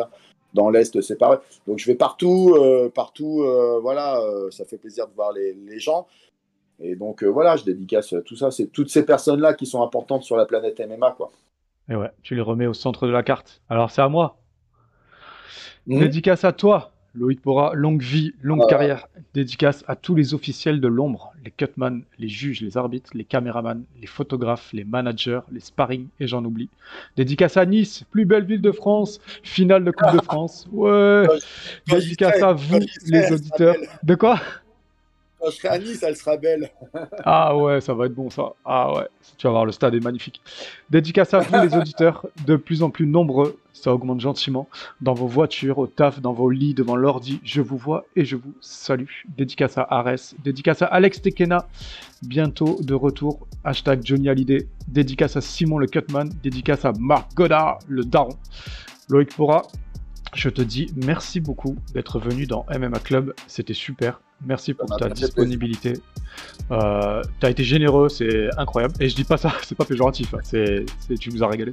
Dans 0.54 0.70
l'Est, 0.70 1.00
c'est 1.02 1.18
pareil. 1.18 1.40
Donc 1.68 1.78
je 1.80 1.86
vais 1.86 1.96
partout, 1.96 2.56
partout, 2.96 3.46
voilà, 3.82 4.20
ça 4.52 4.66
fait 4.66 4.78
plaisir 4.78 5.08
de 5.08 5.14
voir 5.14 5.32
les, 5.32 5.54
les 5.54 5.80
gens. 5.80 6.08
Et 6.80 6.96
donc 6.96 7.24
voilà, 7.24 7.56
je 7.56 7.64
dédicace 7.66 8.16
tout 8.26 8.36
ça. 8.36 8.52
C'est 8.52 8.68
toutes 8.68 8.90
ces 8.90 9.06
personnes-là 9.06 9.54
qui 9.54 9.66
sont 9.66 9.84
importantes 9.84 10.24
sur 10.24 10.38
la 10.38 10.46
planète 10.46 10.80
MMA, 10.80 11.12
quoi. 11.12 11.32
Et 11.90 11.96
ouais, 11.96 12.12
tu 12.22 12.36
les 12.36 12.42
remets 12.42 12.68
au 12.68 12.74
centre 12.74 13.08
de 13.08 13.12
la 13.12 13.24
carte. 13.24 13.62
Alors 13.70 13.92
c'est 13.92 14.02
à 14.02 14.10
moi. 14.10 14.38
Mmh. 15.88 16.00
Dédicace 16.00 16.44
à 16.44 16.54
toi, 16.54 16.92
Loïc 17.16 17.44
Bora, 17.44 17.74
longue 17.74 18.02
vie, 18.02 18.34
longue 18.42 18.68
carrière. 18.70 19.08
Dédicace 19.34 19.84
à 19.88 19.96
tous 19.96 20.16
les 20.16 20.34
officiels 20.34 20.80
de 20.80 20.88
l'ombre, 20.88 21.34
les 21.44 21.52
cutman, 21.52 22.04
les 22.18 22.28
juges, 22.30 22.62
les 22.62 22.78
arbitres, 22.78 23.12
les 23.16 23.24
caméramans, 23.24 23.84
les 24.00 24.08
photographes, 24.08 24.72
les 24.74 24.84
managers, 24.84 25.42
les 25.52 25.60
sparring, 25.60 26.08
et 26.20 26.28
j'en 26.28 26.44
oublie. 26.46 26.70
Dédicace 27.18 27.58
à 27.58 27.66
Nice, 27.66 28.04
plus 28.12 28.26
belle 28.26 28.46
ville 28.46 28.62
de 28.62 28.72
France, 28.72 29.20
finale 29.44 29.84
de 29.84 29.92
Coupe 29.92 30.14
de 30.14 30.22
France. 30.24 30.68
Ouais. 30.72 31.28
Dédicace 31.88 32.42
à 32.42 32.54
vous, 32.54 32.80
les 33.08 33.32
auditeurs. 33.32 33.76
De 34.04 34.16
quoi? 34.16 34.40
Quand 35.40 35.50
je 35.50 35.56
serai 35.56 35.68
à 35.70 35.80
Nice, 35.80 36.04
elle 36.04 36.16
sera 36.16 36.38
belle. 36.38 36.70
ah 37.24 37.56
ouais, 37.56 37.82
ça 37.82 37.94
va 37.94 38.06
être 38.06 38.14
bon 38.14 38.30
ça. 38.30 38.54
Ah 38.66 38.94
ouais, 38.94 39.08
tu 39.38 39.48
vas 39.48 39.52
voir, 39.52 39.66
le 39.66 39.72
stade 39.72 39.96
est 39.96 40.04
magnifique. 40.04 40.42
Dédicace 40.90 41.34
à 41.34 41.40
vous 41.40 41.56
les 41.62 41.76
auditeurs, 41.78 42.26
de 42.46 42.56
plus 42.56 42.84
en 42.84 42.90
plus 42.90 43.06
nombreux, 43.06 43.58
ça 43.74 43.94
augmente 43.94 44.20
gentiment. 44.20 44.68
Dans 45.02 45.14
vos 45.14 45.28
voitures, 45.28 45.78
au 45.78 45.88
taf, 45.88 46.20
dans 46.22 46.34
vos 46.34 46.50
lits, 46.50 46.74
devant 46.74 46.96
l'ordi, 46.96 47.40
je 47.44 47.62
vous 47.62 47.78
vois 47.78 48.06
et 48.16 48.26
je 48.26 48.36
vous 48.36 48.54
salue. 48.60 49.10
Dédicace 49.38 49.78
à 49.78 49.88
Ares, 49.90 50.36
dédicace 50.44 50.82
à 50.82 50.88
Alex 50.88 51.22
Tekena, 51.22 51.68
bientôt 52.22 52.78
de 52.82 52.94
retour. 52.94 53.48
Hashtag 53.64 54.02
Johnny 54.04 54.30
Hallyday, 54.30 54.68
dédicace 54.88 55.38
à 55.38 55.42
Simon 55.42 55.78
le 55.78 55.88
Cutman, 55.88 56.30
dédicace 56.44 56.86
à 56.86 56.92
Marc 57.00 57.34
Godard, 57.34 57.80
le 57.88 58.04
daron. 58.04 58.36
Loïc 59.10 59.36
Pora, 59.36 59.64
je 60.34 60.50
te 60.50 60.62
dis 60.62 60.88
merci 60.96 61.40
beaucoup 61.40 61.76
d'être 61.94 62.20
venu 62.20 62.46
dans 62.46 62.66
MMA 62.70 63.00
Club, 63.00 63.34
c'était 63.48 63.74
super. 63.74 64.22
Merci 64.46 64.74
pour 64.74 64.88
ta 64.98 65.10
disponibilité. 65.10 65.94
Euh, 66.72 67.22
tu 67.40 67.46
as 67.46 67.50
été 67.50 67.64
généreux, 67.64 68.10
c'est 68.10 68.50
incroyable. 68.58 68.94
Et 69.00 69.10
je 69.10 69.16
dis 69.16 69.24
pas 69.24 69.38
ça, 69.38 69.52
c'est 69.64 69.76
pas 69.76 69.86
péjoratif, 69.86 70.34
hein. 70.34 70.40
c'est, 70.44 70.86
tu 71.20 71.30
nous 71.32 71.44
as 71.44 71.48
régalé. 71.48 71.72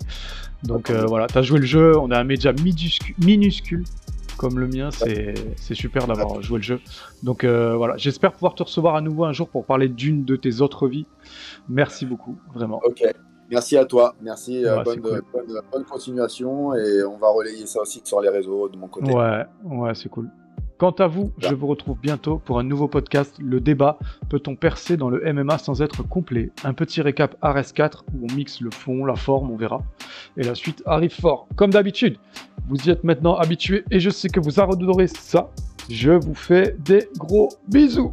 Donc 0.64 0.90
euh, 0.90 1.04
voilà, 1.06 1.26
tu 1.26 1.38
as 1.38 1.42
joué 1.42 1.60
le 1.60 1.66
jeu, 1.66 1.96
on 1.98 2.10
a 2.10 2.18
un 2.18 2.24
média 2.24 2.52
minuscule, 3.18 3.84
comme 4.36 4.58
le 4.58 4.66
mien, 4.66 4.90
c'est, 4.90 5.34
super 5.74 6.06
d'avoir 6.06 6.42
joué 6.42 6.58
le 6.58 6.62
jeu. 6.62 6.80
Donc 7.22 7.44
euh, 7.44 7.76
voilà, 7.76 7.96
j'espère 7.96 8.32
pouvoir 8.32 8.54
te 8.54 8.62
recevoir 8.62 8.96
à 8.96 9.00
nouveau 9.00 9.24
un 9.24 9.32
jour 9.32 9.48
pour 9.48 9.64
parler 9.64 9.88
d'une 9.88 10.24
de 10.24 10.36
tes 10.36 10.60
autres 10.60 10.88
vies. 10.88 11.06
Merci 11.68 12.06
beaucoup, 12.06 12.36
vraiment. 12.54 12.80
Ok, 12.84 13.02
merci 13.50 13.76
à 13.76 13.84
toi, 13.84 14.14
merci, 14.22 14.64
bonne, 14.84 15.02
bonne 15.70 15.84
continuation 15.84 16.74
et 16.74 17.04
on 17.04 17.18
va 17.18 17.28
relayer 17.28 17.66
ça 17.66 17.82
aussi 17.82 18.00
sur 18.02 18.20
les 18.20 18.30
réseaux 18.30 18.68
de 18.68 18.76
mon 18.76 18.88
côté. 18.88 19.12
Ouais, 19.12 19.44
ouais, 19.64 19.94
c'est 19.94 20.08
cool. 20.08 20.30
Quant 20.78 20.90
à 20.90 21.06
vous, 21.06 21.32
je 21.38 21.54
vous 21.54 21.68
retrouve 21.68 21.96
bientôt 21.98 22.36
pour 22.44 22.58
un 22.58 22.62
nouveau 22.62 22.86
podcast, 22.86 23.34
Le 23.38 23.60
Débat. 23.60 23.98
Peut-on 24.28 24.56
percer 24.56 24.98
dans 24.98 25.08
le 25.08 25.22
MMA 25.32 25.56
sans 25.56 25.80
être 25.80 26.02
complet? 26.02 26.50
Un 26.64 26.74
petit 26.74 27.00
récap 27.00 27.34
RS4 27.42 28.02
où 28.12 28.26
on 28.30 28.34
mixe 28.34 28.60
le 28.60 28.70
fond, 28.70 29.06
la 29.06 29.16
forme, 29.16 29.50
on 29.50 29.56
verra. 29.56 29.82
Et 30.36 30.42
la 30.42 30.54
suite 30.54 30.82
arrive 30.84 31.14
fort, 31.18 31.48
comme 31.56 31.70
d'habitude. 31.70 32.18
Vous 32.68 32.76
y 32.76 32.90
êtes 32.90 33.04
maintenant 33.04 33.36
habitués 33.36 33.84
et 33.90 34.00
je 34.00 34.10
sais 34.10 34.28
que 34.28 34.38
vous 34.38 34.60
adorez 34.60 35.06
ça. 35.06 35.50
Je 35.88 36.10
vous 36.10 36.34
fais 36.34 36.76
des 36.84 37.08
gros 37.16 37.48
bisous. 37.68 38.12